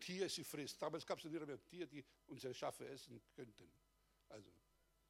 Tier 0.00 0.28
sie 0.28 0.44
frisst. 0.44 0.80
Damals 0.80 1.06
gab 1.06 1.18
es 1.18 1.24
nicht 1.24 1.46
mehr 1.46 1.66
Tiere, 1.66 1.86
die 1.86 2.04
unsere 2.26 2.54
Schafe 2.54 2.88
essen 2.88 3.20
könnten. 3.34 3.70
Also, 4.28 4.50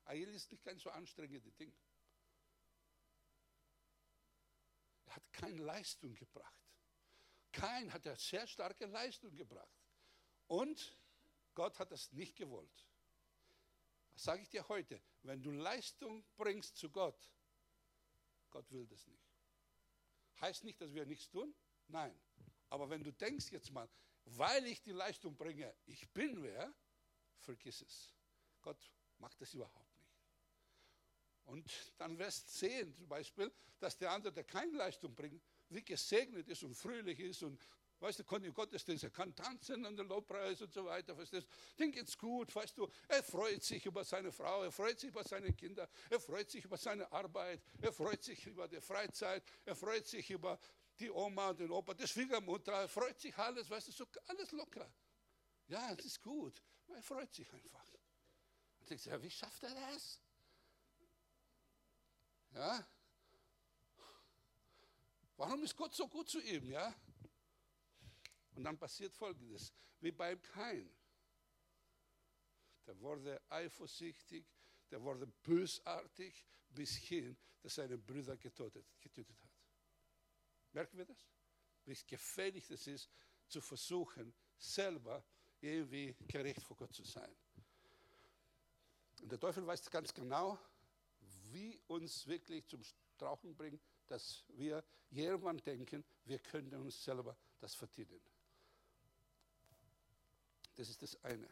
eigentlich 0.04 0.36
ist 0.36 0.50
nicht 0.50 0.64
kein 0.64 0.78
so 0.78 0.90
anstrengendes 0.90 1.54
Ding. 1.56 1.72
Er 5.06 5.16
hat 5.16 5.32
keine 5.32 5.62
Leistung 5.62 6.14
gebracht. 6.14 6.54
Kein 7.52 7.92
hat 7.92 8.06
er 8.06 8.16
sehr 8.16 8.46
starke 8.46 8.86
Leistung 8.86 9.34
gebracht. 9.36 9.80
Und 10.46 10.96
Gott 11.54 11.78
hat 11.78 11.92
es 11.92 12.12
nicht 12.12 12.36
gewollt. 12.36 12.86
Sage 14.16 14.42
ich 14.42 14.50
dir 14.50 14.68
heute? 14.68 15.00
Wenn 15.22 15.42
du 15.42 15.50
Leistung 15.50 16.24
bringst 16.36 16.76
zu 16.76 16.90
Gott, 16.90 17.30
Gott 18.50 18.70
will 18.70 18.86
das 18.86 19.06
nicht. 19.06 19.29
Heißt 20.40 20.64
nicht, 20.64 20.80
dass 20.80 20.94
wir 20.94 21.06
nichts 21.06 21.28
tun? 21.28 21.54
Nein. 21.88 22.18
Aber 22.68 22.88
wenn 22.88 23.02
du 23.02 23.12
denkst 23.12 23.50
jetzt 23.50 23.70
mal, 23.72 23.88
weil 24.24 24.66
ich 24.66 24.80
die 24.82 24.92
Leistung 24.92 25.36
bringe, 25.36 25.74
ich 25.86 26.08
bin 26.10 26.42
wer, 26.42 26.72
vergiss 27.38 27.82
es. 27.82 28.14
Gott 28.62 28.78
macht 29.18 29.40
das 29.40 29.52
überhaupt 29.54 29.98
nicht. 29.98 30.10
Und 31.44 31.94
dann 31.98 32.18
wirst 32.18 32.46
du 32.46 32.58
sehen, 32.66 32.94
zum 32.94 33.08
Beispiel, 33.08 33.50
dass 33.78 33.96
der 33.96 34.12
andere, 34.12 34.32
der 34.32 34.44
keine 34.44 34.72
Leistung 34.76 35.14
bringt, 35.14 35.42
wie 35.68 35.82
gesegnet 35.82 36.48
ist 36.48 36.62
und 36.62 36.74
fröhlich 36.74 37.18
ist 37.18 37.42
und 37.42 37.60
Weißt 38.00 38.18
du, 38.18 38.24
kann 38.24 38.42
Gottesdienst, 38.54 39.04
er 39.04 39.10
kann 39.10 39.34
tanzen 39.36 39.84
an 39.84 39.94
der 39.94 40.06
Lobpreis 40.06 40.62
und 40.62 40.72
so 40.72 40.86
weiter. 40.86 41.14
Verstehst 41.14 41.46
du? 41.46 41.82
Dem 41.82 41.92
geht's 41.92 42.16
gut, 42.16 42.54
weißt 42.54 42.78
du. 42.78 42.88
Er 43.08 43.22
freut 43.22 43.62
sich 43.62 43.84
über 43.84 44.04
seine 44.04 44.32
Frau, 44.32 44.62
er 44.62 44.72
freut 44.72 44.98
sich 44.98 45.10
über 45.10 45.22
seine 45.22 45.52
Kinder, 45.52 45.86
er 46.08 46.18
freut 46.18 46.50
sich 46.50 46.64
über 46.64 46.78
seine 46.78 47.12
Arbeit, 47.12 47.62
er 47.82 47.92
freut 47.92 48.24
sich 48.24 48.46
über 48.46 48.66
die 48.68 48.80
Freizeit, 48.80 49.44
er 49.66 49.76
freut 49.76 50.06
sich 50.06 50.30
über 50.30 50.58
die 50.98 51.10
Oma 51.10 51.50
und 51.50 51.60
den 51.60 51.70
Opa, 51.70 51.92
die 51.92 52.08
Schwiegermutter, 52.08 52.72
er 52.72 52.88
freut 52.88 53.20
sich 53.20 53.36
alles, 53.36 53.68
weißt 53.68 53.88
du, 53.88 53.92
so 53.92 54.06
alles 54.28 54.50
locker. 54.52 54.90
Ja, 55.68 55.92
es 55.92 56.04
ist 56.04 56.22
gut. 56.22 56.62
Er 56.88 57.02
freut 57.02 57.32
sich 57.34 57.52
einfach. 57.52 57.86
Und 58.80 58.88
denkst 58.88 59.06
ja, 59.06 59.22
wie 59.22 59.30
schafft 59.30 59.62
er 59.62 59.74
das? 59.74 60.20
Ja? 62.54 62.86
Warum 65.36 65.62
ist 65.62 65.76
Gott 65.76 65.94
so 65.94 66.08
gut 66.08 66.28
zu 66.28 66.40
ihm, 66.40 66.70
ja? 66.70 66.94
Und 68.60 68.64
dann 68.64 68.76
passiert 68.76 69.16
Folgendes, 69.16 69.72
wie 70.00 70.10
beim 70.10 70.38
Kain. 70.42 70.94
Der 72.86 73.00
wurde 73.00 73.40
eifersüchtig, 73.48 74.44
der 74.90 75.00
wurde 75.00 75.26
bösartig, 75.26 76.44
bis 76.68 76.94
hin, 76.96 77.38
dass 77.62 77.76
seine 77.76 77.96
Brüder 77.96 78.36
getötet, 78.36 78.84
getötet 79.00 79.34
hat. 79.42 79.50
Merken 80.72 80.98
wir 80.98 81.06
das? 81.06 81.26
Wie 81.86 81.96
gefährlich 82.06 82.66
das 82.66 82.86
ist, 82.86 83.08
zu 83.48 83.62
versuchen, 83.62 84.34
selber 84.58 85.24
irgendwie 85.62 86.14
gerecht 86.28 86.62
vor 86.62 86.76
Gott 86.76 86.92
zu 86.92 87.04
sein. 87.04 87.34
Und 89.22 89.32
der 89.32 89.40
Teufel 89.40 89.66
weiß 89.66 89.90
ganz 89.90 90.12
genau, 90.12 90.58
wie 91.50 91.80
uns 91.86 92.26
wirklich 92.26 92.66
zum 92.66 92.84
Strauchen 92.84 93.56
bringt, 93.56 93.80
dass 94.06 94.44
wir 94.48 94.84
irgendwann 95.08 95.56
denken, 95.56 96.04
wir 96.26 96.40
können 96.40 96.74
uns 96.74 97.02
selber 97.02 97.34
das 97.58 97.74
verdienen. 97.74 98.20
Das 100.80 100.88
ist 100.88 101.02
das 101.02 101.24
eine. 101.24 101.46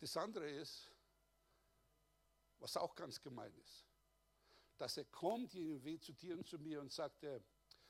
Das 0.00 0.14
andere 0.18 0.50
ist, 0.50 0.92
was 2.58 2.76
auch 2.76 2.94
ganz 2.94 3.18
gemein 3.22 3.54
ist, 3.56 3.86
dass 4.76 4.98
er 4.98 5.06
kommt 5.06 5.54
irgendwie 5.54 5.98
zu 5.98 6.12
dir 6.12 6.36
und 6.36 6.46
zu 6.46 6.58
mir 6.58 6.82
und 6.82 6.92
sagt, 6.92 7.24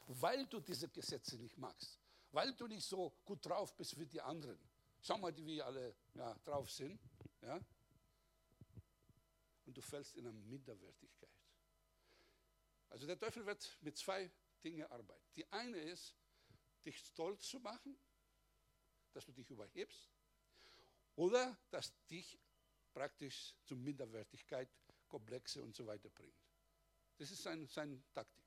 weil 0.06 0.46
du 0.46 0.60
diese 0.60 0.88
Gesetze 0.90 1.38
nicht 1.38 1.58
magst, 1.58 1.98
weil 2.30 2.54
du 2.54 2.68
nicht 2.68 2.86
so 2.86 3.18
gut 3.24 3.44
drauf 3.46 3.74
bist 3.74 3.98
wie 3.98 4.06
die 4.06 4.20
anderen. 4.20 4.60
Schau 5.00 5.18
mal, 5.18 5.36
wie 5.36 5.44
wir 5.44 5.66
alle 5.66 5.96
ja, 6.14 6.32
drauf 6.44 6.70
sind. 6.70 7.00
Ja? 7.42 7.60
Und 9.66 9.76
du 9.76 9.82
fällst 9.82 10.14
in 10.14 10.24
eine 10.24 10.38
Minderwertigkeit. 10.38 11.34
Also 12.90 13.08
der 13.08 13.18
Teufel 13.18 13.44
wird 13.44 13.76
mit 13.80 13.98
zwei 13.98 14.30
Dingen 14.62 14.86
arbeiten. 14.86 15.32
Die 15.34 15.50
eine 15.50 15.78
ist, 15.78 16.14
dich 16.84 16.96
stolz 16.96 17.48
zu 17.48 17.58
machen, 17.58 17.98
dass 19.14 19.26
du 19.26 19.32
dich 19.32 19.50
überhebst. 19.50 20.12
Oder 21.18 21.58
dass 21.70 21.92
dich 22.06 22.38
praktisch 22.92 23.52
zu 23.64 23.74
Minderwertigkeit, 23.74 24.68
Komplexe 25.08 25.60
und 25.60 25.74
so 25.74 25.84
weiter 25.84 26.08
bringt. 26.10 26.38
Das 27.16 27.32
ist 27.32 27.42
seine, 27.42 27.66
seine 27.66 28.00
Taktik. 28.12 28.44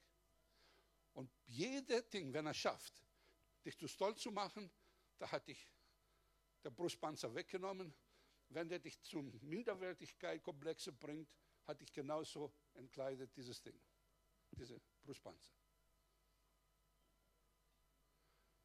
Und 1.12 1.30
jeder 1.48 2.02
Ding, 2.04 2.34
wenn 2.34 2.46
er 2.46 2.54
schafft, 2.54 3.04
dich 3.66 3.78
zu 3.78 3.90
stolz 3.90 4.22
zu 4.22 4.32
machen, 4.32 4.72
da 5.18 5.30
hat 5.30 5.50
dich 5.50 5.70
der 6.64 6.70
Brustpanzer 6.70 7.36
weggenommen. 7.36 7.94
Wenn 8.48 8.70
der 8.70 8.80
dich 8.80 9.02
zu 9.02 9.22
Minderwertigkeit, 9.42 10.42
Komplexe 10.42 10.94
bringt, 10.94 11.30
hat 11.68 11.82
dich 11.82 11.92
genauso 11.92 12.54
entkleidet, 12.76 13.36
dieses 13.36 13.62
Ding, 13.62 13.78
diese 14.52 14.80
Brustpanzer. 15.04 15.54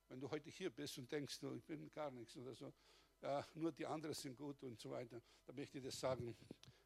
Wenn 0.06 0.20
du 0.20 0.30
heute 0.30 0.48
hier 0.48 0.70
bist 0.70 0.96
und 0.96 1.10
denkst, 1.10 1.42
ich 1.56 1.64
bin 1.64 1.90
gar 1.90 2.12
nichts 2.12 2.36
oder 2.36 2.54
so, 2.54 2.72
nur 3.54 3.72
die 3.72 3.86
anderen 3.86 4.14
sind 4.14 4.36
gut 4.36 4.62
und 4.62 4.78
so 4.78 4.90
weiter, 4.90 5.20
dann 5.44 5.56
möchte 5.56 5.78
ich 5.78 5.84
dir 5.84 5.90
sagen, 5.90 6.36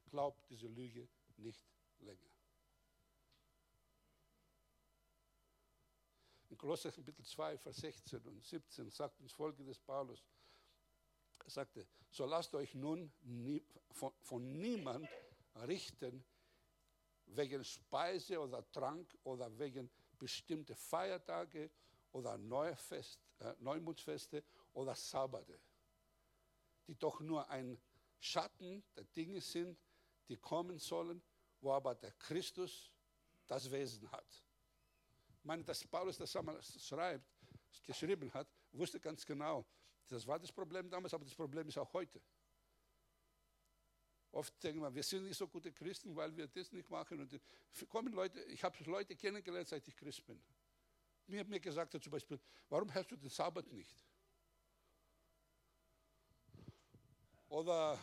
glaub 0.09 0.47
diese 0.47 0.68
Lüge 0.68 1.09
nicht 1.36 1.64
länger. 1.99 2.30
In 6.49 6.59
Kolosser 6.59 6.91
Kapitel 6.91 7.24
2, 7.24 7.59
Vers 7.59 7.76
16 7.76 8.20
und 8.22 8.45
17 8.45 8.91
sagt 8.91 9.20
uns 9.20 9.32
folgendes 9.32 9.78
Paulus. 9.78 10.24
Er 11.45 11.51
sagte, 11.51 11.86
so 12.11 12.26
lasst 12.26 12.55
euch 12.55 12.74
nun 12.74 13.12
nie, 13.22 13.64
von, 13.93 14.12
von 14.20 14.59
niemand 14.59 15.09
richten 15.66 16.24
wegen 17.26 17.64
Speise 17.64 18.41
oder 18.41 18.68
Trank 18.72 19.16
oder 19.22 19.57
wegen 19.59 19.91
bestimmte 20.18 20.74
Feiertage 20.74 21.70
oder 22.12 22.36
Neufest, 22.36 23.20
äh, 23.38 23.55
Neumondsfeste 23.61 24.43
oder 24.72 24.95
Sabbate 24.95 25.61
die 26.87 26.95
doch 26.95 27.20
nur 27.20 27.49
ein 27.49 27.81
Schatten 28.18 28.83
der 28.97 29.05
Dinge 29.05 29.41
sind, 29.41 29.78
die 30.28 30.37
kommen 30.37 30.78
sollen, 30.78 31.22
wo 31.61 31.72
aber 31.72 31.95
der 31.95 32.12
Christus 32.12 32.91
das 33.47 33.70
Wesen 33.70 34.11
hat. 34.11 34.45
Ich 35.39 35.45
meine, 35.45 35.64
dass 35.64 35.87
Paulus 35.87 36.18
das 36.18 36.33
damals 36.33 36.87
schreibt, 36.87 37.26
geschrieben 37.83 38.33
hat, 38.33 38.49
wusste 38.72 39.01
ganz 39.01 39.24
genau, 39.24 39.64
das 40.07 40.26
war 40.26 40.39
das 40.39 40.53
Problem 40.53 40.91
damals, 40.91 41.14
aber 41.14 41.24
das 41.24 41.35
Problem 41.35 41.68
ist 41.68 41.78
auch 41.78 41.93
heute. 41.93 42.20
Oft 44.33 44.62
denken 44.62 44.81
wir, 44.81 44.95
wir 44.95 45.03
sind 45.03 45.24
nicht 45.24 45.37
so 45.37 45.49
gute 45.49 45.72
Christen, 45.72 46.14
weil 46.14 46.37
wir 46.37 46.47
das 46.47 46.70
nicht 46.70 46.89
machen. 46.89 47.20
Und 47.20 47.41
kommen 47.89 48.12
Leute, 48.12 48.41
ich 48.45 48.62
habe 48.62 48.83
Leute 48.85 49.16
kennengelernt, 49.16 49.68
seit 49.68 49.87
ich 49.89 49.97
Christ 49.97 50.24
bin. 50.24 50.41
Mir 51.26 51.41
hat 51.41 51.49
mir 51.49 51.61
gesagt 51.61 52.01
zum 52.01 52.12
Beispiel, 52.12 52.39
warum 52.68 52.89
hältst 52.89 53.11
du 53.12 53.16
den 53.16 53.28
Sabbat 53.28 53.66
nicht? 53.72 54.05
Oder 57.51 57.98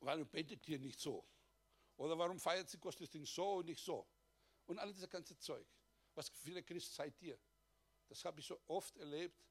warum 0.00 0.28
betet 0.28 0.68
ihr 0.68 0.78
nicht 0.78 1.00
so? 1.00 1.24
Oder 1.96 2.16
warum 2.18 2.38
feiert 2.38 2.68
sie 2.68 2.78
Gottesdienst 2.78 3.34
so 3.34 3.54
und 3.54 3.66
nicht 3.66 3.82
so? 3.82 4.06
Und 4.66 4.78
all 4.78 4.92
dieses 4.92 5.08
ganze 5.08 5.36
Zeug. 5.38 5.66
Was 6.14 6.28
viele 6.28 6.62
Christen 6.62 6.94
seid 6.94 7.20
ihr? 7.22 7.38
Das 8.06 8.22
habe 8.24 8.40
ich 8.40 8.46
so 8.46 8.60
oft 8.66 8.96
erlebt. 8.98 9.42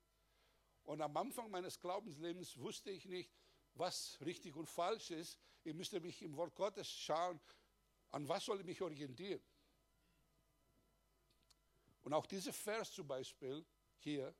Und 0.83 1.01
am 1.01 1.17
Anfang 1.17 1.49
meines 1.49 1.79
Glaubenslebens 1.79 2.55
wusste 2.59 2.91
ich 2.91 3.05
nicht, 3.05 3.31
was 3.73 4.19
richtig 4.21 4.55
und 4.55 4.69
falsch 4.69 5.09
ist. 5.09 5.39
Ich 5.63 5.73
müsste 5.73 5.99
mich 5.99 6.21
im 6.21 6.35
Wort 6.37 6.53
Gottes 6.53 6.87
schauen, 6.87 7.39
an 8.11 8.27
was 8.27 8.45
soll 8.45 8.59
ich 8.59 8.65
mich 8.65 8.81
orientieren. 8.81 9.41
Und 12.01 12.13
auch 12.13 12.27
dieser 12.27 12.53
Vers 12.53 12.91
zum 12.91 13.07
Beispiel 13.07 13.65
hier 13.97 14.35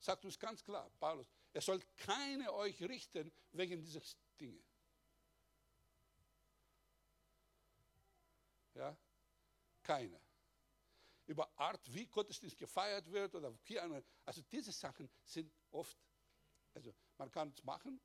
sagt 0.00 0.24
uns 0.24 0.36
ganz 0.38 0.64
klar, 0.64 0.90
Paulus, 0.98 1.28
er 1.52 1.60
soll 1.60 1.80
keine 1.96 2.52
euch 2.52 2.80
richten 2.82 3.32
wegen 3.52 3.82
dieser 3.82 4.00
Dinge. 4.38 4.62
Ja? 8.74 8.96
Keine. 9.82 10.20
Über 11.26 11.50
Art, 11.58 11.80
wie 11.92 12.06
Gottesdienst 12.06 12.56
gefeiert 12.56 13.10
wird 13.10 13.34
oder 13.34 13.56
hier 13.62 13.82
eine, 13.82 14.02
also 14.24 14.42
diese 14.42 14.72
Sachen 14.72 15.08
sind 15.22 15.52
oft, 15.70 15.96
also 16.74 16.94
man 17.18 17.30
kann 17.30 17.50
es 17.50 17.62
machen, 17.64 18.00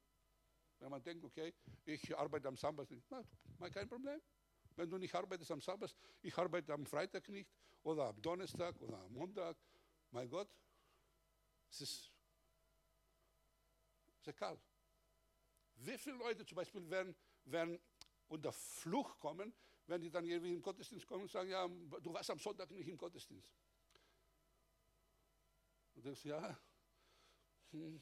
wenn 0.80 0.90
man 0.90 1.02
denkt, 1.02 1.24
okay, 1.24 1.54
ich 1.86 2.16
arbeite 2.16 2.48
am 2.48 2.58
Samstag, 2.58 2.88
na, 3.10 3.70
kein 3.70 3.88
Problem. 3.88 4.22
Wenn 4.76 4.90
du 4.90 4.98
nicht 4.98 5.16
arbeitest 5.16 5.52
am 5.52 5.62
Samstag, 5.62 5.92
ich 6.22 6.38
arbeite 6.38 6.74
am 6.74 6.86
Freitag 6.86 7.28
nicht 7.30 7.50
oder 7.84 8.06
am 8.08 8.22
Donnerstag 8.22 8.80
oder 8.82 8.98
am 8.98 9.14
Montag, 9.14 9.58
mein 10.12 10.30
Gott, 10.30 10.50
es 11.70 11.82
ist 11.82 12.15
ist 14.28 14.36
egal. 14.36 14.60
Wie 15.76 15.98
viele 15.98 16.16
Leute 16.18 16.46
zum 16.46 16.56
Beispiel 16.56 16.90
werden, 16.90 17.16
werden 17.46 17.80
unter 18.28 18.52
Fluch 18.52 19.20
kommen, 19.20 19.54
wenn 19.88 20.02
die 20.02 20.10
dann 20.10 20.26
irgendwie 20.26 20.54
im 20.54 20.62
Gottesdienst 20.62 21.06
kommen 21.06 21.24
und 21.24 21.32
sagen, 21.32 21.50
ja, 21.50 21.68
du 21.68 22.14
warst 22.14 22.30
am 22.32 22.40
Sonntag 22.40 22.72
nicht 22.72 22.88
im 22.88 22.98
Gottesdienst. 22.98 23.54
Und 25.94 26.04
du 26.04 26.10
denkst, 26.10 26.26
ja, 26.26 26.58
hm, 27.72 28.02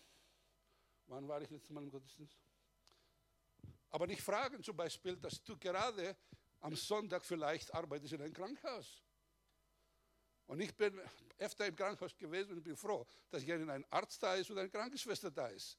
wann 1.08 1.28
war 1.28 1.42
ich 1.42 1.50
letztes 1.50 1.72
Mal 1.72 1.84
im 1.84 1.90
Gottesdienst? 1.90 2.40
Aber 3.90 4.08
nicht 4.08 4.22
fragen 4.22 4.64
zum 4.64 4.78
Beispiel, 4.78 5.18
dass 5.18 5.44
du 5.44 5.58
gerade 5.58 6.16
am 6.62 6.76
Sonntag 6.76 7.26
vielleicht 7.26 7.74
arbeitest 7.74 8.14
in 8.14 8.22
einem 8.22 8.34
Krankenhaus. 8.34 9.04
Und 10.48 10.60
ich 10.60 10.76
bin 10.76 11.00
öfter 11.38 11.68
im 11.68 11.76
Krankenhaus 11.76 12.16
gewesen 12.16 12.54
und 12.54 12.64
bin 12.64 12.76
froh, 12.76 13.06
dass 13.30 13.44
hier 13.44 13.56
ein 13.56 13.86
Arzt 13.92 14.22
da 14.24 14.36
ist 14.36 14.50
oder 14.50 14.62
eine 14.62 14.70
Krankenschwester 14.70 15.30
da 15.30 15.48
ist. 15.48 15.78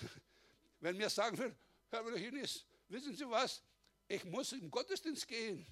Wenn 0.80 0.96
mir 0.96 1.10
sagen 1.10 1.36
würden, 1.38 1.56
Herr 1.90 2.04
Wilhelmis, 2.04 2.64
wissen 2.88 3.14
Sie 3.14 3.28
was, 3.28 3.62
ich 4.08 4.24
muss 4.24 4.52
im 4.52 4.70
Gottesdienst 4.70 5.26
gehen. 5.26 5.66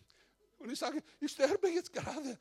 Und 0.58 0.70
ich 0.70 0.78
sage, 0.78 1.02
ich 1.20 1.32
sterbe 1.32 1.68
jetzt 1.68 1.92
gerade. 1.92 2.38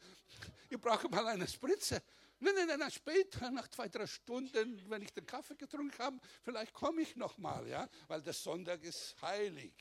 Ich 0.69 0.79
brauche 0.79 1.09
mal 1.09 1.27
eine 1.27 1.47
Spritze. 1.47 2.01
Nein, 2.39 2.53
nein, 2.55 2.79
nein, 2.79 2.91
später, 2.91 3.51
nach 3.51 3.67
zwei, 3.67 3.87
drei 3.87 4.07
Stunden, 4.07 4.89
wenn 4.89 5.01
ich 5.01 5.13
den 5.13 5.25
Kaffee 5.25 5.55
getrunken 5.55 5.97
habe, 5.99 6.19
vielleicht 6.41 6.73
komme 6.73 7.01
ich 7.01 7.15
noch 7.15 7.37
mal, 7.37 7.67
ja, 7.67 7.87
weil 8.07 8.21
der 8.21 8.33
Sonntag 8.33 8.83
ist 8.83 9.15
heilig. 9.21 9.73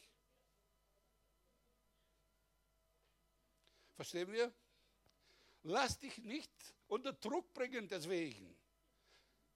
Verstehen 3.95 4.33
wir? 4.33 4.53
Lass 5.63 5.99
dich 5.99 6.19
nicht 6.19 6.51
unter 6.89 7.13
Druck 7.13 7.53
bringen 7.53 7.89
deswegen. 7.89 8.57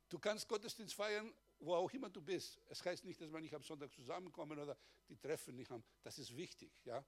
Du 0.08 0.18
kannst 0.18 0.48
Gottesdienst 0.48 0.94
feiern, 0.94 1.32
wo 1.58 1.74
auch 1.74 1.90
immer 1.92 2.10
du 2.10 2.20
bist. 2.20 2.60
Es 2.68 2.84
heißt 2.84 3.04
nicht, 3.04 3.20
dass 3.20 3.32
wir 3.32 3.40
nicht 3.40 3.54
am 3.54 3.62
Sonntag 3.62 3.92
zusammenkommen 3.92 4.58
oder 4.58 4.76
die 5.08 5.16
Treffen 5.16 5.56
nicht 5.56 5.70
haben. 5.70 5.84
Das 6.02 6.18
ist 6.18 6.36
wichtig, 6.36 6.72
ja. 6.84 7.04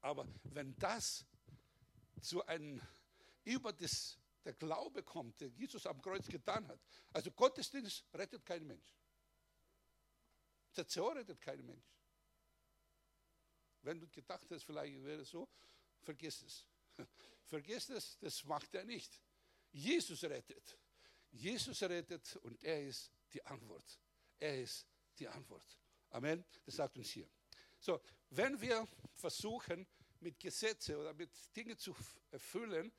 Aber 0.00 0.26
wenn 0.44 0.76
das 0.76 1.24
zu 2.20 2.44
einem 2.46 2.80
über 3.44 3.72
das 3.72 4.18
der 4.48 4.54
Glaube 4.54 5.02
kommt, 5.02 5.40
der 5.42 5.48
Jesus 5.48 5.84
am 5.84 6.00
Kreuz 6.00 6.26
getan 6.26 6.66
hat. 6.68 6.80
Also 7.12 7.30
Gottesdienst 7.32 8.02
rettet 8.14 8.46
kein 8.46 8.66
Mensch. 8.66 8.96
ZCO 10.72 11.08
rettet 11.08 11.38
kein 11.40 11.64
Mensch. 11.66 11.84
Wenn 13.82 14.00
du 14.00 14.08
gedacht 14.08 14.50
hast, 14.50 14.64
vielleicht 14.64 15.02
wäre 15.04 15.20
es 15.20 15.30
so, 15.30 15.48
vergiss 16.00 16.40
es. 16.42 16.66
Vergiss 17.44 17.90
es, 17.90 18.18
das 18.18 18.42
macht 18.44 18.74
er 18.74 18.84
nicht. 18.84 19.20
Jesus 19.70 20.24
rettet. 20.24 20.78
Jesus 21.30 21.82
rettet 21.82 22.36
und 22.36 22.62
er 22.62 22.86
ist 22.86 23.10
die 23.32 23.44
Antwort. 23.44 23.98
Er 24.38 24.60
ist 24.62 24.86
die 25.18 25.28
Antwort. 25.28 25.78
Amen. 26.10 26.44
Das 26.64 26.76
sagt 26.76 26.96
uns 26.96 27.10
hier. 27.10 27.28
So, 27.78 28.00
wenn 28.30 28.60
wir 28.60 28.86
versuchen, 29.14 29.86
mit 30.20 30.38
Gesetze 30.38 30.98
oder 30.98 31.14
mit 31.14 31.30
Dingen 31.54 31.78
zu 31.78 31.94
erfüllen, 32.30 32.92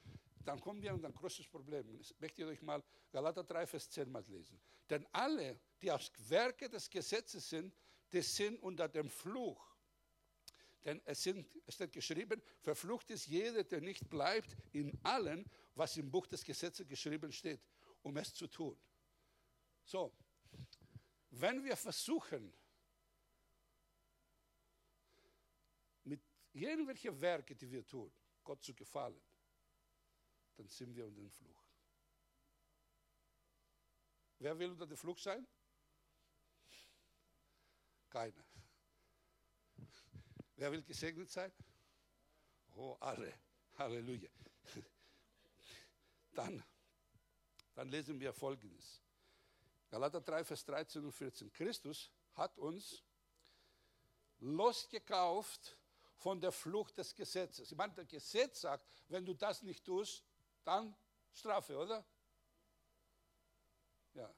dann 0.45 0.59
kommen 0.59 0.81
wir 0.81 0.93
an 0.93 1.03
ein 1.03 1.13
großes 1.13 1.47
Problem. 1.47 1.97
Das 1.97 2.15
möchte 2.19 2.41
ich 2.43 2.47
euch 2.47 2.61
mal 2.61 2.83
Galater 3.11 3.43
3, 3.43 3.67
Vers 3.67 3.89
10 3.89 4.09
mal 4.09 4.23
lesen. 4.27 4.59
Denn 4.89 5.05
alle, 5.11 5.59
die 5.81 5.91
aus 5.91 6.11
Werke 6.29 6.69
des 6.69 6.89
Gesetzes 6.89 7.49
sind, 7.49 7.75
die 8.11 8.21
sind 8.21 8.57
unter 8.61 8.87
dem 8.87 9.09
Fluch. 9.09 9.63
Denn 10.85 11.01
es, 11.05 11.23
sind, 11.23 11.45
es 11.65 11.75
steht 11.75 11.91
geschrieben, 11.91 12.41
verflucht 12.61 13.09
ist 13.11 13.27
jeder, 13.27 13.63
der 13.63 13.81
nicht 13.81 14.09
bleibt 14.09 14.55
in 14.71 14.97
allem, 15.03 15.45
was 15.75 15.97
im 15.97 16.09
Buch 16.09 16.25
des 16.25 16.43
Gesetzes 16.43 16.87
geschrieben 16.87 17.31
steht, 17.31 17.61
um 18.01 18.15
es 18.17 18.33
zu 18.33 18.47
tun. 18.47 18.79
So, 19.83 20.13
wenn 21.31 21.63
wir 21.63 21.75
versuchen, 21.75 22.53
mit 26.03 26.21
irgendwelchen 26.53 27.19
Werken, 27.19 27.57
die 27.57 27.71
wir 27.71 27.85
tun, 27.85 28.11
Gott 28.43 28.63
zu 28.63 28.73
gefallen, 28.73 29.21
dann 30.55 30.67
sind 30.67 30.95
wir 30.95 31.05
unter 31.05 31.21
dem 31.21 31.31
Fluch. 31.31 31.63
Wer 34.39 34.57
will 34.57 34.71
unter 34.71 34.87
dem 34.87 34.97
Fluch 34.97 35.19
sein? 35.19 35.45
Keiner. 38.09 38.43
Wer 40.55 40.71
will 40.71 40.81
gesegnet 40.81 41.29
sein? 41.29 41.51
Oh, 42.75 42.97
alle. 42.99 43.33
Halleluja. 43.77 44.29
Dann, 46.31 46.63
dann 47.75 47.89
lesen 47.89 48.19
wir 48.19 48.33
Folgendes. 48.33 49.01
Galater 49.89 50.21
3, 50.21 50.43
Vers 50.43 50.65
13 50.65 51.03
und 51.03 51.11
14. 51.11 51.51
Christus 51.51 52.11
hat 52.33 52.57
uns 52.57 53.03
losgekauft 54.39 55.75
von 56.15 56.39
der 56.39 56.51
Flucht 56.51 56.97
des 56.97 57.15
Gesetzes. 57.15 57.71
Ich 57.71 57.77
meine, 57.77 57.93
das 57.93 58.07
Gesetz 58.07 58.61
sagt, 58.61 58.85
wenn 59.07 59.25
du 59.25 59.33
das 59.33 59.63
nicht 59.63 59.83
tust, 59.83 60.23
dann 60.63 60.95
Strafe, 61.31 61.77
oder? 61.77 62.05
Ja. 64.13 64.33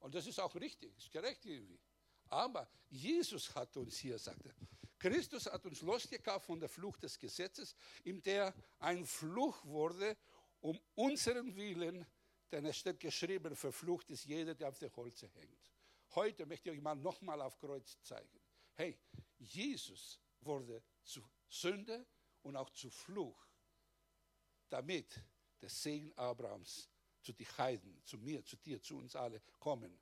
Und 0.00 0.14
das 0.14 0.26
ist 0.26 0.38
auch 0.38 0.54
richtig, 0.54 0.96
ist 0.96 1.10
gerecht 1.10 1.44
irgendwie. 1.44 1.80
Aber 2.28 2.68
Jesus 2.88 3.54
hat 3.54 3.76
uns 3.76 3.98
hier, 3.98 4.18
sagt 4.18 4.46
er, 4.46 4.54
Christus 4.98 5.46
hat 5.46 5.64
uns 5.64 5.80
losgekauft 5.82 6.46
von 6.46 6.60
der 6.60 6.68
Flucht 6.68 7.02
des 7.02 7.18
Gesetzes, 7.18 7.74
in 8.04 8.22
der 8.22 8.54
ein 8.78 9.06
Fluch 9.06 9.64
wurde, 9.64 10.16
um 10.60 10.78
unseren 10.94 11.54
Willen, 11.56 12.04
denn 12.50 12.64
es 12.66 12.76
steht 12.76 13.00
geschrieben, 13.00 13.54
verflucht 13.54 14.10
ist 14.10 14.24
jeder, 14.24 14.54
der 14.54 14.68
auf 14.68 14.78
der 14.78 14.94
Holze 14.96 15.28
hängt. 15.28 15.72
Heute 16.14 16.46
möchte 16.46 16.70
ich 16.70 16.76
euch 16.76 16.82
mal 16.82 16.96
nochmal 16.96 17.40
auf 17.42 17.58
Kreuz 17.58 18.00
zeigen. 18.02 18.40
Hey, 18.74 18.98
Jesus 19.38 20.18
wurde 20.40 20.82
zu 21.02 21.22
Sünde 21.48 22.06
und 22.42 22.56
auch 22.56 22.70
zu 22.70 22.90
Fluch, 22.90 23.46
damit 24.68 25.22
der 25.60 25.68
Segen 25.68 26.12
Abrahams 26.16 26.88
zu 27.20 27.32
den 27.32 27.46
Heiden, 27.58 28.00
zu 28.04 28.16
mir, 28.18 28.44
zu 28.44 28.56
dir, 28.56 28.80
zu 28.80 28.96
uns 28.96 29.14
alle 29.16 29.42
kommen 29.58 29.98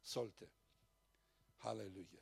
sollte. 0.00 0.50
Halleluja. 1.60 2.20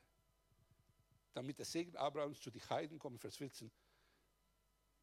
Damit 1.32 1.58
der 1.58 1.66
Segen 1.66 1.96
Abrahams 1.96 2.40
zu 2.40 2.50
den 2.50 2.68
Heiden 2.68 2.98
kommen, 2.98 3.18
Vers 3.18 3.36
14, 3.36 3.70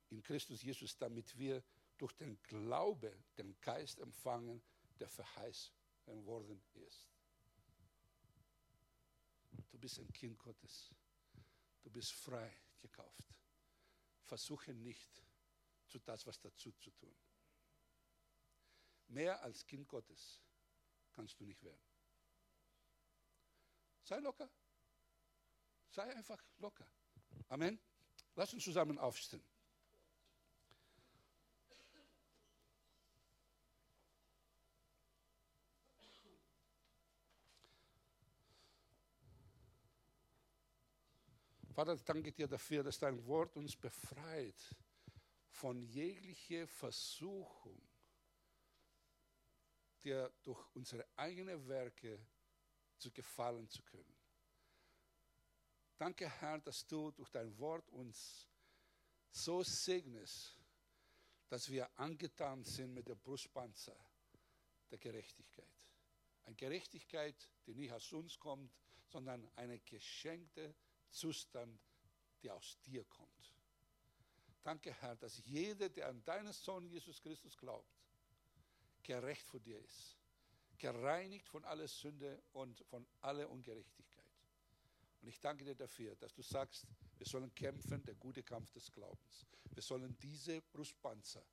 in 0.09 0.21
Christus 0.21 0.61
Jesus, 0.61 0.97
damit 0.97 1.37
wir 1.37 1.63
durch 1.97 2.13
den 2.13 2.41
Glaube 2.43 3.23
den 3.37 3.59
Geist 3.61 3.99
empfangen, 3.99 4.61
der 4.99 5.09
verheißen 5.09 5.73
worden 6.25 6.63
ist. 6.73 7.09
Du 9.71 9.79
bist 9.79 9.99
ein 9.99 10.11
Kind 10.13 10.37
Gottes. 10.39 10.91
Du 11.83 11.89
bist 11.89 12.13
frei 12.13 12.51
gekauft. 12.79 13.39
Versuche 14.23 14.73
nicht, 14.73 15.23
zu 15.87 15.99
das 15.99 16.25
was 16.25 16.39
dazu 16.39 16.71
zu 16.73 16.91
tun. 16.91 17.15
Mehr 19.07 19.41
als 19.43 19.65
Kind 19.65 19.87
Gottes 19.87 20.41
kannst 21.11 21.39
du 21.39 21.45
nicht 21.45 21.63
werden. 21.63 21.83
Sei 24.03 24.19
locker. 24.19 24.49
Sei 25.89 26.03
einfach 26.15 26.43
locker. 26.57 26.87
Amen. 27.49 27.79
Lass 28.35 28.53
uns 28.53 28.63
zusammen 28.63 28.97
aufstehen. 28.97 29.43
Vater, 41.75 41.97
danke 41.97 42.31
dir 42.31 42.47
dafür, 42.47 42.83
dass 42.83 42.97
dein 42.99 43.25
Wort 43.27 43.57
uns 43.57 43.75
befreit 43.75 44.73
von 45.49 45.83
jeglicher 45.83 46.65
Versuchung, 46.69 47.81
dir 50.01 50.31
durch 50.41 50.65
unsere 50.73 51.05
eigenen 51.17 51.67
Werke 51.67 52.25
zu 52.97 53.11
gefallen 53.11 53.67
zu 53.67 53.83
können. 53.83 54.15
Danke, 55.97 56.29
Herr, 56.39 56.59
dass 56.59 56.87
du 56.87 57.11
durch 57.11 57.29
dein 57.29 57.57
Wort 57.57 57.89
uns 57.89 58.47
so 59.31 59.61
segnest, 59.61 60.57
dass 61.49 61.69
wir 61.69 61.89
angetan 61.99 62.63
sind 62.63 62.93
mit 62.93 63.09
der 63.09 63.15
Brustpanzer 63.15 63.97
der 64.91 64.97
Gerechtigkeit. 64.97 65.75
Eine 66.45 66.55
Gerechtigkeit, 66.55 67.49
die 67.65 67.75
nicht 67.75 67.91
aus 67.91 68.13
uns 68.13 68.39
kommt, 68.39 68.73
sondern 69.07 69.45
eine 69.57 69.79
geschenkte 69.79 70.73
Zustand, 71.15 71.79
die 72.43 72.51
aus 72.51 72.77
dir 72.85 73.03
kommt. 73.05 73.53
Danke, 74.63 74.93
Herr, 74.93 75.15
dass 75.15 75.37
jeder, 75.45 75.89
der 75.89 76.09
an 76.09 76.23
deinen 76.25 76.51
Sohn 76.51 76.87
Jesus 76.87 77.21
Christus 77.21 77.55
glaubt, 77.55 77.89
gerecht 79.01 79.47
vor 79.47 79.59
dir 79.59 79.79
ist. 79.79 80.17
Gereinigt 80.77 81.47
von 81.47 81.63
aller 81.63 81.87
Sünde 81.87 82.43
und 82.51 82.79
von 82.89 83.07
aller 83.21 83.49
Ungerechtigkeit. 83.49 84.25
Und 85.21 85.29
ich 85.29 85.39
danke 85.39 85.63
dir 85.63 85.75
dafür, 85.75 86.15
dass 86.17 86.33
du 86.33 86.41
sagst, 86.41 86.85
wir 87.17 87.25
sollen 87.25 87.53
kämpfen, 87.55 88.03
der 88.03 88.15
gute 88.15 88.43
Kampf 88.43 88.71
des 88.71 88.91
Glaubens. 88.91 89.45
Wir 89.71 89.81
sollen 89.81 90.17
diese 90.19 90.61
Brustpanzer 90.61 91.45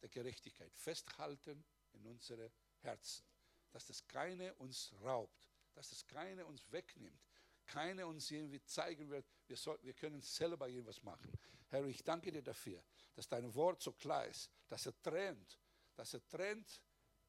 der 0.00 0.08
Gerechtigkeit 0.08 0.72
festhalten 0.76 1.64
in 1.92 2.06
unsere 2.06 2.50
Herzen. 2.80 3.24
Dass 3.72 3.86
das 3.86 4.06
keine 4.06 4.54
uns 4.54 4.92
raubt, 5.02 5.48
dass 5.74 5.90
das 5.90 6.06
keine 6.06 6.46
uns 6.46 6.70
wegnimmt, 6.70 7.20
keine 7.68 8.06
uns 8.06 8.30
irgendwie 8.30 8.62
zeigen 8.64 9.08
wird, 9.10 9.26
wir, 9.46 9.56
soll, 9.56 9.78
wir 9.82 9.92
können 9.92 10.20
selber 10.20 10.68
irgendwas 10.68 11.02
machen. 11.02 11.30
Herr, 11.68 11.84
ich 11.84 12.02
danke 12.02 12.32
dir 12.32 12.42
dafür, 12.42 12.82
dass 13.14 13.28
dein 13.28 13.54
Wort 13.54 13.82
so 13.82 13.92
klar 13.92 14.26
ist, 14.26 14.50
dass 14.66 14.86
er 14.86 15.00
trennt, 15.02 15.58
dass 15.94 16.14
er 16.14 16.26
trennt 16.26 16.82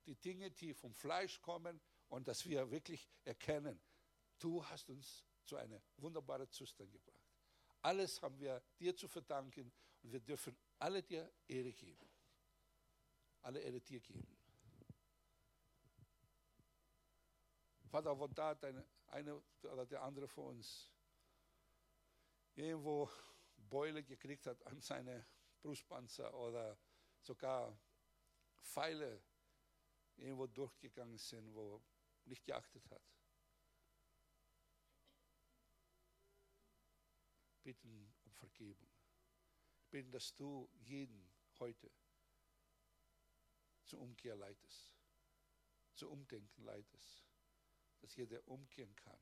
die 0.05 0.15
Dinge, 0.15 0.49
die 0.49 0.73
vom 0.73 0.93
Fleisch 0.93 1.41
kommen 1.41 1.79
und 2.07 2.27
dass 2.27 2.45
wir 2.45 2.71
wirklich 2.71 3.07
erkennen, 3.25 3.79
du 4.39 4.65
hast 4.65 4.89
uns 4.89 5.25
zu 5.43 5.57
einem 5.57 5.81
wunderbaren 5.97 6.49
Zustand 6.49 6.91
gebracht. 6.91 7.19
Alles 7.81 8.21
haben 8.21 8.39
wir 8.39 8.61
dir 8.79 8.95
zu 8.95 9.07
verdanken 9.07 9.71
und 10.01 10.11
wir 10.11 10.19
dürfen 10.19 10.57
alle 10.79 11.03
dir 11.03 11.31
Ehre 11.47 11.73
geben. 11.73 12.09
Alle 13.41 13.59
Ehre 13.59 13.81
dir 13.81 13.99
geben. 13.99 14.37
Vater, 17.89 18.17
wo 18.17 18.27
da 18.27 18.53
deine, 18.53 18.85
eine 19.11 19.41
oder 19.63 19.85
der 19.85 20.03
andere 20.03 20.27
von 20.27 20.57
uns 20.57 20.91
irgendwo 22.55 23.09
Beule 23.55 24.03
gekriegt 24.03 24.45
hat 24.47 24.65
an 24.67 24.81
seine 24.81 25.25
Brustpanzer 25.61 26.33
oder 26.33 26.77
sogar 27.21 27.77
Pfeile 28.57 29.23
irgendwo 30.17 30.47
durchgegangen 30.47 31.17
sind, 31.17 31.53
wo 31.53 31.81
nicht 32.25 32.43
geachtet 32.45 32.89
hat. 32.89 33.01
Bitten 37.63 38.13
um 38.25 38.33
Vergebung. 38.33 38.89
Ich 39.79 39.89
bitte, 39.89 40.09
dass 40.11 40.35
du 40.35 40.69
jeden 40.73 41.31
heute 41.59 41.91
zur 43.85 43.99
Umkehr 43.99 44.35
leitest, 44.35 44.93
zu 45.95 46.09
Umdenken 46.09 46.63
leitest, 46.63 47.28
dass 47.99 48.15
jeder 48.15 48.45
umkehren 48.47 48.95
kann. 48.95 49.19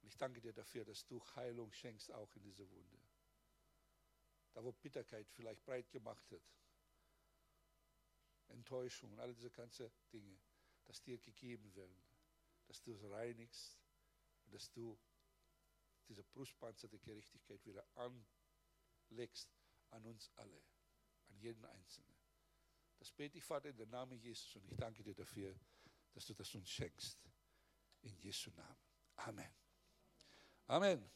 Und 0.00 0.08
ich 0.08 0.16
danke 0.16 0.40
dir 0.40 0.52
dafür, 0.52 0.84
dass 0.84 1.06
du 1.06 1.20
Heilung 1.34 1.72
schenkst, 1.72 2.12
auch 2.12 2.34
in 2.36 2.42
dieser 2.42 2.68
Wunde. 2.70 2.98
Da, 4.52 4.62
wo 4.62 4.72
Bitterkeit 4.72 5.28
vielleicht 5.30 5.64
breit 5.64 5.90
gemacht 5.90 6.30
hat, 6.30 6.42
Enttäuschung, 8.48 9.18
all 9.18 9.34
diese 9.34 9.50
ganzen 9.50 9.90
Dinge, 10.12 10.38
dass 10.84 11.02
dir 11.02 11.18
gegeben 11.18 11.74
werden, 11.74 12.00
dass 12.66 12.80
du 12.82 12.92
es 12.92 13.02
reinigst 13.02 13.78
und 14.44 14.54
dass 14.54 14.70
du 14.70 14.98
diese 16.08 16.22
Brustpanzer 16.22 16.88
der 16.88 17.00
Gerechtigkeit 17.00 17.64
wieder 17.66 17.84
anlegst 17.96 19.50
an 19.90 20.04
uns 20.06 20.30
alle, 20.36 20.62
an 21.28 21.38
jeden 21.38 21.64
Einzelnen. 21.64 22.14
Das 22.98 23.10
bete 23.10 23.38
ich, 23.38 23.44
Vater, 23.44 23.68
in 23.68 23.76
den 23.76 23.90
Namen 23.90 24.18
Jesus 24.18 24.56
und 24.56 24.64
ich 24.70 24.76
danke 24.76 25.02
dir 25.02 25.14
dafür, 25.14 25.58
dass 26.16 26.24
du 26.24 26.34
das 26.34 26.54
uns 26.54 26.70
schenkst. 26.70 27.18
In 28.00 28.16
Jesu 28.16 28.50
Namen. 28.52 28.76
Amen. 29.16 29.50
Amen. 30.66 31.10